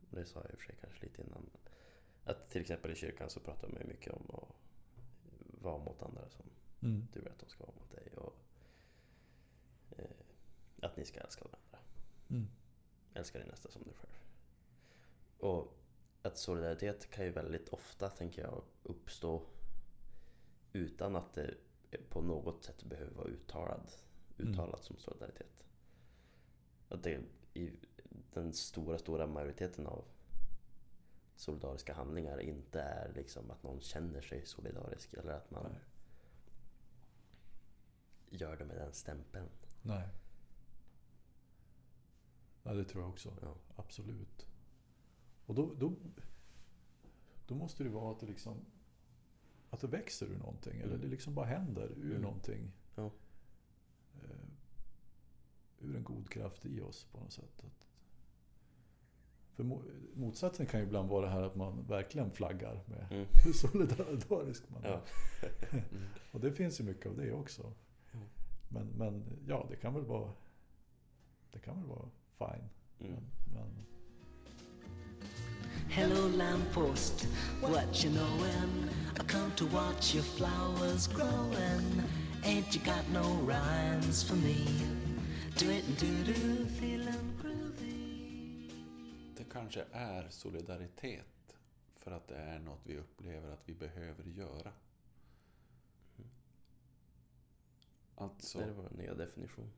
Det 0.09 0.25
sa 0.25 0.39
jag 0.39 0.51
i 0.51 0.55
och 0.55 0.59
för 0.59 0.65
sig 0.65 0.75
kanske 0.81 1.05
lite 1.05 1.21
innan. 1.21 1.49
Att 2.23 2.49
till 2.49 2.61
exempel 2.61 2.91
i 2.91 2.95
kyrkan 2.95 3.29
så 3.29 3.39
pratar 3.39 3.67
man 3.67 3.81
ju 3.81 3.87
mycket 3.87 4.13
om 4.13 4.25
att 4.33 4.55
vara 5.61 5.77
mot 5.77 6.01
andra 6.01 6.29
som 6.29 6.45
Mm. 6.81 7.07
du 7.13 7.19
vill 7.19 7.29
att 7.29 7.39
de 7.39 7.49
ska 7.49 7.63
vara 7.63 7.75
mot 7.79 7.91
dig. 7.91 8.17
Och 8.17 8.35
eh, 9.97 10.05
att 10.81 10.97
ni 10.97 11.05
ska 11.05 11.19
älska 11.19 11.43
varandra. 11.43 11.79
Mm. 12.29 12.47
Älska 13.13 13.39
din 13.39 13.47
nästa 13.47 13.71
som 13.71 13.83
dig 13.83 13.93
själv. 13.93 14.18
Och 15.39 15.73
att 16.21 16.37
solidaritet 16.37 17.09
kan 17.09 17.25
ju 17.25 17.31
väldigt 17.31 17.69
ofta, 17.69 18.09
tänker 18.09 18.41
jag, 18.41 18.63
uppstå 18.83 19.45
utan 20.73 21.15
att 21.15 21.33
det 21.33 21.55
på 22.09 22.21
något 22.21 22.63
sätt 22.63 22.83
behöver 22.83 23.11
vara 23.13 23.27
uttalad, 23.27 23.91
Mm. 24.39 24.51
uttalat 24.53 24.83
som 24.83 24.97
solidaritet. 24.97 25.63
Att 26.89 27.03
det 27.03 27.21
i 27.53 27.71
den 28.33 28.53
stora, 28.53 28.97
stora 28.97 29.27
majoriteten 29.27 29.87
av 29.87 30.05
solidariska 31.35 31.93
handlingar 31.93 32.39
inte 32.39 32.81
är 32.81 33.13
liksom 33.13 33.51
att 33.51 33.63
någon 33.63 33.81
känner 33.81 34.21
sig 34.21 34.45
solidarisk 34.45 35.13
eller 35.13 35.31
att 35.33 35.51
man 35.51 35.63
Nej. 35.71 35.81
gör 38.29 38.57
det 38.57 38.65
med 38.65 38.77
den 38.77 38.93
stämpeln. 38.93 39.49
Nej. 39.81 40.07
Ja, 42.63 42.73
det 42.73 42.83
tror 42.83 43.03
jag 43.03 43.09
också. 43.09 43.33
Ja. 43.41 43.55
Absolut. 43.75 44.45
Och 45.49 45.55
då, 45.55 45.73
då, 45.79 45.93
då 47.47 47.55
måste 47.55 47.83
det 47.83 47.89
vara 47.89 48.11
att 48.11 48.19
det 48.19 48.25
liksom 48.25 48.57
att 49.69 49.79
det 49.79 49.87
växer 49.87 50.25
ur 50.25 50.37
någonting. 50.37 50.73
Eller 50.79 50.87
Mm. 50.95 51.01
det 51.01 51.07
liksom 51.07 51.35
bara 51.35 51.45
händer 51.45 51.89
ur 51.97 52.09
Mm. 52.09 52.21
någonting. 52.21 52.71
Ja. 52.95 53.05
Eh, 54.23 54.47
ur 55.79 55.95
en 55.95 56.03
god 56.03 56.29
kraft 56.29 56.65
i 56.65 56.81
oss 56.81 57.03
på 57.11 57.19
något 57.19 57.31
sätt. 57.33 57.63
Att, 57.65 57.87
för 59.55 59.63
mo- 59.63 59.91
motsatsen 60.15 60.65
kan 60.65 60.79
ju 60.79 60.85
ibland 60.85 61.09
vara 61.09 61.25
det 61.25 61.31
här 61.31 61.41
att 61.41 61.55
man 61.55 61.85
verkligen 61.87 62.31
flaggar 62.31 62.83
med 62.85 63.07
Mm. 63.11 63.25
hur 63.45 63.53
solidarisk 63.53 64.69
man 64.69 64.83
är. 64.83 64.89
Ja. 64.89 65.01
Och 66.31 66.39
det 66.39 66.51
finns 66.51 66.79
ju 66.79 66.83
mycket 66.83 67.05
av 67.05 67.17
det 67.17 67.31
också. 67.33 67.73
Ja. 68.11 68.19
Men, 68.69 68.87
men 68.87 69.23
ja, 69.47 69.65
det 69.69 69.75
kan 69.75 69.93
väl 69.93 70.05
vara 70.05 70.33
Det 71.51 71.59
kan 71.59 71.75
väl 71.79 71.85
vara 71.89 72.09
fine. 72.37 72.69
Mm. 72.99 73.11
Men, 73.13 73.23
men 73.53 73.85
Hello, 75.91 76.27
lamppost, 76.27 77.25
what 77.61 78.03
you 78.03 78.11
knowin'? 78.11 78.89
I 79.19 79.23
come 79.23 79.51
to 79.55 79.65
watch 79.65 80.13
your 80.13 80.23
flowers 80.23 81.07
growin'. 81.07 82.03
Ain't 82.43 82.75
you 82.75 82.81
got 82.81 83.09
no 83.09 83.23
rhymes 83.43 84.21
for 84.21 84.35
me? 84.35 84.67
Do 85.57 85.67
it 85.71 85.83
and 85.87 85.97
do 85.97 86.33
do, 86.33 86.65
feelin' 86.79 87.37
groovy. 87.41 88.71
Det 89.37 89.43
kanske 89.43 89.85
är 89.91 90.29
solidaritet 90.29 91.57
för 91.95 92.11
att 92.11 92.27
det 92.27 92.37
är 92.37 92.59
något 92.59 92.81
vi 92.83 92.97
upplever 92.97 93.51
att 93.51 93.63
vi 93.65 93.73
behöver 93.73 94.23
göra. 94.23 94.71
Alltså, 98.15 98.59
Det 98.59 98.65
är 98.65 98.71
vår 98.71 98.89
nya 98.97 99.13
definition. 99.13 99.71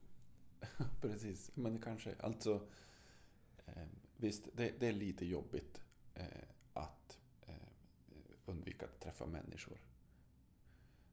precis. 1.02 1.52
Men 1.54 1.80
kanske, 1.80 2.16
alltså... 2.20 2.68
Eh, 3.66 3.88
visst, 4.18 4.44
det, 4.54 4.80
det 4.80 4.88
är 4.88 4.94
lite 4.94 5.26
jobbigt 5.26 5.82
att 6.74 7.20
eh, 7.42 7.56
undvika 8.46 8.86
att 8.86 9.00
träffa 9.00 9.26
människor. 9.26 9.78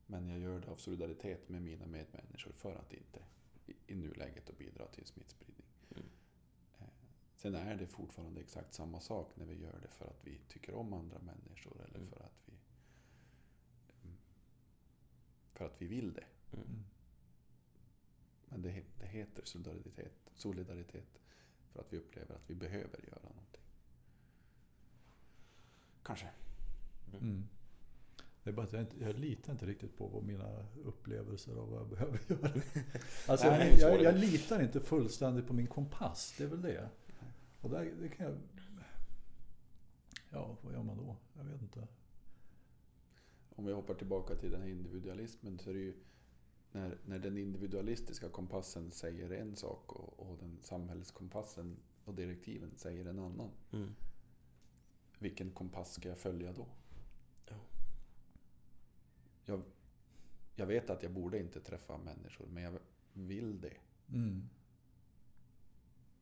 Men 0.06 0.28
jag 0.28 0.38
gör 0.38 0.60
det 0.60 0.70
av 0.70 0.76
solidaritet 0.76 1.48
med 1.48 1.62
mina 1.62 1.86
medmänniskor 1.86 2.52
för 2.52 2.74
att 2.74 2.92
inte 2.92 3.24
i, 3.66 3.74
i 3.86 3.94
nuläget 3.94 4.50
att 4.50 4.58
bidra 4.58 4.86
till 4.86 5.06
smittspridning. 5.06 5.66
Mm. 5.90 6.08
Eh, 6.78 6.86
Sen 7.36 7.54
är 7.54 7.76
det 7.76 7.86
fortfarande 7.86 8.40
exakt 8.40 8.74
samma 8.74 9.00
sak 9.00 9.36
när 9.36 9.46
vi 9.46 9.60
gör 9.62 9.78
det 9.82 9.88
för 9.88 10.04
att 10.06 10.26
vi 10.26 10.38
tycker 10.48 10.74
om 10.74 10.92
andra 10.92 11.18
människor 11.18 11.84
eller 11.84 11.98
Mm. 11.98 12.08
för 12.10 12.20
att 12.20 12.42
vi 12.46 12.52
mm, 14.04 14.16
för 15.54 15.64
att 15.64 15.82
vi 15.82 15.86
vill 15.86 16.12
det. 16.12 16.26
Mm. 16.52 16.66
mm. 16.66 16.84
Men 18.48 18.62
det, 18.62 18.84
det 18.98 19.06
heter 19.06 19.44
solidaritet, 19.44 20.30
solidaritet 20.34 21.20
för 21.72 21.80
att 21.80 21.92
vi 21.92 21.98
upplever 21.98 22.34
att 22.34 22.50
vi 22.50 22.54
behöver 22.54 23.06
göra 23.06 23.28
någonting. 23.28 23.62
Kanske. 26.08 26.28
Mm. 27.20 27.48
Det 28.44 28.50
är 28.50 28.54
bara 28.54 28.66
att 28.66 28.72
jag, 28.72 28.82
inte, 28.82 28.96
jag 29.00 29.18
litar 29.18 29.52
inte 29.52 29.66
riktigt 29.66 29.98
på 29.98 30.06
vad 30.06 30.24
mina 30.24 30.66
upplevelser 30.84 31.56
av 31.56 31.70
vad 31.70 31.80
jag 31.80 31.88
behöver 31.88 32.20
göra. 32.28 32.62
Alltså, 33.28 33.50
Nej, 33.50 33.76
jag, 33.80 33.94
jag, 33.94 34.02
jag 34.02 34.14
litar 34.14 34.62
inte 34.62 34.80
fullständigt 34.80 35.46
på 35.46 35.54
min 35.54 35.66
kompass. 35.66 36.34
Det 36.38 36.44
är 36.44 36.48
väl 36.48 36.62
det. 36.62 36.88
Och 37.60 37.70
där, 37.70 37.92
det 38.00 38.08
kan 38.08 38.26
jag... 38.26 38.36
Ja, 40.30 40.56
vad 40.62 40.72
gör 40.72 40.82
man 40.82 40.96
då? 40.96 41.16
Jag 41.36 41.44
vet 41.44 41.62
inte. 41.62 41.88
Om 43.50 43.64
vi 43.66 43.72
hoppar 43.72 43.94
tillbaka 43.94 44.34
till 44.34 44.50
den 44.50 44.60
här 44.60 44.68
individualismen 44.68 45.58
så 45.58 45.70
är 45.70 45.74
det 45.74 45.80
ju 45.80 45.94
när, 46.72 46.98
när 47.06 47.18
den 47.18 47.36
individualistiska 47.36 48.28
kompassen 48.28 48.90
säger 48.90 49.30
en 49.30 49.56
sak 49.56 49.92
och, 49.92 50.30
och 50.30 50.38
den 50.38 50.58
samhällskompassen 50.62 51.76
och 52.04 52.14
direktiven 52.14 52.70
säger 52.76 53.04
en 53.04 53.18
annan. 53.18 53.50
Mm. 53.72 53.94
Vilken 55.18 55.50
kompass 55.50 55.92
ska 55.92 56.08
jag 56.08 56.18
följa 56.18 56.52
då? 56.52 56.66
Ja. 57.48 57.56
Jag, 59.44 59.62
jag 60.54 60.66
vet 60.66 60.90
att 60.90 61.02
jag 61.02 61.12
borde 61.12 61.38
inte 61.38 61.60
träffa 61.60 61.98
människor, 61.98 62.46
men 62.46 62.62
jag 62.62 62.78
vill 63.12 63.60
det. 63.60 63.76
Mm. 64.08 64.48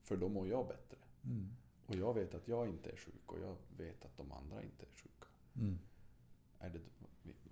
För 0.03 0.17
då 0.17 0.29
mår 0.29 0.49
jag 0.49 0.67
bättre. 0.69 0.99
Mm. 1.25 1.49
Och 1.87 1.95
jag 1.97 2.15
vet 2.15 2.35
att 2.35 2.49
jag 2.49 2.69
inte 2.69 2.91
är 2.91 2.97
sjuk 2.97 3.33
och 3.33 3.39
jag 3.41 3.57
vet 3.77 4.05
att 4.05 4.17
de 4.17 4.33
andra 4.33 4.63
inte 4.63 4.87
är 4.87 4.91
sjuka. 4.91 5.27
Mm. 5.57 5.79
Är 6.59 6.71
det, 6.71 6.81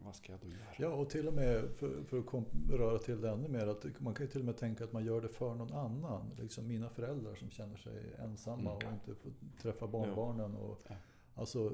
vad 0.05 0.15
ska 0.17 0.33
jag 0.33 0.41
då 0.41 0.49
göra? 0.49 0.75
Ja, 0.79 0.89
och 0.89 1.11
till 1.11 1.29
och 1.29 1.35
med 1.35 1.71
för, 1.71 2.03
för 2.05 2.19
att 2.19 2.45
röra 2.71 2.99
till 2.99 3.21
det 3.21 3.31
ännu 3.31 3.49
mer. 3.49 3.67
Att 3.67 4.01
man 4.01 4.15
kan 4.15 4.27
ju 4.27 4.33
till 4.33 4.41
och 4.41 4.47
med 4.47 4.57
tänka 4.57 4.85
att 4.85 4.93
man 4.93 5.05
gör 5.05 5.21
det 5.21 5.29
för 5.29 5.55
någon 5.55 5.73
annan. 5.73 6.31
Liksom 6.39 6.67
mina 6.69 6.89
föräldrar 6.91 7.35
som 7.35 7.51
känner 7.51 7.77
sig 7.77 8.15
ensamma 8.19 8.73
Mm. 8.73 8.87
och 8.87 8.93
inte 8.93 9.15
får 9.15 9.33
träffa 9.63 9.87
barnbarnen. 9.87 10.55
Och, 10.55 10.81
Ja. 10.89 10.95
Alltså, 11.35 11.73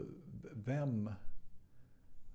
vem, 0.52 1.11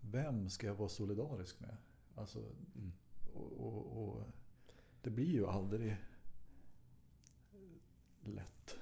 vem 0.02 0.50
ska 0.50 0.68
jag 0.68 0.76
vara 0.76 0.90
solidarisk 0.90 1.60
med? 1.60 1.78
Alltså, 2.16 2.40
Mm. 2.76 2.92
och, 3.34 3.52
och, 3.52 3.98
och 4.04 4.24
det 5.02 5.10
blir 5.10 5.32
ju 5.34 5.46
aldrig 5.48 5.98
lätt. 8.24 8.76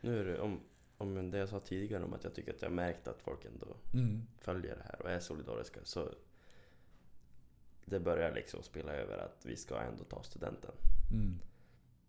Nu 0.00 0.18
är 0.20 0.24
det 0.24 0.40
om, 0.40 0.60
om 0.98 1.30
det 1.30 1.38
jag 1.38 1.48
sa 1.48 1.60
tidigare 1.60 2.04
om 2.04 2.12
att 2.14 2.24
jag 2.24 2.34
tycker 2.34 2.54
att 2.54 2.62
jag 2.62 2.72
märkt 2.72 3.08
att 3.08 3.22
folk 3.22 3.44
ändå 3.44 3.76
Mm. 3.94 4.22
följer 4.38 4.76
det 4.76 4.82
här 4.82 5.02
och 5.02 5.10
är 5.10 5.20
solidariska. 5.20 5.80
Så 5.84 6.14
det 7.84 8.00
börjar 8.00 8.34
liksom 8.34 8.62
spela 8.62 8.92
över 8.92 9.18
att 9.18 9.46
vi 9.46 9.56
ska 9.56 9.80
ändå 9.80 10.04
ta 10.04 10.22
studenten. 10.22 10.72
Mm. 11.12 11.38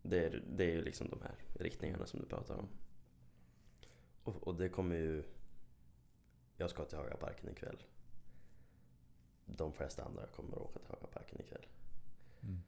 Det 0.01 0.25
är, 0.25 0.43
det 0.55 0.63
är 0.63 0.71
ju 0.71 0.81
liksom 0.81 1.09
de 1.09 1.21
här 1.21 1.35
riktningarna 1.53 2.05
som 2.05 2.19
du 2.19 2.25
pratar 2.25 2.55
om. 2.57 2.67
Och, 4.27 4.47
och 4.47 4.55
det 4.55 4.69
kommer 4.69 4.95
ju... 4.95 5.23
Jag 6.57 6.69
ska 6.69 6.85
till 6.85 6.97
Hagaparken 6.97 7.49
ikväll. 7.49 7.83
De 9.45 9.73
flesta 9.73 10.03
andra 10.03 10.27
kommer 10.27 10.55
att 10.55 10.61
åka 10.61 10.79
till 10.79 10.89
Hagaparken 10.89 11.41
ikväll. 11.41 11.65
Mm. 12.41 12.61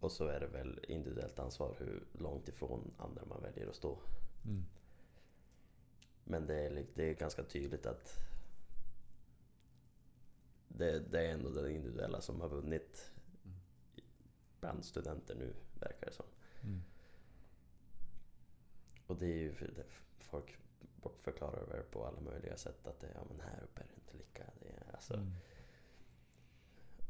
Och 0.00 0.12
så 0.12 0.26
är 0.26 0.40
det 0.40 0.46
väl 0.46 0.84
individuellt 0.88 1.38
ansvar 1.38 1.76
hur 1.78 2.06
långt 2.12 2.48
ifrån 2.48 2.94
andra 2.98 3.24
man 3.24 3.42
väljer 3.42 3.68
att 3.68 3.76
stå. 3.76 3.98
Mm. 4.44 4.64
Men 6.24 6.46
det 6.46 6.54
är, 6.54 6.86
det 6.94 7.10
är 7.10 7.14
ganska 7.14 7.44
tydligt 7.44 7.86
att 7.86 8.18
det, 10.68 11.00
det 11.00 11.26
är 11.26 11.32
ändå 11.32 11.50
det 11.50 11.72
individuella 11.72 12.20
som 12.20 12.40
har 12.40 12.48
vunnit 12.48 13.12
Mm. 13.44 13.58
bland 14.60 14.84
studenter 14.84 15.34
nu, 15.34 15.54
verkar 15.80 16.06
det 16.06 16.12
som. 16.12 16.26
Mm. 16.62 16.82
Och 19.06 19.16
det 19.16 19.26
är 19.26 19.38
ju 19.38 19.52
för 19.52 19.66
det, 19.66 19.84
folk 20.18 20.58
förklarar 21.22 21.66
det 21.76 21.82
på 21.90 22.06
alla 22.06 22.20
möjliga 22.20 22.56
sätt 22.56 22.86
att 22.86 23.00
det, 23.00 23.10
ja, 23.14 23.20
men 23.28 23.40
här 23.40 23.62
uppe 23.64 23.80
är 23.82 23.86
det 23.86 23.94
inte 23.94 24.16
lika. 24.16 24.44
Det 24.60 24.68
är, 24.68 24.94
alltså, 24.94 25.14
Mm. 25.14 25.32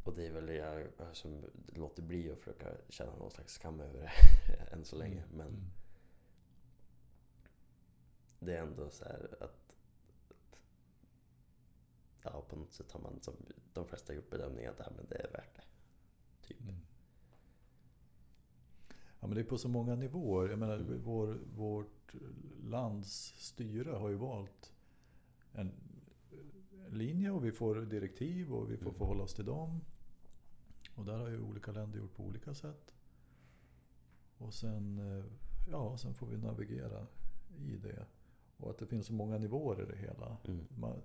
Och 0.04 0.14
det 0.14 0.26
är 0.26 0.32
väl 0.32 0.46
det 0.46 0.54
jag 0.54 0.86
som 1.16 1.44
låter 1.66 2.02
bli 2.02 2.30
att 2.32 2.38
försöka 2.38 2.68
känna 2.88 3.16
någon 3.16 3.30
slags 3.30 3.52
skam 3.54 3.80
över 3.80 4.00
det 4.00 4.12
än 4.72 4.84
så 4.84 4.96
länge. 4.96 5.24
Men 5.32 5.46
Mm. 5.48 5.70
det 8.38 8.56
är 8.56 8.62
ändå 8.62 8.90
så 8.90 9.04
här 9.04 9.36
att 9.40 9.72
Ja, 12.22 12.42
på 12.48 12.56
något 12.56 12.72
sätt 12.72 12.92
har 12.92 13.00
man 13.00 13.20
som 13.22 13.34
de 13.72 13.86
flesta 13.86 14.14
gjort 14.14 14.30
bedömningen 14.30 14.72
att 14.72 14.78
ja, 14.78 14.92
men 14.96 15.06
det 15.08 15.16
är 15.16 15.30
värt 15.32 15.54
det. 15.56 15.62
Typ. 16.46 16.60
Mm. 16.60 16.76
Ja, 19.26 19.28
men 19.28 19.34
det 19.36 19.40
är 19.42 19.44
på 19.48 19.58
så 19.58 19.68
många 19.68 19.94
nivåer. 19.94 20.48
Jag 20.48 20.58
menar, 20.58 20.76
Mm. 20.76 21.00
vår, 21.04 21.38
vårt 21.56 22.14
lands 22.64 23.34
styre 23.38 23.90
har 23.90 24.08
ju 24.08 24.14
valt 24.14 24.72
en 25.52 25.72
linje 26.88 27.30
och 27.30 27.44
vi 27.44 27.52
får 27.52 27.76
direktiv 27.76 28.54
och 28.54 28.70
vi 28.70 28.76
får 28.76 28.86
Mm. 28.86 28.98
förhålla 28.98 29.22
oss 29.22 29.34
till 29.34 29.44
dem. 29.44 29.80
Och 30.94 31.04
där 31.04 31.18
har 31.18 31.28
ju 31.28 31.40
olika 31.42 31.72
länder 31.72 31.98
gjort 31.98 32.14
på 32.14 32.22
olika 32.24 32.54
sätt. 32.54 32.94
Och 34.38 34.54
sen, 34.54 34.98
eh, 35.18 35.24
ja, 35.70 35.96
sen 35.98 36.14
får 36.14 36.26
vi 36.26 36.36
navigera 36.38 37.06
i 37.58 37.76
det. 37.76 38.06
Och 38.56 38.70
att 38.70 38.78
det 38.78 38.86
finns 38.86 39.06
så 39.06 39.12
många 39.12 39.38
nivåer 39.38 39.82
i 39.82 39.86
det 39.86 39.96
hela. 39.98 40.36
Mm. 40.44 40.64
Man, 40.78 41.02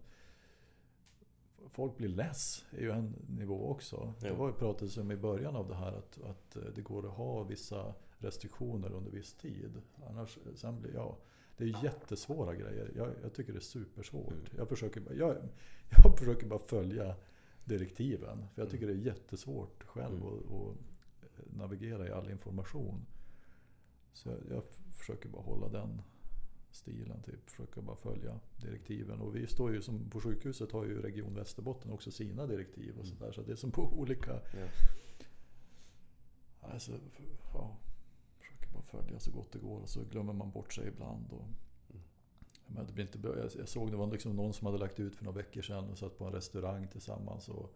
folk 1.70 1.98
blir 1.98 2.10
less 2.10 2.66
är 2.72 2.82
ju 2.82 2.92
en 2.92 3.16
nivå 3.30 3.70
också. 3.70 4.14
Det 4.20 4.28
Jo. 4.28 4.36
var 4.36 4.48
ju 4.48 4.54
pratades 4.54 4.98
om 4.98 5.12
i 5.12 5.18
början 5.18 5.56
av 5.56 5.68
det 5.68 5.76
här 5.76 5.92
att, 5.94 6.20
att 6.22 6.58
det 6.76 6.82
går 6.82 7.06
att 7.08 7.14
ha 7.14 7.44
vissa 7.44 7.94
restriktioner 8.22 8.92
under 8.92 9.12
viss 9.12 9.34
tid. 9.34 9.82
Annars, 10.10 10.38
sen 10.56 10.82
blir, 10.82 10.94
ja, 10.94 11.18
det 11.58 11.64
är 11.64 11.84
jättesvåra 11.84 12.56
grejer. 12.56 12.92
Jag, 12.96 13.10
jag 13.24 13.34
tycker 13.34 13.54
det 13.54 13.60
är 13.60 13.62
supersvårt. 13.62 14.32
Mm. 14.32 14.46
Jag, 14.58 14.70
försöker, 14.70 15.02
bara- 15.02 15.14
jag, 15.16 15.38
jag 16.04 16.18
försöker 16.20 16.48
bara 16.48 16.60
följa 16.60 17.16
direktiven. 17.66 18.48
För 18.56 18.62
jag 18.62 18.70
tycker 18.72 18.88
det 18.88 18.94
är 18.94 18.98
jättesvårt 18.98 19.84
själv 19.84 20.16
Mm. 20.22 20.28
att, 20.28 20.78
att 21.24 21.56
navigera 21.56 22.08
i 22.08 22.12
all 22.12 22.30
information. 22.30 23.06
Så 24.14 24.30
jag, 24.30 24.38
jag 24.50 24.64
försöker 24.92 25.30
bara 25.30 25.42
hålla 25.42 25.70
den 25.70 26.02
stilen. 26.72 27.22
Typ. 27.24 27.50
Försöka 27.50 27.82
bara 27.82 27.96
följa 27.96 28.40
direktiven. 28.62 29.20
Och 29.22 29.36
vi 29.36 29.48
står 29.48 29.74
ju 29.74 29.82
som 29.82 30.10
på 30.10 30.20
sjukhuset 30.22 30.72
har 30.72 30.86
ju 30.86 31.02
Region 31.02 31.34
Västerbotten 31.36 31.92
också 31.92 32.12
sina 32.12 32.48
direktiv 32.48 32.98
och 33.00 33.06
Mm. 33.06 33.18
sådär. 33.18 33.32
Så 33.32 33.42
det 33.42 33.52
är 33.52 33.56
som 33.56 33.72
på 33.72 33.82
olika... 33.94 34.32
Ja. 34.34 34.68
Alltså, 36.62 36.92
ja, 37.54 37.78
bara 38.82 39.04
följa 39.04 39.20
så 39.20 39.32
gott 39.32 39.52
det 39.52 39.60
går 39.60 39.80
och 39.80 39.90
så 39.90 40.04
glömmer 40.04 40.34
man 40.34 40.52
bort 40.52 40.74
sig 40.74 40.88
ibland. 40.88 41.34
Och, 41.34 41.46
Mm. 41.90 42.04
men 42.68 42.88
det 42.88 42.94
blir 42.94 43.06
inte 43.06 43.18
bra. 43.18 43.38
Jag, 43.38 43.70
såg 43.70 43.92
det 43.92 43.98
var 43.98 44.08
liksom 44.08 44.36
någon 44.36 44.54
som 44.54 44.66
hade 44.66 44.78
lagt 44.78 45.00
ut 45.00 45.16
för 45.16 45.26
några 45.26 45.38
veckor 45.38 45.62
sedan 45.62 45.90
och 45.90 45.98
satt 45.98 46.18
på 46.18 46.26
en 46.26 46.32
restaurang 46.34 46.88
tillsammans. 46.88 47.50
Och, 47.50 47.74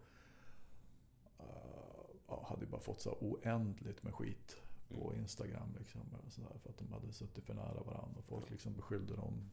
ja, 2.28 2.46
hade 2.48 2.66
bara 2.66 2.80
fått 2.80 3.00
så 3.00 3.10
oändligt 3.20 4.02
med 4.02 4.14
skit 4.14 4.56
på 4.88 5.10
Mm. 5.10 5.20
Instagram. 5.22 5.74
Liksom, 5.78 6.00
och 6.26 6.32
så 6.32 6.40
där, 6.40 6.58
för 6.58 6.70
att 6.70 6.78
de 6.78 6.92
hade 6.92 7.12
suttit 7.12 7.44
för 7.44 7.54
nära 7.54 7.82
varandra. 7.82 8.18
Och 8.18 8.24
folk 8.24 8.50
liksom 8.50 8.74
beskyllde 8.74 9.16
dem 9.16 9.50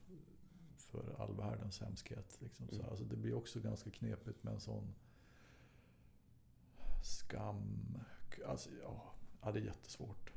för 0.78 1.16
all 1.22 1.36
världens 1.36 1.80
hemskhet. 1.80 2.38
Liksom, 2.42 2.68
så. 2.70 2.76
Mm. 2.76 2.90
Alltså, 2.90 3.06
det 3.06 3.16
blir 3.16 3.34
också 3.34 3.60
ganska 3.60 3.90
knepigt 3.92 4.44
med 4.44 4.54
en 4.54 4.60
sån 4.60 4.94
skam. 7.04 7.98
Alltså, 8.48 8.70
ja, 9.42 9.52
det 9.52 9.60
är 9.60 9.64
jättesvårt. 9.64 10.33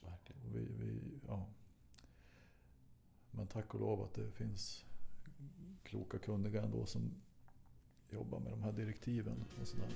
Verkligen. 0.00 0.52
Vi, 0.52 0.84
vi, 0.84 1.00
ja. 1.26 1.46
Men 3.30 3.46
tack 3.46 3.74
och 3.74 3.80
lov 3.80 4.02
att 4.02 4.14
det 4.14 4.30
finns 4.30 4.84
kloka 5.82 6.18
kunniga 6.18 6.62
ändå 6.62 6.86
som 6.86 7.14
jobbar 8.10 8.40
med 8.40 8.52
de 8.52 8.62
här 8.62 8.72
direktiven. 8.72 9.44
Och 9.60 9.66
sådär. 9.66 9.88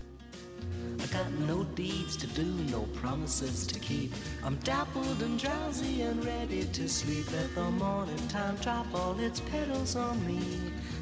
I 0.99 1.07
got 1.13 1.49
no 1.49 1.65
deeds 1.77 2.17
to 2.17 2.27
do, 2.43 2.45
no 2.71 2.87
promises 3.01 3.67
to 3.67 3.79
keep. 3.81 4.11
I'm 4.43 4.57
dappled 4.65 5.23
and 5.23 5.41
drowsy 5.41 6.03
and 6.03 6.25
ready 6.25 6.65
to 6.65 6.89
sleep. 6.89 7.33
Let 7.33 7.55
the 7.55 7.71
morning 7.71 8.29
time 8.29 8.57
drop 8.63 8.87
all 8.95 9.21
its 9.21 9.41
petals 9.41 9.97
on 9.97 10.27
me. 10.27 10.41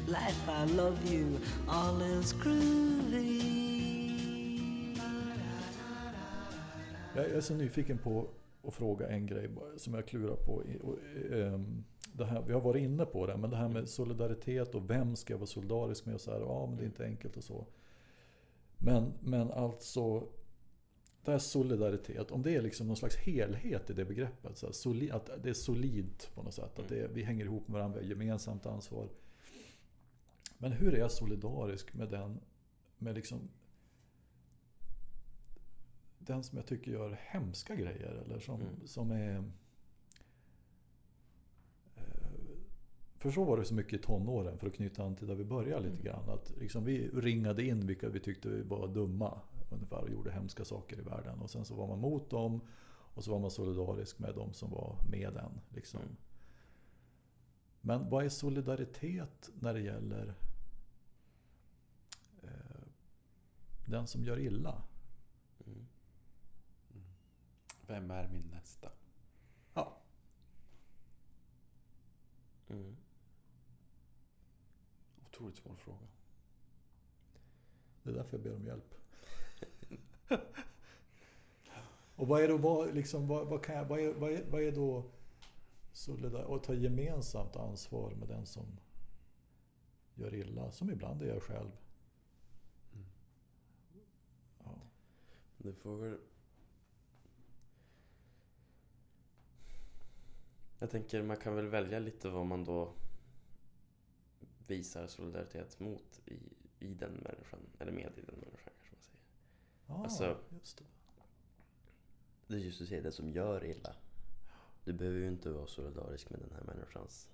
Life, 0.07 0.47
I 0.47 0.65
love 0.65 1.13
you, 1.13 1.39
all 1.67 2.01
is 2.01 2.33
groovy. 2.33 3.59
Jag 7.15 7.25
är 7.25 7.41
så 7.41 7.53
nyfiken 7.53 7.97
på 7.97 8.27
att 8.63 8.73
fråga 8.73 9.07
en 9.07 9.25
grej 9.25 9.49
som 9.77 9.93
jag 9.93 10.07
klurar 10.07 10.35
på. 10.35 10.63
Och, 10.81 10.97
ehm, 11.31 11.83
det 12.13 12.25
här, 12.25 12.41
vi 12.41 12.53
har 12.53 12.61
varit 12.61 12.83
inne 12.83 13.05
på 13.05 13.27
det, 13.27 13.37
men 13.37 13.49
det 13.49 13.57
här 13.57 13.69
med 13.69 13.89
solidaritet 13.89 14.75
och 14.75 14.89
vem 14.89 15.15
ska 15.15 15.33
jag 15.33 15.39
vara 15.39 15.47
solidarisk 15.47 16.05
med? 16.05 16.15
Och 16.15 16.21
så 16.21 16.31
här, 16.31 16.39
ja, 16.39 16.65
men 16.65 16.77
det 16.77 16.83
är 16.83 16.85
inte 16.85 17.05
enkelt 17.05 17.37
och 17.37 17.43
så. 17.43 17.65
Men, 18.77 19.13
men 19.19 19.51
alltså, 19.51 20.27
det 21.25 21.31
här 21.31 21.39
solidaritet, 21.39 22.31
om 22.31 22.41
det 22.41 22.55
är 22.55 22.61
liksom 22.61 22.87
någon 22.87 22.95
slags 22.95 23.15
helhet 23.15 23.89
i 23.89 23.93
det 23.93 24.05
begreppet. 24.05 24.57
Så 24.57 24.65
här, 24.65 24.73
soli, 24.73 25.11
att 25.11 25.43
det 25.43 25.49
är 25.49 25.53
solidt 25.53 26.31
på 26.35 26.43
något 26.43 26.53
sätt. 26.53 26.79
Att 26.79 26.89
det 26.89 26.99
är, 26.99 27.07
vi 27.07 27.23
hänger 27.23 27.45
ihop 27.45 27.67
med 27.67 27.73
varandra, 27.73 27.99
vi 27.99 28.05
har 28.05 28.09
gemensamt 28.09 28.65
ansvar. 28.65 29.09
Men 30.57 30.71
hur 30.71 30.93
är 30.93 30.99
jag 30.99 31.11
solidarisk 31.11 31.93
med 31.93 32.09
den, 32.09 32.39
med 32.97 33.15
liksom 33.15 33.49
den 36.29 36.43
som 36.43 36.57
jag 36.57 36.67
tycker 36.67 36.91
gör 36.91 37.19
hemska 37.21 37.75
grejer 37.75 38.11
eller 38.25 38.39
som, 38.39 38.61
Mm. 38.61 38.87
som 38.87 39.11
är... 39.11 39.37
eh, 41.95 42.03
För 43.17 43.31
så 43.31 43.43
var 43.43 43.57
det 43.57 43.65
så 43.65 43.73
mycket 43.73 43.93
i 43.99 44.03
tonåren, 44.03 44.57
för 44.57 44.67
att 44.67 44.73
knyta 44.73 45.03
an 45.03 45.15
till 45.15 45.27
där 45.27 45.35
vi 45.35 45.43
började 45.45 45.81
lite 45.89 45.93
Mm. 46.01 46.05
grann. 46.05 46.29
Att 46.29 46.51
liksom 46.57 46.83
vi 46.85 47.07
ringade 47.07 47.63
in 47.63 47.87
vilka 47.87 48.09
vi 48.09 48.19
tyckte 48.19 48.63
var 48.63 48.87
dumma 48.87 49.41
ungefär 49.69 49.97
och 50.01 50.09
gjorde 50.09 50.31
hemska 50.31 50.65
saker 50.65 50.99
i 50.99 51.01
världen. 51.01 51.39
Och 51.39 51.49
sen 51.49 51.65
så 51.65 51.75
var 51.75 51.87
man 51.87 51.99
mot 51.99 52.29
dem 52.29 52.61
och 53.13 53.23
så 53.23 53.31
var 53.31 53.39
man 53.39 53.51
solidarisk 53.51 54.19
med 54.19 54.35
dem 54.35 54.53
som 54.53 54.71
var 54.71 54.95
med 55.11 55.37
en. 55.37 55.59
Liksom. 55.69 55.99
Mm. 56.01 56.15
Men 57.81 58.09
vad 58.09 58.25
är 58.25 58.29
solidaritet 58.29 59.49
när 59.59 59.73
det 59.73 59.81
gäller 59.81 60.33
eh, 62.43 62.81
den 63.85 64.07
som 64.07 64.23
gör 64.23 64.39
illa? 64.39 64.81
Mm. 65.65 65.85
Vem 67.89 68.11
är 68.11 68.27
min 68.27 68.47
nästa? 68.47 68.91
Ja, 69.73 70.01
Mm. 72.69 72.95
Otroligt 75.25 75.57
svår 75.57 75.75
fråga. 75.75 76.07
det 78.03 78.09
är 78.09 78.13
därför 78.13 78.37
jag 78.37 78.43
ber 78.43 78.55
om 78.55 78.65
hjälp. 78.65 78.95
Och 82.15 82.27
vad 82.27 82.41
är 82.41 82.47
då, 82.47 82.57
vad, 82.57 82.95
liksom, 82.95 83.27
vad, 83.27 83.47
vad, 83.47 83.63
kan 83.63 83.75
jag, 83.75 83.85
vad, 83.85 83.99
är, 83.99 84.13
vad, 84.13 84.31
är, 84.31 84.45
vad 84.49 84.61
är 84.61 84.71
då 84.71 85.11
solidar 85.91 86.55
att 86.55 86.63
ta 86.63 86.73
gemensamt 86.73 87.55
ansvar 87.55 88.11
med 88.11 88.27
den 88.27 88.45
som 88.45 88.79
gör 90.15 90.33
illa, 90.33 90.71
som 90.71 90.89
ibland 90.89 91.21
är 91.21 91.27
jag 91.27 91.43
själv. 91.43 91.71
Mm. 92.93 93.05
Ja. 94.63 94.81
Du 95.57 95.73
får 95.73 95.97
väl... 95.97 96.19
Jag 100.79 100.89
tänker 100.89 101.23
man 101.23 101.37
kan 101.37 101.55
väl 101.55 101.67
välja 101.67 101.99
lite 101.99 102.29
vad 102.29 102.45
man 102.45 102.63
då 102.63 102.93
visar 104.67 105.07
solidaritet 105.07 105.79
mot 105.79 106.19
i, 106.25 106.39
i 106.79 106.87
den 106.93 107.11
människan. 107.13 107.59
Eller 107.79 107.91
med 107.91 108.11
i 108.17 108.21
den 108.21 108.35
människan 108.35 108.73
kanske 108.77 108.95
man 108.95 109.01
säger. 109.01 109.19
Ja, 109.87 110.03
Alltså- 110.03 110.37
just 110.59 110.77
det. 110.77 110.83
Det 112.47 112.55
är 112.55 112.59
just 112.59 112.81
att 112.81 112.87
säga 112.87 113.01
det 113.01 113.11
som 113.11 113.29
gör 113.31 113.65
illa. 113.65 113.95
Du 114.83 114.93
behöver 114.93 115.19
ju 115.19 115.27
inte 115.27 115.49
vara 115.49 115.67
solidarisk 115.67 116.29
med 116.29 116.39
den 116.39 116.51
här 116.51 116.63
människans 116.63 117.29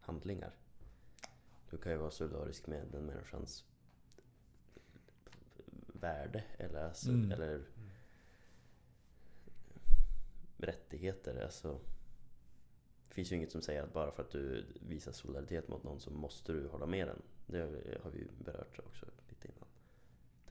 handlingar. 0.00 0.54
Du 1.70 1.78
kan 1.78 1.92
ju 1.92 1.98
vara 1.98 2.10
solidarisk 2.10 2.66
med 2.66 2.86
den 2.92 3.06
människans 3.06 3.64
värde 5.86 6.44
eller, 6.58 6.84
alltså, 6.84 7.10
Mm. 7.10 7.32
eller 7.32 7.64
rättigheter. 10.58 11.42
Alltså, 11.44 11.80
det 13.14 13.16
finns 13.16 13.32
ju 13.32 13.36
inget 13.36 13.52
som 13.52 13.62
säger 13.62 13.82
att 13.82 13.92
bara 13.92 14.12
för 14.12 14.22
att 14.22 14.30
du 14.30 14.64
visar 14.80 15.12
solidaritet 15.12 15.68
mot 15.68 15.82
någon 15.82 16.00
så 16.00 16.10
måste 16.10 16.52
du 16.52 16.68
hålla 16.68 16.86
med 16.86 17.08
den. 17.08 17.22
Det 17.46 17.58
har 18.02 18.10
vi- 18.10 18.18
ju 18.18 18.28
berört 18.44 18.78
också 18.78 19.06
lite 19.28 19.48
innan. 19.48 19.68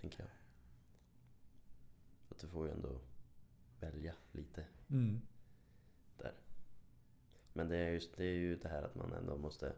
Tänker 0.01 0.19
jag. 0.19 0.29
Att 2.29 2.39
du 2.39 2.47
får 2.47 2.67
ju 2.67 2.73
ändå 2.73 2.99
välja 3.79 4.15
lite 4.31 4.65
Mm. 4.89 5.21
där. 6.17 6.33
Men 7.53 7.69
det 7.69 7.77
är, 7.77 7.91
just, 7.91 8.17
det 8.17 8.25
är 8.25 8.33
ju 8.33 8.55
det 8.55 8.69
här 8.69 8.83
att 8.83 8.95
man 8.95 9.13
ändå 9.13 9.37
måste... 9.37 9.75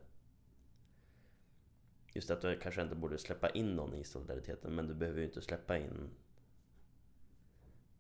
Just 2.14 2.30
att 2.30 2.42
du 2.42 2.60
kanske 2.60 2.82
inte 2.82 2.96
borde 2.96 3.18
släppa 3.18 3.50
in 3.50 3.76
någon 3.76 3.94
i 3.94 4.04
solidariteten 4.04 4.76
men 4.76 4.88
du 4.88 4.94
behöver 4.94 5.20
ju 5.20 5.26
inte 5.26 5.42
släppa 5.42 5.78
in 5.78 6.10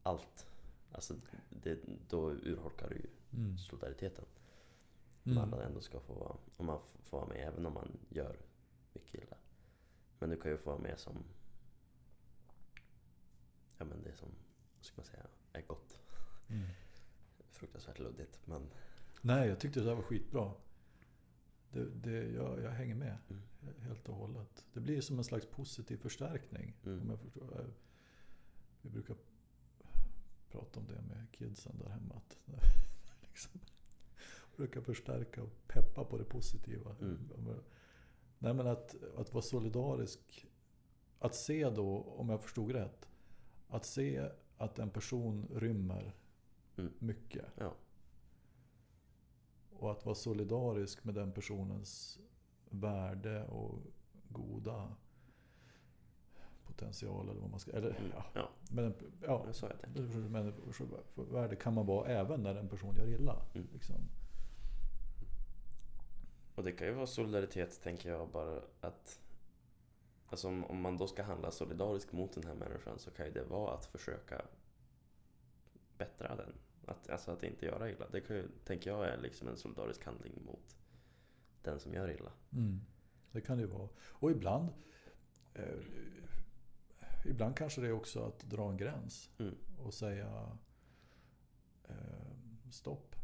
allt. 0.03 0.47
Alltså, 0.91 1.15
det, 1.49 1.79
då 2.09 2.31
urholkar 2.31 2.89
du 2.89 2.95
ju 2.95 3.07
Mm. 3.33 3.57
solidariteten. 3.57 4.25
Mm. 5.25 5.37
alla 5.37 5.63
ändå 5.65 5.81
ska 5.81 5.99
få 5.99 6.13
vara, 6.13 6.37
om 6.57 6.65
man 6.65 6.79
får 7.03 7.17
vara 7.17 7.27
med 7.29 7.47
även 7.47 7.65
om 7.65 7.73
man 7.73 7.97
gör 8.09 8.37
mycket 8.93 9.23
illa. 9.23 9.37
Men 10.19 10.29
du 10.29 10.41
kan 10.41 10.51
ju 10.51 10.57
få 10.57 10.69
vara 10.69 10.81
med 10.81 10.99
som, 10.99 11.23
ja 13.77 13.85
men 13.85 14.03
det 14.03 14.13
som, 14.15 14.29
vad 14.77 14.85
ska 14.85 14.95
man 14.97 15.05
säga, 15.05 15.27
är 15.53 15.61
gott. 15.61 15.99
Mm. 16.49 16.67
Fruktansvärt 17.49 17.99
luddigt 17.99 18.39
men 18.45 18.67
Nej, 19.21 19.47
jag 19.49 19.59
tyckte 19.59 19.79
det 19.79 19.85
där 19.85 19.95
var 19.95 20.03
skitbra. 20.03 20.51
Det, 21.71 21.85
det, 21.89 22.31
jag, 22.31 22.61
jag 22.61 22.71
hänger 22.71 22.95
med 22.95 23.17
Mm. 23.29 23.81
helt 23.81 24.09
och 24.09 24.15
hållet. 24.15 24.65
Det 24.73 24.79
blir 24.79 25.01
som 25.01 25.17
en 25.17 25.23
slags 25.23 25.45
positiv 25.45 25.97
förstärkning. 25.97 26.75
Mm. 26.85 27.01
Om 27.01 27.09
jag 27.09 27.19
förstår. 27.19 27.59
Eh, 27.59 27.65
Vi 28.81 28.89
brukar 28.89 29.15
prata 30.51 30.79
om 30.79 30.85
det 30.87 31.01
med 31.01 31.27
kidsen 31.31 31.77
där 31.77 31.89
hemma. 31.89 32.15
Att 32.15 32.37
liksom, 33.21 33.61
brukar 34.57 34.81
förstärka 34.81 35.43
och 35.43 35.67
peppa 35.67 36.03
på 36.03 36.17
det 36.17 36.23
positiva. 36.23 36.95
Mm. 37.01 37.29
Nej 38.39 38.53
men 38.53 38.67
att, 38.67 38.95
att 39.17 39.33
vara 39.33 39.41
solidarisk. 39.41 40.47
Att 41.19 41.35
se 41.35 41.69
då, 41.69 42.01
om 42.01 42.29
jag 42.29 42.41
förstod 42.41 42.71
rätt. 42.71 43.09
Att 43.67 43.85
se 43.85 44.29
att 44.57 44.79
en 44.79 44.89
person 44.89 45.47
rymmer 45.55 46.15
Mm. 46.77 46.93
mycket. 46.99 47.45
ja, 47.57 47.73
Och 49.71 49.91
att 49.91 50.05
vara 50.05 50.15
solidarisk 50.15 51.03
med 51.03 51.15
den 51.15 51.31
personens 51.31 52.19
värde 52.69 53.45
och 53.47 53.79
goda 54.29 54.95
potential 56.63 57.29
eller 57.29 57.41
vad 57.41 57.49
man 57.49 57.59
ska... 57.59 57.71
Eller 57.71 57.89
Mm. 57.89 58.11
ja, 58.13 58.25
ja, 58.33 58.49
men, 58.71 58.91
det 58.91 59.05
ja 59.21 59.45
är 59.47 59.51
så 59.51 59.65
jag 59.65 59.81
tänker. 59.81 60.01
människors 60.29 60.81
värde 61.15 61.55
kan 61.55 61.73
man 61.73 61.85
vara 61.85 62.07
även 62.07 62.43
när 62.43 62.55
en 62.55 62.69
person 62.69 62.95
gör 62.95 63.07
illa. 63.07 63.45
Mm. 63.53 63.67
Liksom. 63.73 63.95
Och 66.55 66.63
det 66.63 66.71
kan 66.71 66.87
ju 66.87 66.93
vara 66.93 67.07
solidaritet 67.07 67.81
tänker 67.81 68.09
jag 68.09 68.29
bara 68.29 68.61
att 68.81 69.19
Alltså 70.27 70.47
om, 70.47 70.65
om 70.65 70.81
man 70.81 70.97
då 70.97 71.07
ska 71.07 71.23
handla 71.23 71.51
solidariskt 71.51 72.11
mot 72.11 72.33
den 72.33 72.43
här 72.43 72.53
människan 72.55 72.99
så 72.99 73.11
kan 73.11 73.25
ju 73.25 73.31
det 73.31 73.43
vara 73.43 73.73
att 73.73 73.85
försöka 73.85 74.41
bättra 75.97 76.35
den. 76.35 76.53
Att, 76.85 77.09
alltså 77.09 77.31
att 77.31 77.43
inte 77.43 77.65
göra 77.65 77.89
illa. 77.89 78.09
Det 78.11 78.21
kan 78.21 78.35
ju, 78.35 78.47
tänker 78.63 78.89
jag 78.89 79.05
är 79.07 79.17
liksom 79.17 79.47
en 79.47 79.57
solidarisk 79.57 80.05
handling 80.05 80.43
mot 80.45 80.75
den 81.61 81.79
som 81.79 81.93
gör 81.93 82.11
illa. 82.11 82.31
Mm. 82.53 82.81
Det 83.31 83.41
kan 83.41 83.57
det 83.57 83.61
ju 83.63 83.69
vara. 83.69 83.89
Och 83.99 84.31
ibland 84.31 84.69
eh, 85.53 85.79
Ibland 87.25 87.57
kanske 87.57 87.81
det 87.81 87.87
är 87.87 87.91
också 87.91 88.23
att 88.23 88.39
dra 88.39 88.69
en 88.69 88.77
gräns 88.77 89.29
Mm. 89.37 89.55
och 89.77 89.93
säga 89.93 90.57
eh, 91.83 91.95
stopp. 92.71 93.15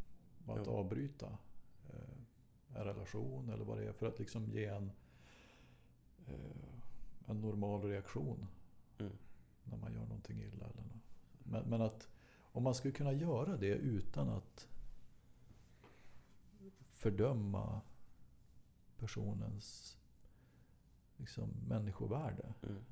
Och 0.47 0.59
att 0.59 0.67
Jo. 0.67 0.73
avbryta 0.73 1.37
relation 2.73 3.49
eller 3.49 3.65
vad 3.65 3.77
det 3.77 3.85
är. 3.87 3.93
För 3.93 4.05
att 4.05 4.19
liksom 4.19 4.45
ge 4.45 4.65
en, 4.65 4.91
eh, 6.27 6.79
en 7.25 7.41
normal 7.41 7.81
reaktion 7.83 8.47
Mm. 8.99 9.13
när 9.63 9.77
man 9.77 9.93
gör 9.93 10.01
någonting 10.01 10.39
illa. 10.41 10.65
Eller 10.65 10.81
något. 10.83 11.01
Men, 11.43 11.69
men 11.69 11.81
att 11.81 12.09
om 12.41 12.63
man 12.63 12.75
skulle 12.75 12.93
kunna 12.93 13.13
göra 13.13 13.57
det 13.57 13.73
utan 13.75 14.29
att 14.29 14.67
fördöma 16.91 17.81
personens 18.97 19.97
liksom, 21.17 21.49
människovärde. 21.67 22.53
Mm. 22.63 22.83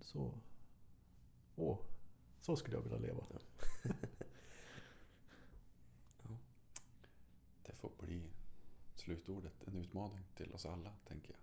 Så, 0.00 0.34
åh, 1.56 1.78
så 2.40 2.56
skulle 2.56 2.76
jag 2.76 2.82
vilja 2.82 2.98
leva. 2.98 3.24
Det 3.82 3.94
får 7.82 8.06
bli 8.06 8.22
slutordet, 8.94 9.64
en 9.66 9.76
utmaning 9.76 10.24
till 10.36 10.52
oss 10.52 10.66
alla, 10.66 10.90
tänker 11.08 11.30
jag. 11.30 11.40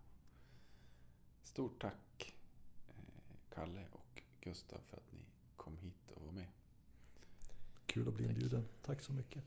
Stort 1.43 1.81
tack 1.81 2.35
eh, 2.87 2.93
Kalle 3.55 3.85
och 3.91 4.21
Gustav 4.41 4.79
för 4.85 4.97
att 4.97 5.11
ni 5.11 5.19
kom 5.55 5.77
hit 5.77 6.11
och 6.15 6.25
var 6.25 6.31
med. 6.31 6.47
Kul 7.85 8.07
att 8.07 8.13
bli 8.13 8.25
Tack. 8.25 8.35
inbjuden. 8.35 8.67
Tack 8.81 9.01
så 9.01 9.13
mycket. 9.13 9.43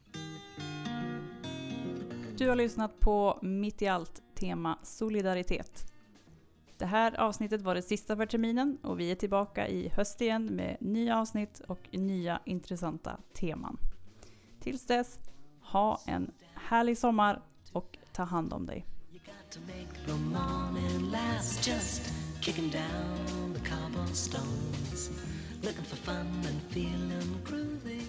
Du 2.38 2.48
har 2.48 2.56
lyssnat 2.56 3.00
på 3.00 3.38
Mitt 3.42 3.82
i 3.82 3.86
allt 3.86 4.22
tema 4.34 4.78
solidaritet. 4.82 5.92
Det 6.78 6.86
här 6.86 7.20
avsnittet 7.20 7.62
var 7.62 7.74
det 7.74 7.82
sista 7.82 8.16
för 8.16 8.26
terminen 8.26 8.78
och 8.82 9.00
vi 9.00 9.10
är 9.10 9.14
tillbaka 9.14 9.68
i 9.68 9.88
höst 9.88 10.20
igen 10.20 10.46
med 10.46 10.76
nya 10.80 11.18
avsnitt 11.18 11.60
och 11.60 11.88
nya 11.92 12.40
intressanta 12.44 13.20
teman. 13.32 13.78
Tills 14.60 14.86
dess, 14.86 15.20
ha 15.60 16.00
en 16.06 16.32
härlig 16.68 16.98
sommar 16.98 17.42
och 17.72 17.98
ta 18.12 18.22
hand 18.22 18.52
om 18.52 18.66
dig. 18.66 18.86
Looking 25.62 25.84
for 25.84 25.96
fun 25.96 26.26
and 26.48 26.60
feeling 26.70 27.38
groovy. 27.46 28.01